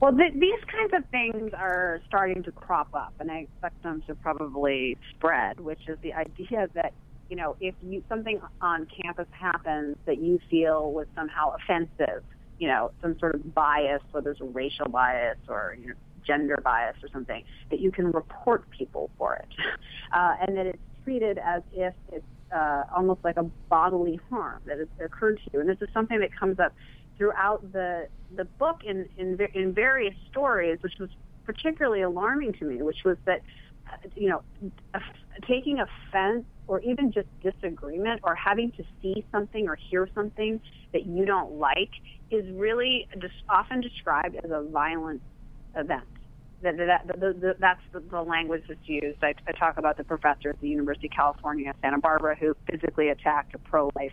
Well, 0.00 0.16
th- 0.16 0.34
these 0.34 0.60
kinds 0.70 0.92
of 0.94 1.04
things 1.10 1.52
are 1.54 2.00
starting 2.06 2.44
to 2.44 2.52
crop 2.52 2.94
up, 2.94 3.14
and 3.18 3.30
I 3.30 3.38
expect 3.38 3.82
them 3.82 4.02
to 4.06 4.14
probably 4.14 4.96
spread, 5.10 5.58
which 5.58 5.80
is 5.88 5.98
the 6.02 6.14
idea 6.14 6.68
that 6.74 6.92
you 7.28 7.36
know 7.36 7.56
if 7.60 7.74
you 7.82 8.02
something 8.08 8.40
on 8.60 8.86
campus 9.02 9.26
happens 9.32 9.96
that 10.06 10.18
you 10.18 10.38
feel 10.48 10.92
was 10.92 11.08
somehow 11.16 11.54
offensive, 11.56 12.22
you 12.60 12.68
know, 12.68 12.92
some 13.02 13.18
sort 13.18 13.34
of 13.34 13.54
bias, 13.54 14.02
whether 14.12 14.30
it's 14.30 14.40
a 14.40 14.44
racial 14.44 14.88
bias 14.88 15.38
or 15.48 15.76
you 15.80 15.88
know, 15.88 15.94
gender 16.28 16.58
bias 16.62 16.94
or 17.02 17.08
something, 17.12 17.42
that 17.70 17.80
you 17.80 17.90
can 17.90 18.12
report 18.12 18.70
people 18.70 19.10
for 19.18 19.34
it, 19.34 19.48
uh, 20.12 20.34
and 20.46 20.56
that 20.56 20.66
it's 20.66 20.78
treated 21.04 21.38
as 21.38 21.62
if 21.72 21.94
it's 22.12 22.24
uh, 22.54 22.84
almost 22.94 23.20
like 23.24 23.36
a 23.36 23.50
bodily 23.68 24.20
harm 24.30 24.60
that 24.66 24.78
has 24.78 24.88
occurred 25.04 25.40
to 25.44 25.50
you. 25.52 25.60
And 25.60 25.68
this 25.68 25.78
is 25.80 25.88
something 25.92 26.20
that 26.20 26.30
comes 26.38 26.58
up 26.60 26.74
throughout 27.16 27.72
the 27.72 28.08
the 28.36 28.44
book 28.44 28.82
in 28.84 29.06
in, 29.16 29.38
in 29.54 29.72
various 29.72 30.14
stories, 30.30 30.78
which 30.82 30.98
was 31.00 31.10
particularly 31.44 32.02
alarming 32.02 32.52
to 32.54 32.64
me, 32.64 32.82
which 32.82 33.04
was 33.04 33.16
that 33.24 33.40
you 34.14 34.28
know 34.28 34.42
taking 35.46 35.80
offense 35.80 36.44
or 36.66 36.80
even 36.80 37.10
just 37.10 37.28
disagreement 37.42 38.20
or 38.22 38.34
having 38.34 38.70
to 38.72 38.84
see 39.00 39.24
something 39.32 39.68
or 39.68 39.76
hear 39.90 40.08
something 40.14 40.60
that 40.92 41.06
you 41.06 41.24
don't 41.24 41.52
like 41.52 41.90
is 42.30 42.44
really 42.52 43.08
often 43.48 43.80
described 43.80 44.36
as 44.44 44.50
a 44.50 44.62
violent 44.70 45.22
event 45.74 46.04
that, 46.62 46.76
that, 46.76 47.56
that's 47.60 47.80
the, 47.92 48.00
the 48.00 48.22
language 48.22 48.64
that's 48.68 48.80
used. 48.86 49.22
I, 49.22 49.34
I 49.46 49.52
talk 49.52 49.78
about 49.78 49.96
the 49.96 50.04
professor 50.04 50.50
at 50.50 50.60
the 50.60 50.68
University 50.68 51.08
of 51.08 51.12
California, 51.12 51.72
Santa 51.80 51.98
Barbara, 51.98 52.36
who 52.36 52.54
physically 52.70 53.08
attacked 53.08 53.54
a 53.54 53.58
pro-life 53.58 54.12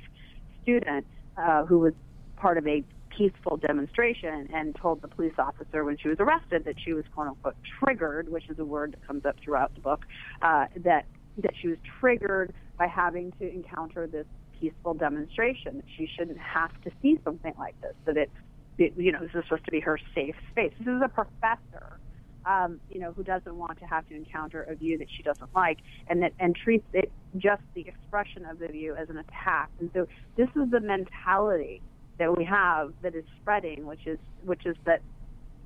student 0.62 1.06
uh, 1.38 1.66
who 1.66 1.80
was 1.80 1.94
part 2.38 2.58
of 2.58 2.68
a 2.68 2.84
peaceful 3.10 3.58
demonstration 3.58 4.50
and 4.54 4.76
told 4.76 5.02
the 5.02 5.08
police 5.08 5.34
officer 5.38 5.84
when 5.84 5.98
she 5.98 6.10
was 6.10 6.18
arrested 6.20 6.66
that 6.66 6.76
she 6.84 6.94
was 6.94 7.06
quote 7.14 7.28
unquote 7.28 7.56
triggered, 7.80 8.30
which 8.30 8.50
is 8.50 8.60
a 8.60 8.66
word 8.66 8.92
that 8.92 9.08
comes 9.08 9.26
up 9.26 9.36
throughout 9.44 9.74
the 9.74 9.82
book, 9.82 10.06
uh, 10.42 10.66
that 10.84 11.06
that 11.38 11.52
she 11.62 11.68
was 11.68 11.78
triggered 12.00 12.54
by 12.78 12.88
having 12.88 13.32
to 13.40 13.52
encounter 13.52 14.08
this 14.08 14.26
peaceful 14.60 14.94
demonstration. 14.94 15.78
That 15.78 15.86
she 15.98 16.08
shouldn't 16.18 16.38
have 16.38 16.72
to 16.84 16.92
see 17.02 17.20
something 17.24 17.54
like 17.58 17.80
this. 17.82 17.94
That 18.06 18.18
it, 18.18 18.32
it 18.78 18.94
you 18.98 19.12
know, 19.12 19.20
this 19.20 19.32
is 19.34 19.44
supposed 19.46 19.66
to 19.66 19.72
be 19.72 19.80
her 19.80 20.00
safe 20.14 20.36
space. 20.52 20.74
This 20.80 20.88
is 20.88 21.02
a 21.04 21.10
professor 21.10 22.00
um, 22.46 22.80
you 22.90 23.00
know, 23.00 23.12
who 23.12 23.24
doesn't 23.24 23.56
want 23.56 23.80
to 23.80 23.86
have 23.86 24.08
to 24.10 24.16
encounter 24.16 24.64
a 24.64 24.76
view 24.76 24.98
that 24.98 25.08
she 25.16 25.24
doesn't 25.24 25.50
like, 25.56 25.80
and 26.08 26.22
that 26.22 26.34
and 26.40 26.56
treats 26.56 26.86
it 26.94 27.12
just 27.38 27.62
the 27.74 27.82
expression 27.82 28.46
of 28.46 28.60
the 28.60 28.68
view 28.68 28.96
as 28.96 29.10
an 29.10 29.18
attack. 29.18 29.70
And 29.80 29.90
so 29.94 30.08
this 30.38 30.50
is 30.56 30.70
the 30.72 30.80
mentality 30.80 31.82
that 32.20 32.36
we 32.38 32.46
have 32.46 32.94
that 33.02 33.16
is 33.16 33.26
spreading, 33.42 33.86
which 33.86 34.06
is 34.06 34.20
which 34.44 34.66
is 34.66 34.76
that, 34.86 35.02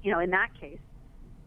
you 0.03 0.11
know, 0.11 0.19
in 0.19 0.29
that 0.31 0.49
case, 0.59 0.79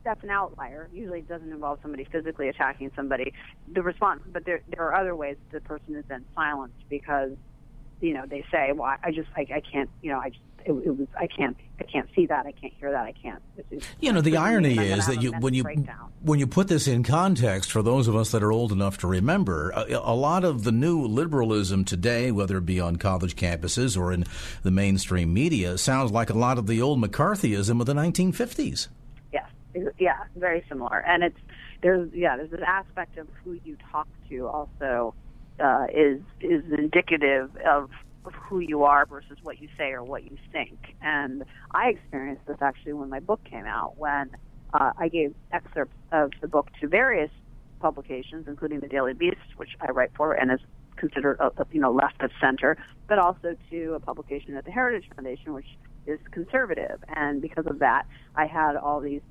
that's 0.04 0.22
an 0.22 0.30
outlier. 0.30 0.88
Usually, 0.92 1.20
it 1.20 1.28
doesn't 1.28 1.50
involve 1.50 1.78
somebody 1.82 2.04
physically 2.04 2.48
attacking 2.48 2.90
somebody. 2.94 3.32
The 3.72 3.82
response, 3.82 4.22
but 4.32 4.44
there 4.44 4.62
there 4.68 4.82
are 4.82 4.94
other 4.94 5.16
ways 5.16 5.36
the 5.50 5.60
person 5.60 5.96
is 5.96 6.04
then 6.08 6.24
silenced 6.34 6.88
because, 6.88 7.32
you 8.00 8.14
know, 8.14 8.24
they 8.28 8.44
say, 8.50 8.72
"Well, 8.74 8.96
I 9.02 9.12
just 9.12 9.28
I, 9.36 9.46
I 9.54 9.60
can't, 9.60 9.90
you 10.02 10.10
know, 10.10 10.18
I 10.18 10.30
just 10.30 10.42
it, 10.66 10.72
it 10.72 10.96
was 10.96 11.08
I 11.18 11.26
can't 11.26 11.56
I 11.80 11.84
can't 11.84 12.08
see 12.14 12.26
that 12.26 12.46
I 12.46 12.52
can't 12.52 12.72
hear 12.78 12.90
that 12.92 13.04
I 13.04 13.12
can't. 13.12 13.42
you 14.00 14.12
know, 14.12 14.20
the 14.20 14.36
irony 14.36 14.78
is 14.78 15.06
that 15.06 15.22
you 15.22 15.32
when 15.32 15.54
you 15.54 15.62
breakdown. 15.62 16.12
when 16.20 16.38
you 16.38 16.46
put 16.46 16.68
this 16.68 16.86
in 16.86 17.02
context 17.02 17.70
for 17.70 17.82
those 17.82 18.08
of 18.08 18.16
us 18.16 18.30
that 18.30 18.42
are 18.42 18.52
old 18.52 18.72
enough 18.72 18.98
to 18.98 19.06
remember, 19.06 19.70
a, 19.70 19.98
a 20.02 20.14
lot 20.14 20.44
of 20.44 20.64
the 20.64 20.72
new 20.72 21.06
liberalism 21.06 21.84
today, 21.84 22.30
whether 22.30 22.58
it 22.58 22.66
be 22.66 22.80
on 22.80 22.96
college 22.96 23.36
campuses 23.36 23.96
or 23.96 24.12
in 24.12 24.24
the 24.62 24.70
mainstream 24.70 25.32
media, 25.32 25.76
sounds 25.78 26.12
like 26.12 26.30
a 26.30 26.38
lot 26.38 26.58
of 26.58 26.66
the 26.66 26.80
old 26.80 27.00
McCarthyism 27.00 27.80
of 27.80 27.86
the 27.86 27.94
1950s. 27.94 28.88
Yes, 29.32 29.50
yeah, 29.98 30.24
very 30.36 30.64
similar. 30.68 30.98
And 30.98 31.24
it's 31.24 31.38
there's 31.82 32.10
yeah 32.14 32.36
there's 32.36 32.50
this 32.50 32.60
aspect 32.66 33.18
of 33.18 33.26
who 33.44 33.58
you 33.64 33.76
talk 33.90 34.06
to 34.28 34.46
also 34.46 35.14
uh, 35.60 35.86
is 35.92 36.20
is 36.40 36.62
indicative 36.72 37.50
of 37.66 37.90
of 38.24 38.34
who 38.34 38.60
you 38.60 38.84
are 38.84 39.06
versus 39.06 39.38
what 39.42 39.60
you 39.60 39.68
say 39.76 39.90
or 39.90 40.02
what 40.02 40.24
you 40.24 40.36
think. 40.52 40.94
And 41.00 41.44
I 41.72 41.88
experienced 41.88 42.46
this 42.46 42.58
actually 42.60 42.92
when 42.94 43.08
my 43.08 43.20
book 43.20 43.40
came 43.44 43.66
out, 43.66 43.98
when 43.98 44.30
uh, 44.72 44.92
I 44.96 45.08
gave 45.08 45.34
excerpts 45.52 45.96
of 46.12 46.30
the 46.40 46.48
book 46.48 46.68
to 46.80 46.88
various 46.88 47.30
publications, 47.80 48.46
including 48.46 48.80
the 48.80 48.88
Daily 48.88 49.12
Beast, 49.12 49.56
which 49.56 49.70
I 49.80 49.90
write 49.90 50.10
for 50.16 50.32
and 50.32 50.52
is 50.52 50.60
considered 50.96 51.38
a, 51.40 51.50
you 51.72 51.80
know 51.80 51.92
left 51.92 52.22
of 52.22 52.30
center, 52.40 52.76
but 53.08 53.18
also 53.18 53.56
to 53.70 53.94
a 53.94 54.00
publication 54.00 54.56
at 54.56 54.64
the 54.64 54.70
Heritage 54.70 55.08
Foundation, 55.14 55.52
which 55.52 55.66
is 56.06 56.18
conservative. 56.30 57.02
And 57.08 57.42
because 57.42 57.66
of 57.66 57.80
that, 57.80 58.04
I 58.36 58.46
had 58.46 58.76
all 58.76 59.00
these 59.00 59.22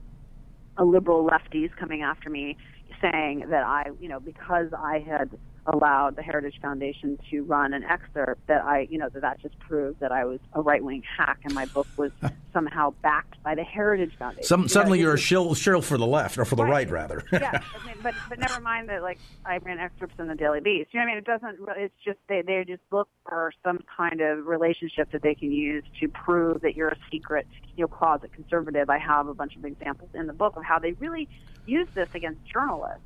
uh, 0.78 0.84
liberal 0.84 1.28
lefties 1.28 1.76
coming 1.78 2.02
after 2.02 2.30
me, 2.30 2.58
saying 3.02 3.46
that 3.50 3.64
I, 3.64 3.92
you 4.00 4.10
know, 4.10 4.20
because 4.20 4.68
I 4.78 5.00
had 5.00 5.32
allowed 5.68 6.16
the 6.16 6.22
Heritage 6.24 6.60
Foundation 6.62 7.20
to 7.30 7.44
run 7.44 7.74
an 7.74 7.84
excerpt 7.84 8.48
that 8.48 8.64
I, 8.64 8.88
you 8.90 8.98
know, 8.98 9.10
that 9.10 9.22
that 9.22 9.42
just 9.42 9.58
proved 9.60 10.00
that 10.00 10.12
I 10.12 10.26
was 10.26 10.40
a 10.54 10.62
right 10.62 10.84
wing 10.84 11.04
hack 11.18 11.40
and 11.44 11.54
my 11.54 11.66
book 11.66 11.88
was 11.98 12.12
somehow 12.52 12.92
backed 13.04 13.42
by 13.44 13.56
the 13.56 13.64
Heritage 13.64 14.14
Foundation. 14.18 14.44
Some, 14.44 14.64
You 14.64 14.68
suddenly 14.70 14.98
know, 15.00 15.04
you're 15.06 15.14
a 15.14 15.20
shill, 15.20 15.54
shill 15.54 15.82
for 15.82 15.98
the 15.98 16.08
left 16.08 16.38
or 16.38 16.46
for 16.46 16.56
the 16.56 16.64
right, 16.64 16.90
Right. 16.90 16.90
rather. 16.90 17.24
yeah, 17.32 17.62
I 17.80 17.86
mean, 17.86 17.96
but 18.02 18.16
but 18.28 18.40
never 18.40 18.60
mind 18.60 18.90
that 18.90 19.02
like 19.04 19.20
I 19.46 19.58
ran 19.58 19.78
excerpts 19.80 20.16
in 20.20 20.28
the 20.28 20.36
Daily 20.36 20.60
Beast. 20.62 20.90
You 20.94 21.00
know 21.00 21.06
what 21.06 21.12
I 21.12 21.14
mean? 21.14 21.18
It 21.20 21.26
doesn't. 21.26 21.60
It's 21.78 21.94
just 22.04 22.18
they 22.28 22.42
they 22.42 22.64
just 22.68 22.82
look 22.92 23.08
for 23.28 23.54
some 23.64 23.80
kind 23.98 24.22
of 24.22 24.48
relationship 24.48 25.12
that 25.12 25.22
they 25.22 25.36
can 25.36 25.52
use 25.52 25.84
to 26.00 26.08
prove 26.08 26.62
that 26.62 26.76
you're 26.76 26.90
a 26.90 26.98
secret, 27.12 27.46
you 27.78 27.84
know, 27.84 27.88
closet 27.88 28.34
conservative. 28.34 28.90
I 28.90 28.98
have 28.98 29.28
a 29.28 29.34
bunch 29.34 29.56
of 29.56 29.64
examples 29.64 30.10
in 30.16 30.28
the 30.28 30.34
book 30.34 30.56
of 30.56 30.64
how 30.64 30.80
they 30.80 30.94
really 30.94 31.30
use 31.68 31.88
this 31.94 32.10
against 32.16 32.40
journalists 32.52 33.04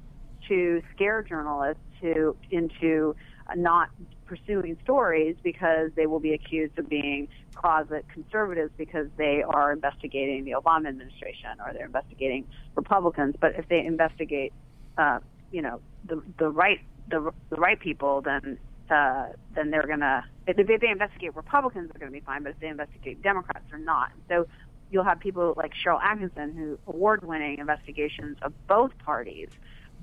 to 0.47 0.81
scare 0.93 1.21
journalists 1.23 1.81
to 2.01 2.35
into 2.51 3.15
not 3.55 3.89
pursuing 4.25 4.77
stories 4.83 5.35
because 5.43 5.91
they 5.95 6.07
will 6.07 6.19
be 6.19 6.33
accused 6.33 6.77
of 6.79 6.89
being 6.89 7.27
closet 7.53 8.05
conservatives 8.11 8.71
because 8.77 9.07
they 9.17 9.43
are 9.47 9.71
investigating 9.71 10.45
the 10.45 10.51
Obama 10.51 10.87
administration 10.87 11.51
or 11.65 11.73
they're 11.73 11.85
investigating 11.85 12.45
Republicans. 12.75 13.35
But 13.39 13.55
if 13.55 13.67
they 13.69 13.85
investigate, 13.85 14.53
uh, 14.97 15.19
you 15.51 15.61
know, 15.61 15.79
the 16.05 16.21
the 16.37 16.49
right 16.49 16.79
the 17.09 17.31
the 17.49 17.55
right 17.55 17.79
people, 17.79 18.21
then 18.21 18.57
uh, 18.89 19.27
then 19.53 19.71
they're 19.71 19.87
gonna 19.87 20.25
if 20.47 20.81
they 20.81 20.89
investigate 20.89 21.35
Republicans, 21.35 21.89
they're 21.91 21.99
gonna 21.99 22.11
be 22.11 22.25
fine. 22.25 22.43
But 22.43 22.53
if 22.53 22.59
they 22.59 22.67
investigate 22.67 23.21
Democrats, 23.21 23.65
they're 23.69 23.79
not. 23.79 24.11
So 24.27 24.47
you'll 24.91 25.03
have 25.03 25.19
people 25.19 25.53
like 25.57 25.73
Sharyl 25.73 26.01
Attkisson 26.01 26.55
who 26.55 26.77
award-winning 26.87 27.57
investigations 27.59 28.37
of 28.41 28.53
both 28.67 28.97
parties, 28.99 29.49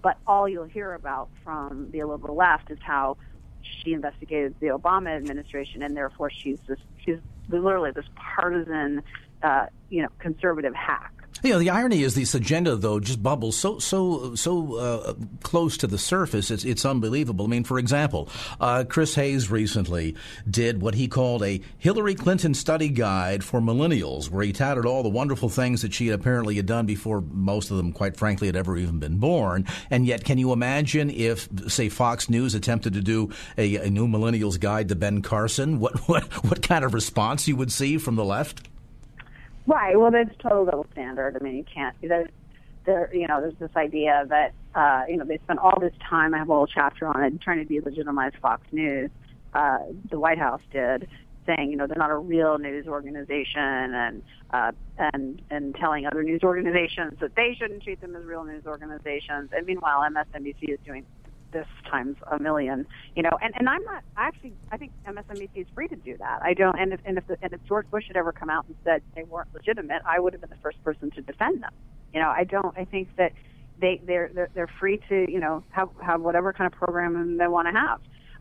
but 0.03 0.19
all 0.27 0.49
you'll 0.49 0.65
hear 0.65 0.95
about 0.95 1.31
from 1.45 1.89
the 1.93 2.03
liberal 2.05 2.37
left 2.37 2.71
is 2.71 2.79
how 2.83 3.17
she 3.63 3.93
investigated 3.93 4.55
the 4.61 4.69
Obama 4.69 5.17
administration, 5.17 5.83
and 5.83 5.97
therefore 5.97 6.31
she's 6.31 6.59
this 6.67 6.79
she's 7.05 7.19
literally 7.49 7.91
this 7.93 8.07
partisan, 8.17 9.03
uh, 9.43 9.67
you 9.89 10.03
know, 10.03 10.09
conservative 10.19 10.75
hack. 10.75 11.13
You 11.43 11.51
know, 11.51 11.59
the 11.59 11.71
irony 11.71 12.03
is 12.03 12.15
this 12.15 12.35
agenda, 12.35 12.77
though, 12.77 13.01
just 13.01 13.21
bubbles 13.21 13.57
so 13.57 13.81
so 13.81 14.37
so 14.37 14.77
uh, 14.77 15.15
close 15.43 15.77
to 15.79 15.89
the 15.89 15.99
surface. 15.99 16.53
It's 16.53 16.65
it's 16.65 16.85
unbelievable. 16.85 17.47
I 17.47 17.49
mean, 17.49 17.65
for 17.65 17.81
example, 17.81 18.29
uh, 18.61 18.85
Chris 18.89 19.17
Hayes 19.17 19.51
recently 19.51 20.15
did 20.49 20.81
what 20.81 20.95
he 20.95 21.09
called 21.09 21.43
a 21.43 21.61
Hillary 21.79 22.15
Clinton 22.15 22.55
study 22.55 22.91
guide 22.91 23.43
for 23.43 23.61
millennials, 23.61 24.31
where 24.31 24.45
he 24.45 24.53
touted 24.53 24.87
all 24.87 25.03
the 25.03 25.09
wonderful 25.09 25.49
things 25.49 25.83
that 25.83 25.93
she 25.93 26.11
apparently 26.11 26.55
had 26.55 26.67
done 26.67 26.87
before 26.87 27.23
most 27.33 27.73
of 27.73 27.77
them, 27.77 27.93
quite 27.93 28.17
frankly, 28.17 28.47
had 28.47 28.57
ever 28.57 28.77
even 28.77 29.01
been 29.01 29.19
born. 29.19 29.67
And 29.91 30.07
yet, 30.07 30.25
can 30.25 30.39
you 30.39 30.53
imagine 30.53 31.11
if, 31.11 31.49
say, 31.67 31.89
Fox 31.89 32.31
News 32.31 32.55
attempted 32.55 32.93
to 32.93 33.01
do 33.01 33.31
a, 33.59 33.77
a 33.77 33.91
new 33.91 34.07
millennials 34.07 34.61
guide 34.61 34.91
to 34.91 34.95
Ben 34.95 35.23
Carson? 35.23 35.81
What 35.81 35.99
what 36.09 36.25
what 36.45 36.63
kind 36.63 36.85
of 36.85 36.95
response 36.95 37.49
you 37.49 37.57
would 37.57 37.73
see 37.73 37.99
from 37.99 38.15
the 38.15 38.25
left? 38.25 38.69
Right. 39.67 39.99
Well, 39.99 40.11
that's 40.11 40.37
total 40.39 40.65
double 40.65 40.87
standard. 40.93 41.37
I 41.41 41.45
mean, 41.45 41.57
you 41.57 41.65
can't. 41.65 41.95
There's, 42.01 42.29
there, 42.85 43.15
you 43.15 43.29
know, 43.29 43.41
there's 43.41 43.59
this 43.61 43.71
idea 43.77 44.25
that, 44.29 44.53
uh, 44.75 45.05
you 45.09 45.17
know, 45.17 45.25
they 45.25 45.39
spent 45.39 45.61
all 45.61 45.79
this 45.81 45.95
time. 46.09 46.35
I 46.35 46.39
have 46.39 46.51
a 46.51 46.53
whole 46.53 46.67
chapter 46.67 47.07
on 47.07 47.23
it, 47.23 47.41
trying 47.41 47.67
to 47.67 47.73
delegitimize 47.73 48.33
Fox 48.41 48.63
News. 48.73 49.11
Uh, 49.55 49.79
the 50.11 50.19
White 50.19 50.39
House 50.39 50.63
did, 50.73 51.09
saying, 51.47 51.71
you 51.71 51.77
know, 51.77 51.87
they're 51.87 51.97
not 51.97 52.11
a 52.11 52.17
real 52.17 52.59
news 52.59 52.87
organization, 52.87 53.61
and 53.63 54.23
uh, 54.51 54.73
and 54.99 55.43
and 55.51 55.75
telling 55.77 56.07
other 56.07 56.23
news 56.23 56.43
organizations 56.43 57.13
that 57.21 57.37
they 57.37 57.55
shouldn't 57.59 57.83
treat 57.83 58.01
them 58.01 58.17
as 58.17 58.25
real 58.25 58.45
news 58.45 58.65
organizations. 58.67 59.51
And 59.53 59.67
meanwhile, 59.67 60.01
MSNBC 60.01 60.71
is 60.71 60.79
doing 60.85 61.05
this 61.53 61.67
times 61.91 62.17
a 62.31 62.39
million, 62.39 62.87
you 63.15 63.23
know. 63.23 63.39
And 63.41 63.55
and 63.57 63.69
I'm 63.69 63.85
not 63.85 64.03
I 64.17 64.27
actually 64.27 64.55
I 64.71 64.77
think 64.77 64.93
MSNBC 65.07 65.51
is 65.55 65.67
free 65.75 65.89
to 65.89 65.97
do 65.97 66.17
that. 66.19 66.41
I 66.43 66.55
don't. 66.55 66.79
And 66.79 66.93
if 66.93 67.01
and 67.05 67.19
if 67.19 67.27
the, 67.27 67.37
and 67.43 67.53
if 67.53 67.65
George 67.67 67.89
Bush 67.91 68.05
had 68.09 68.17
ever 68.17 68.33
come 68.33 68.51
out 68.51 68.67
and 68.67 68.77
said 68.85 69.03
they 69.15 69.25
weren't 69.25 69.53
legitimate, 69.55 70.03
I 70.07 70.19
would 70.19 70.33
have 70.33 70.41
been 70.41 70.51
the 70.51 70.63
first 70.63 70.83
person 70.83 71.11
to 71.13 71.23
defend 71.23 71.63
them. 71.63 71.73
You 72.13 72.21
know, 72.21 72.29
I 72.29 72.45
don't. 72.45 72.77
I 72.77 72.85
think 72.85 73.09
that 73.17 73.33
they 73.81 74.01
they're 74.05 74.31
they're, 74.35 74.49
they're 74.55 74.71
free 74.81 75.01
to 75.09 75.31
you 75.31 75.41
know 75.41 75.63
have 75.71 75.91
have 76.03 76.21
whatever 76.21 76.53
kind 76.53 76.73
of 76.73 76.79
program 76.79 77.37
they 77.37 77.49
want 77.49 77.69
to 77.69 77.79
have, 77.79 78.01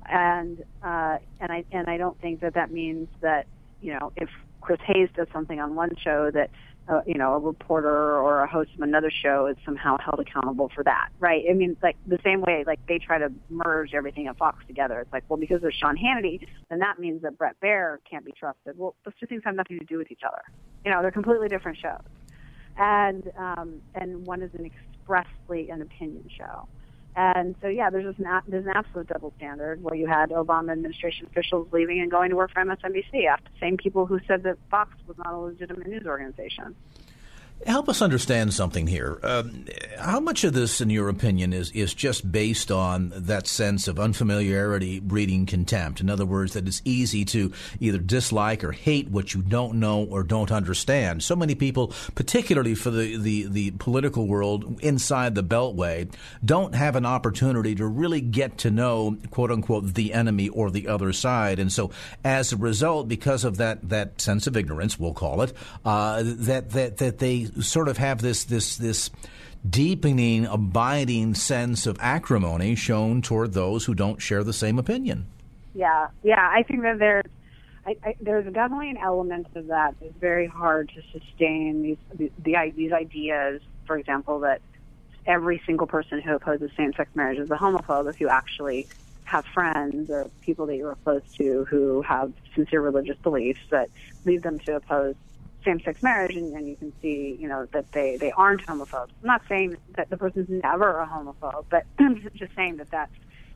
and 0.09 0.63
uh, 0.83 1.17
and 1.39 1.51
I 1.51 1.65
and 1.71 1.89
I 1.89 1.97
don't 1.97 2.19
think 2.21 2.41
that 2.41 2.53
that 2.53 2.71
means 2.71 3.07
that 3.21 3.47
you 3.81 3.93
know 3.93 4.11
if 4.15 4.29
Chris 4.61 4.79
Hayes 4.85 5.09
does 5.15 5.27
something 5.33 5.59
on 5.59 5.75
one 5.75 5.91
show 6.03 6.31
that 6.31 6.51
uh, 6.87 7.01
you 7.05 7.13
know, 7.13 7.33
a 7.33 7.39
reporter 7.39 8.17
or 8.17 8.43
a 8.43 8.47
host 8.47 8.71
of 8.75 8.81
another 8.81 9.11
show 9.11 9.45
is 9.47 9.55
somehow 9.63 9.97
held 10.03 10.19
accountable 10.19 10.69
for 10.73 10.83
that, 10.83 11.09
right? 11.19 11.43
I 11.49 11.53
mean, 11.53 11.77
like 11.81 11.95
the 12.07 12.19
same 12.23 12.41
way, 12.41 12.63
like 12.65 12.79
they 12.87 12.97
try 12.97 13.19
to 13.19 13.31
merge 13.49 13.93
everything 13.93 14.27
at 14.27 14.37
Fox 14.37 14.65
together. 14.67 14.99
It's 14.99 15.13
like, 15.13 15.23
well, 15.29 15.37
because 15.37 15.61
there's 15.61 15.75
Sean 15.75 15.95
Hannity, 15.95 16.45
then 16.69 16.79
that 16.79 16.99
means 16.99 17.21
that 17.21 17.37
Bret 17.37 17.55
Baier 17.61 17.97
can't 18.09 18.25
be 18.25 18.31
trusted. 18.31 18.77
Well, 18.77 18.95
those 19.05 19.13
two 19.19 19.27
things 19.27 19.43
have 19.45 19.55
nothing 19.55 19.79
to 19.79 19.85
do 19.85 19.97
with 19.97 20.11
each 20.11 20.23
other. 20.25 20.41
You 20.83 20.91
know, 20.91 21.01
they're 21.01 21.11
completely 21.11 21.47
different 21.47 21.77
shows, 21.77 22.01
and 22.77 23.31
um, 23.37 23.81
and 23.93 24.25
one 24.25 24.41
is 24.41 24.51
an 24.57 24.65
expressly 24.65 25.69
an 25.69 25.81
opinion 25.81 26.27
show. 26.35 26.67
And 27.15 27.55
so, 27.61 27.67
yeah, 27.67 27.89
there's 27.89 28.15
an, 28.17 28.25
there's 28.47 28.65
an 28.65 28.71
absolute 28.73 29.07
double 29.07 29.33
standard 29.35 29.83
where 29.83 29.95
you 29.95 30.07
had 30.07 30.29
Obama 30.29 30.71
administration 30.71 31.27
officials 31.29 31.67
leaving 31.73 31.99
and 31.99 32.09
going 32.09 32.29
to 32.29 32.37
work 32.37 32.51
for 32.53 32.63
MSNBC 32.63 33.25
after 33.29 33.49
the 33.49 33.59
same 33.59 33.75
people 33.75 34.05
who 34.05 34.19
said 34.27 34.43
that 34.43 34.57
Fox 34.69 34.91
was 35.07 35.17
not 35.17 35.33
a 35.33 35.37
legitimate 35.37 35.87
news 35.87 36.05
organization. 36.05 36.75
Help 37.67 37.89
us 37.89 38.01
understand 38.01 38.53
something 38.53 38.87
here. 38.87 39.19
Um, 39.21 39.65
how 39.99 40.19
much 40.19 40.43
of 40.43 40.53
this, 40.53 40.81
in 40.81 40.89
your 40.89 41.09
opinion, 41.09 41.53
is, 41.53 41.71
is 41.71 41.93
just 41.93 42.31
based 42.31 42.71
on 42.71 43.13
that 43.15 43.45
sense 43.45 43.87
of 43.87 43.99
unfamiliarity 43.99 44.99
breeding 44.99 45.45
contempt? 45.45 46.01
In 46.01 46.09
other 46.09 46.25
words, 46.25 46.53
that 46.53 46.67
it's 46.67 46.81
easy 46.85 47.23
to 47.25 47.51
either 47.79 47.99
dislike 47.99 48.63
or 48.63 48.71
hate 48.71 49.09
what 49.09 49.35
you 49.35 49.43
don't 49.43 49.75
know 49.75 50.03
or 50.03 50.23
don't 50.23 50.51
understand. 50.51 51.23
So 51.23 51.35
many 51.35 51.53
people, 51.53 51.93
particularly 52.15 52.73
for 52.73 52.89
the, 52.89 53.17
the, 53.17 53.45
the 53.47 53.71
political 53.71 54.27
world 54.27 54.79
inside 54.81 55.35
the 55.35 55.43
Beltway, 55.43 56.11
don't 56.43 56.73
have 56.73 56.95
an 56.95 57.05
opportunity 57.05 57.75
to 57.75 57.85
really 57.85 58.21
get 58.21 58.57
to 58.59 58.71
know, 58.71 59.17
quote 59.29 59.51
unquote, 59.51 59.93
the 59.93 60.13
enemy 60.13 60.49
or 60.49 60.71
the 60.71 60.87
other 60.87 61.13
side. 61.13 61.59
And 61.59 61.71
so, 61.71 61.91
as 62.23 62.53
a 62.53 62.57
result, 62.57 63.07
because 63.07 63.43
of 63.43 63.57
that, 63.57 63.87
that 63.89 64.19
sense 64.19 64.47
of 64.47 64.57
ignorance, 64.57 64.99
we'll 64.99 65.13
call 65.13 65.41
it, 65.43 65.53
uh, 65.85 66.23
that, 66.25 66.71
that, 66.71 66.97
that 66.97 67.19
they 67.19 67.50
sort 67.59 67.87
of 67.87 67.97
have 67.97 68.21
this 68.21 68.43
this 68.43 68.77
this 68.77 69.09
deepening, 69.67 70.45
abiding 70.45 71.35
sense 71.35 71.85
of 71.85 71.97
acrimony 71.99 72.75
shown 72.75 73.21
toward 73.21 73.53
those 73.53 73.85
who 73.85 73.93
don't 73.93 74.21
share 74.21 74.43
the 74.43 74.53
same 74.53 74.79
opinion. 74.79 75.27
Yeah, 75.73 76.07
yeah. 76.23 76.49
I 76.51 76.63
think 76.63 76.81
that 76.81 76.99
there's 76.99 77.25
I, 77.85 77.95
I, 78.03 78.15
there's 78.19 78.51
definitely 78.53 78.91
an 78.91 78.97
element 78.97 79.47
of 79.55 79.67
that 79.67 79.95
It's 80.01 80.17
very 80.17 80.47
hard 80.47 80.91
to 80.95 81.01
sustain 81.11 81.81
these 81.81 81.97
the, 82.13 82.31
the 82.43 82.73
these 82.75 82.91
ideas. 82.91 83.61
For 83.85 83.97
example, 83.97 84.39
that 84.41 84.61
every 85.25 85.61
single 85.65 85.87
person 85.87 86.21
who 86.21 86.35
opposes 86.35 86.71
same-sex 86.77 87.15
marriage 87.15 87.37
is 87.37 87.51
a 87.51 87.55
homophobe 87.55 88.09
if 88.09 88.19
you 88.19 88.29
actually 88.29 88.87
have 89.23 89.45
friends 89.45 90.09
or 90.09 90.29
people 90.41 90.65
that 90.65 90.75
you're 90.75 90.95
close 91.03 91.21
to 91.37 91.65
who 91.65 92.01
have 92.01 92.33
sincere 92.55 92.81
religious 92.81 93.17
beliefs 93.19 93.61
that 93.69 93.89
lead 94.25 94.43
them 94.43 94.59
to 94.59 94.75
oppose 94.75 95.15
same-sex 95.63 96.01
marriage, 96.01 96.35
and, 96.35 96.55
and 96.55 96.67
you 96.67 96.75
can 96.75 96.93
see, 97.01 97.37
you 97.39 97.47
know, 97.47 97.67
that 97.73 97.91
they 97.91 98.17
they 98.17 98.31
aren't 98.31 98.65
homophobes. 98.65 99.09
I'm 99.21 99.27
not 99.27 99.41
saying 99.47 99.77
that 99.95 100.09
the 100.09 100.17
person's 100.17 100.49
never 100.49 100.99
a 100.99 101.07
homophobe, 101.07 101.65
but 101.69 101.85
I'm 101.99 102.21
just 102.35 102.55
saying 102.55 102.77
that 102.77 102.89
that's, 102.89 103.13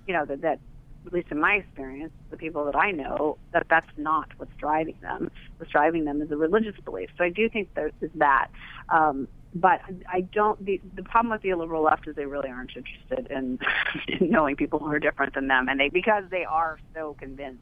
you 0.07 0.13
know, 0.13 0.25
that 0.25 0.41
that 0.41 0.59
at 1.05 1.13
least 1.13 1.27
in 1.31 1.39
my 1.39 1.55
experience, 1.55 2.11
the 2.31 2.37
people 2.37 2.65
that 2.65 2.75
I 2.75 2.91
know, 2.91 3.37
that 3.51 3.67
that's 3.69 3.89
not 3.97 4.27
what's 4.37 4.55
driving 4.57 4.95
them. 5.01 5.29
What's 5.57 5.71
driving 5.71 6.05
them 6.05 6.21
is 6.21 6.31
a 6.31 6.37
religious 6.37 6.75
belief. 6.83 7.09
So 7.17 7.23
I 7.23 7.29
do 7.29 7.47
think 7.49 7.73
there 7.75 7.91
is 8.01 8.09
that. 8.15 8.47
Um, 8.89 9.27
but 9.53 9.81
I 10.11 10.21
don't. 10.21 10.63
The, 10.65 10.81
the 10.95 11.03
problem 11.03 11.31
with 11.31 11.41
the 11.41 11.53
liberal 11.53 11.83
left 11.83 12.07
is 12.07 12.15
they 12.15 12.25
really 12.25 12.49
aren't 12.49 12.71
interested 12.75 13.31
in, 13.31 13.59
in 14.07 14.29
knowing 14.29 14.55
people 14.55 14.79
who 14.79 14.87
are 14.87 14.99
different 14.99 15.33
than 15.33 15.47
them, 15.47 15.69
and 15.69 15.79
they 15.79 15.89
because 15.89 16.23
they 16.29 16.43
are 16.43 16.77
so 16.93 17.15
convinced 17.19 17.61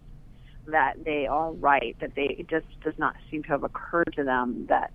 that 0.68 1.04
they 1.04 1.28
are 1.28 1.52
right, 1.52 1.96
that 2.00 2.16
they 2.16 2.36
it 2.40 2.48
just 2.48 2.66
does 2.84 2.98
not 2.98 3.16
seem 3.30 3.44
to 3.44 3.50
have 3.50 3.64
occurred 3.64 4.14
to 4.16 4.24
them 4.24 4.66
that 4.70 4.92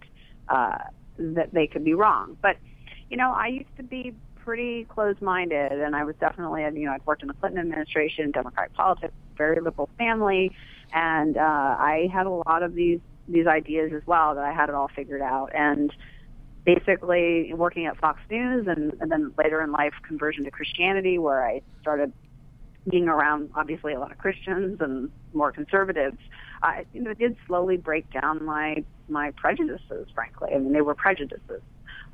uh, 0.48 0.78
that 1.18 1.52
they 1.52 1.66
could 1.66 1.84
be 1.84 1.94
wrong. 1.94 2.36
But 2.40 2.56
you 3.10 3.16
know, 3.16 3.32
I 3.32 3.48
used 3.48 3.76
to 3.76 3.82
be 3.82 4.14
pretty 4.44 4.84
closed-minded, 4.84 5.72
and 5.72 5.94
I 5.94 6.04
was 6.04 6.14
definitely, 6.20 6.62
you 6.62 6.86
know, 6.86 6.92
I'd 6.92 7.04
worked 7.04 7.22
in 7.22 7.28
the 7.28 7.34
Clinton 7.34 7.60
administration, 7.60 8.30
Democratic 8.30 8.72
politics, 8.74 9.12
very 9.36 9.60
liberal 9.60 9.90
family, 9.98 10.52
and 10.92 11.36
uh, 11.36 11.40
I 11.40 12.08
had 12.12 12.26
a 12.26 12.30
lot 12.30 12.62
of 12.62 12.74
these 12.74 13.00
these 13.28 13.46
ideas 13.46 13.92
as 13.94 14.00
well 14.06 14.34
that 14.34 14.44
I 14.44 14.52
had 14.52 14.70
it 14.70 14.74
all 14.74 14.88
figured 14.88 15.20
out, 15.20 15.50
and 15.54 15.92
basically 16.64 17.52
working 17.54 17.86
at 17.86 17.96
Fox 17.98 18.20
News, 18.30 18.66
and, 18.66 18.94
and 19.00 19.10
then 19.10 19.32
later 19.38 19.62
in 19.62 19.72
life 19.72 19.92
conversion 20.06 20.44
to 20.44 20.50
Christianity, 20.50 21.18
where 21.18 21.44
I 21.44 21.62
started 21.80 22.12
being 22.90 23.08
around 23.08 23.50
obviously 23.54 23.92
a 23.92 24.00
lot 24.00 24.12
of 24.12 24.18
Christians 24.18 24.80
and 24.80 25.10
more 25.32 25.52
conservatives, 25.52 26.18
I 26.62 26.86
you 26.92 27.02
know 27.02 27.14
did 27.14 27.36
slowly 27.46 27.76
break 27.76 28.10
down 28.10 28.44
my 28.44 28.84
my 29.08 29.30
prejudices. 29.32 30.08
Frankly, 30.14 30.50
I 30.54 30.58
mean 30.58 30.72
they 30.72 30.82
were 30.82 30.94
prejudices 30.94 31.62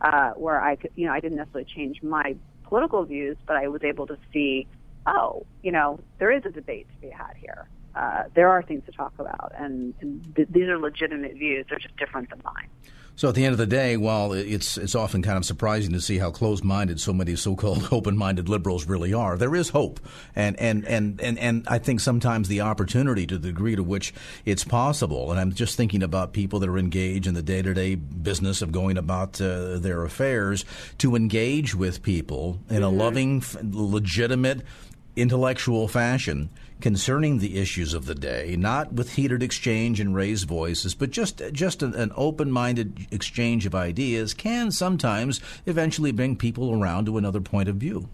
uh, 0.00 0.30
where 0.32 0.60
I 0.60 0.76
could, 0.76 0.90
you 0.94 1.06
know, 1.06 1.12
I 1.12 1.20
didn't 1.20 1.38
necessarily 1.38 1.68
change 1.72 2.02
my 2.02 2.36
political 2.64 3.04
views, 3.04 3.36
but 3.46 3.56
I 3.56 3.68
was 3.68 3.82
able 3.82 4.06
to 4.06 4.18
see, 4.32 4.66
oh, 5.06 5.46
you 5.62 5.72
know, 5.72 6.00
there 6.18 6.30
is 6.30 6.44
a 6.44 6.50
debate 6.50 6.86
to 6.94 7.06
be 7.06 7.10
had 7.10 7.34
here. 7.36 7.68
Uh, 7.94 8.24
there 8.34 8.48
are 8.48 8.62
things 8.62 8.84
to 8.86 8.92
talk 8.92 9.12
about, 9.18 9.52
and, 9.56 9.94
and 10.00 10.34
th- 10.34 10.48
these 10.50 10.64
are 10.64 10.78
legitimate 10.78 11.34
views. 11.34 11.64
They're 11.68 11.78
just 11.78 11.96
different 11.96 12.30
than 12.30 12.40
mine. 12.44 12.68
So 13.16 13.28
at 13.28 13.36
the 13.36 13.44
end 13.44 13.52
of 13.52 13.58
the 13.58 13.66
day, 13.66 13.96
while 13.96 14.32
it's 14.32 14.76
it's 14.76 14.96
often 14.96 15.22
kind 15.22 15.36
of 15.38 15.44
surprising 15.44 15.92
to 15.92 16.00
see 16.00 16.18
how 16.18 16.32
closed-minded 16.32 17.00
so 17.00 17.12
many 17.12 17.36
so-called 17.36 17.88
open-minded 17.92 18.48
liberals 18.48 18.86
really 18.86 19.14
are, 19.14 19.36
there 19.36 19.54
is 19.54 19.68
hope, 19.68 20.00
and 20.34 20.58
and 20.58 20.84
and 20.84 21.20
and, 21.20 21.38
and 21.38 21.64
I 21.68 21.78
think 21.78 22.00
sometimes 22.00 22.48
the 22.48 22.62
opportunity 22.62 23.24
to 23.28 23.38
the 23.38 23.48
degree 23.48 23.76
to 23.76 23.84
which 23.84 24.12
it's 24.44 24.64
possible. 24.64 25.30
And 25.30 25.38
I'm 25.38 25.52
just 25.52 25.76
thinking 25.76 26.02
about 26.02 26.32
people 26.32 26.58
that 26.58 26.68
are 26.68 26.78
engaged 26.78 27.28
in 27.28 27.34
the 27.34 27.42
day-to-day 27.42 27.94
business 27.94 28.62
of 28.62 28.72
going 28.72 28.98
about 28.98 29.40
uh, 29.40 29.78
their 29.78 30.04
affairs 30.04 30.64
to 30.98 31.14
engage 31.14 31.74
with 31.74 32.02
people 32.02 32.58
in 32.68 32.76
mm-hmm. 32.76 32.84
a 32.84 32.88
loving, 32.88 33.44
legitimate, 33.62 34.62
intellectual 35.14 35.86
fashion 35.86 36.50
concerning 36.84 37.38
the 37.38 37.58
issues 37.58 37.94
of 37.94 38.04
the 38.04 38.14
day, 38.14 38.56
not 38.58 38.92
with 38.92 39.14
heated 39.14 39.42
exchange 39.42 40.00
and 40.00 40.14
raised 40.14 40.46
voices, 40.46 40.94
but 40.94 41.10
just 41.10 41.40
just 41.50 41.82
an, 41.82 41.94
an 41.94 42.12
open-minded 42.14 43.06
exchange 43.10 43.64
of 43.64 43.74
ideas 43.74 44.34
can 44.34 44.70
sometimes 44.70 45.40
eventually 45.64 46.12
bring 46.12 46.36
people 46.36 46.78
around 46.78 47.06
to 47.06 47.16
another 47.16 47.40
point 47.40 47.70
of 47.70 47.76
view. 47.76 48.06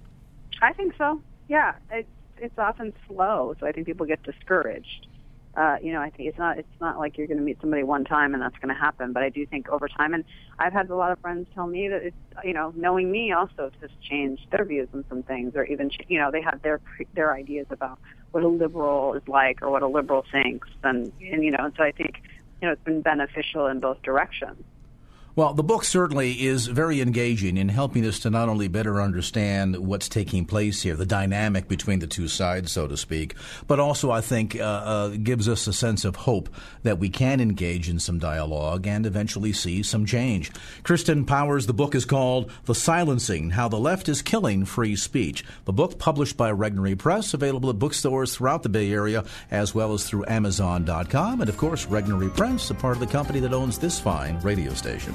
I 0.63 0.73
think 0.73 0.95
so. 0.97 1.21
Yeah, 1.49 1.73
it's 1.91 2.09
it's 2.37 2.57
often 2.61 2.93
slow, 3.09 3.57
so 3.59 3.67
I 3.67 3.73
think 3.73 3.89
people 3.89 4.07
get 4.07 4.23
discouraged 4.23 5.09
uh, 5.57 5.77
you 5.83 5.93
know, 5.93 6.01
I 6.01 6.11
think 6.11 6.29
it's 6.29 6.39
not 6.39 6.59
it's 6.59 6.81
not 6.81 6.99
like 6.99 7.19
you're 7.19 7.27
going 7.27 7.39
to 7.39 7.43
meet 7.43 7.61
somebody 7.61 7.83
one 7.83 8.05
time 8.05 8.35
and 8.35 8.43
that's 8.43 8.57
going 8.59 8.75
to 8.75 8.81
happen. 8.81 9.13
But 9.13 9.23
I 9.23 9.31
do 9.31 9.45
think 9.47 9.69
over 9.69 9.89
time, 9.89 10.15
and 10.15 10.25
I've 10.59 10.73
had 10.73 10.89
a 10.91 10.95
lot 10.95 11.11
of 11.11 11.19
friends 11.19 11.49
tell 11.55 11.67
me 11.67 11.89
that 11.89 12.03
it's 12.03 12.17
you 12.45 12.53
know, 12.53 12.73
knowing 12.77 13.11
me 13.11 13.33
also 13.33 13.71
has 13.81 13.91
changed 14.09 14.47
their 14.53 14.65
views 14.65 14.89
on 14.95 15.05
some 15.09 15.23
things, 15.23 15.53
or 15.57 15.65
even 15.65 15.91
you 16.09 16.19
know, 16.19 16.31
they 16.31 16.43
have 16.43 16.63
their 16.63 16.81
their 17.15 17.35
ideas 17.35 17.67
about 17.71 17.99
what 18.31 18.45
a 18.45 18.49
liberal 18.49 19.15
is 19.15 19.27
like 19.27 19.61
or 19.63 19.71
what 19.71 19.83
a 19.83 19.89
liberal 19.89 20.25
thinks, 20.31 20.69
and 20.85 21.13
and 21.21 21.45
you 21.45 21.51
know, 21.51 21.65
and 21.65 21.75
so 21.77 21.83
I 21.83 21.93
think 21.93 22.23
you 22.61 22.69
know, 22.69 22.73
it's 22.73 22.85
been 22.85 23.01
beneficial 23.01 23.67
in 23.67 23.81
both 23.81 24.01
directions. 24.03 24.63
Well, 25.37 25.55
the 25.55 25.63
book 25.63 25.85
certainly 25.85 26.45
is 26.45 26.67
very 26.67 27.01
engaging 27.01 27.57
in 27.57 27.69
helping 27.69 28.05
us 28.05 28.19
to 28.21 28.31
not 28.31 28.49
only 28.49 28.67
better 28.67 29.01
understand 29.01 29.77
what's 29.77 30.09
taking 30.09 30.45
place 30.45 30.83
here, 30.83 30.97
the 30.97 31.07
dynamic 31.07 31.69
between 31.69 32.01
the 32.01 32.09
two 32.09 32.27
sides, 32.27 32.73
so 32.73 32.89
to 32.89 32.97
speak, 32.97 33.37
but 33.69 33.79
also 33.79 34.11
I 34.11 34.23
think 34.23 34.57
uh, 34.57 34.63
uh, 34.63 35.09
gives 35.11 35.49
us 35.49 35.69
a 35.69 35.73
sense 35.73 36.05
of 36.05 36.17
hope 36.17 36.49
that 36.83 36.99
we 36.99 37.11
can 37.11 37.41
engage 37.41 37.89
in 37.89 38.01
some 38.01 38.19
dialogue 38.19 38.89
and 38.89 39.07
eventually 39.07 39.53
see 39.53 39.85
some 39.85 40.05
change. 40.05 40.51
Kristen 40.83 41.25
Powers, 41.25 41.67
the 41.67 41.73
book 41.73 41.95
is 41.95 42.05
called 42.05 42.51
The 42.65 42.75
Silencing 42.75 43.51
How 43.51 43.69
the 43.69 43.79
Left 43.79 44.09
is 44.09 44.23
Killing 44.23 44.65
Free 44.65 44.97
Speech. 44.97 45.45
The 45.65 45.73
book 45.73 45.97
published 46.01 46.37
by 46.37 46.51
Regnery 46.51 46.99
Press, 46.99 47.35
available 47.35 47.71
at 47.71 47.79
bookstores 47.79 48.35
throughout 48.35 48.65
the 48.65 48.69
Bay 48.69 48.91
Area 48.91 49.25
as 49.53 49.77
well 49.77 49.93
as 49.95 50.09
through 50.09 50.27
Amazon.com. 50.27 51.41
And 51.41 51.49
of 51.49 51.57
course, 51.57 51.87
Regnery 51.87 52.35
Press, 52.37 52.71
a 52.71 52.75
part 52.75 52.97
of 52.97 53.01
the 53.01 53.07
company 53.07 53.39
that 53.39 53.55
owns 53.55 53.79
this 53.79 54.01
fine 54.01 54.41
radio 54.41 54.75
station. 54.75 55.15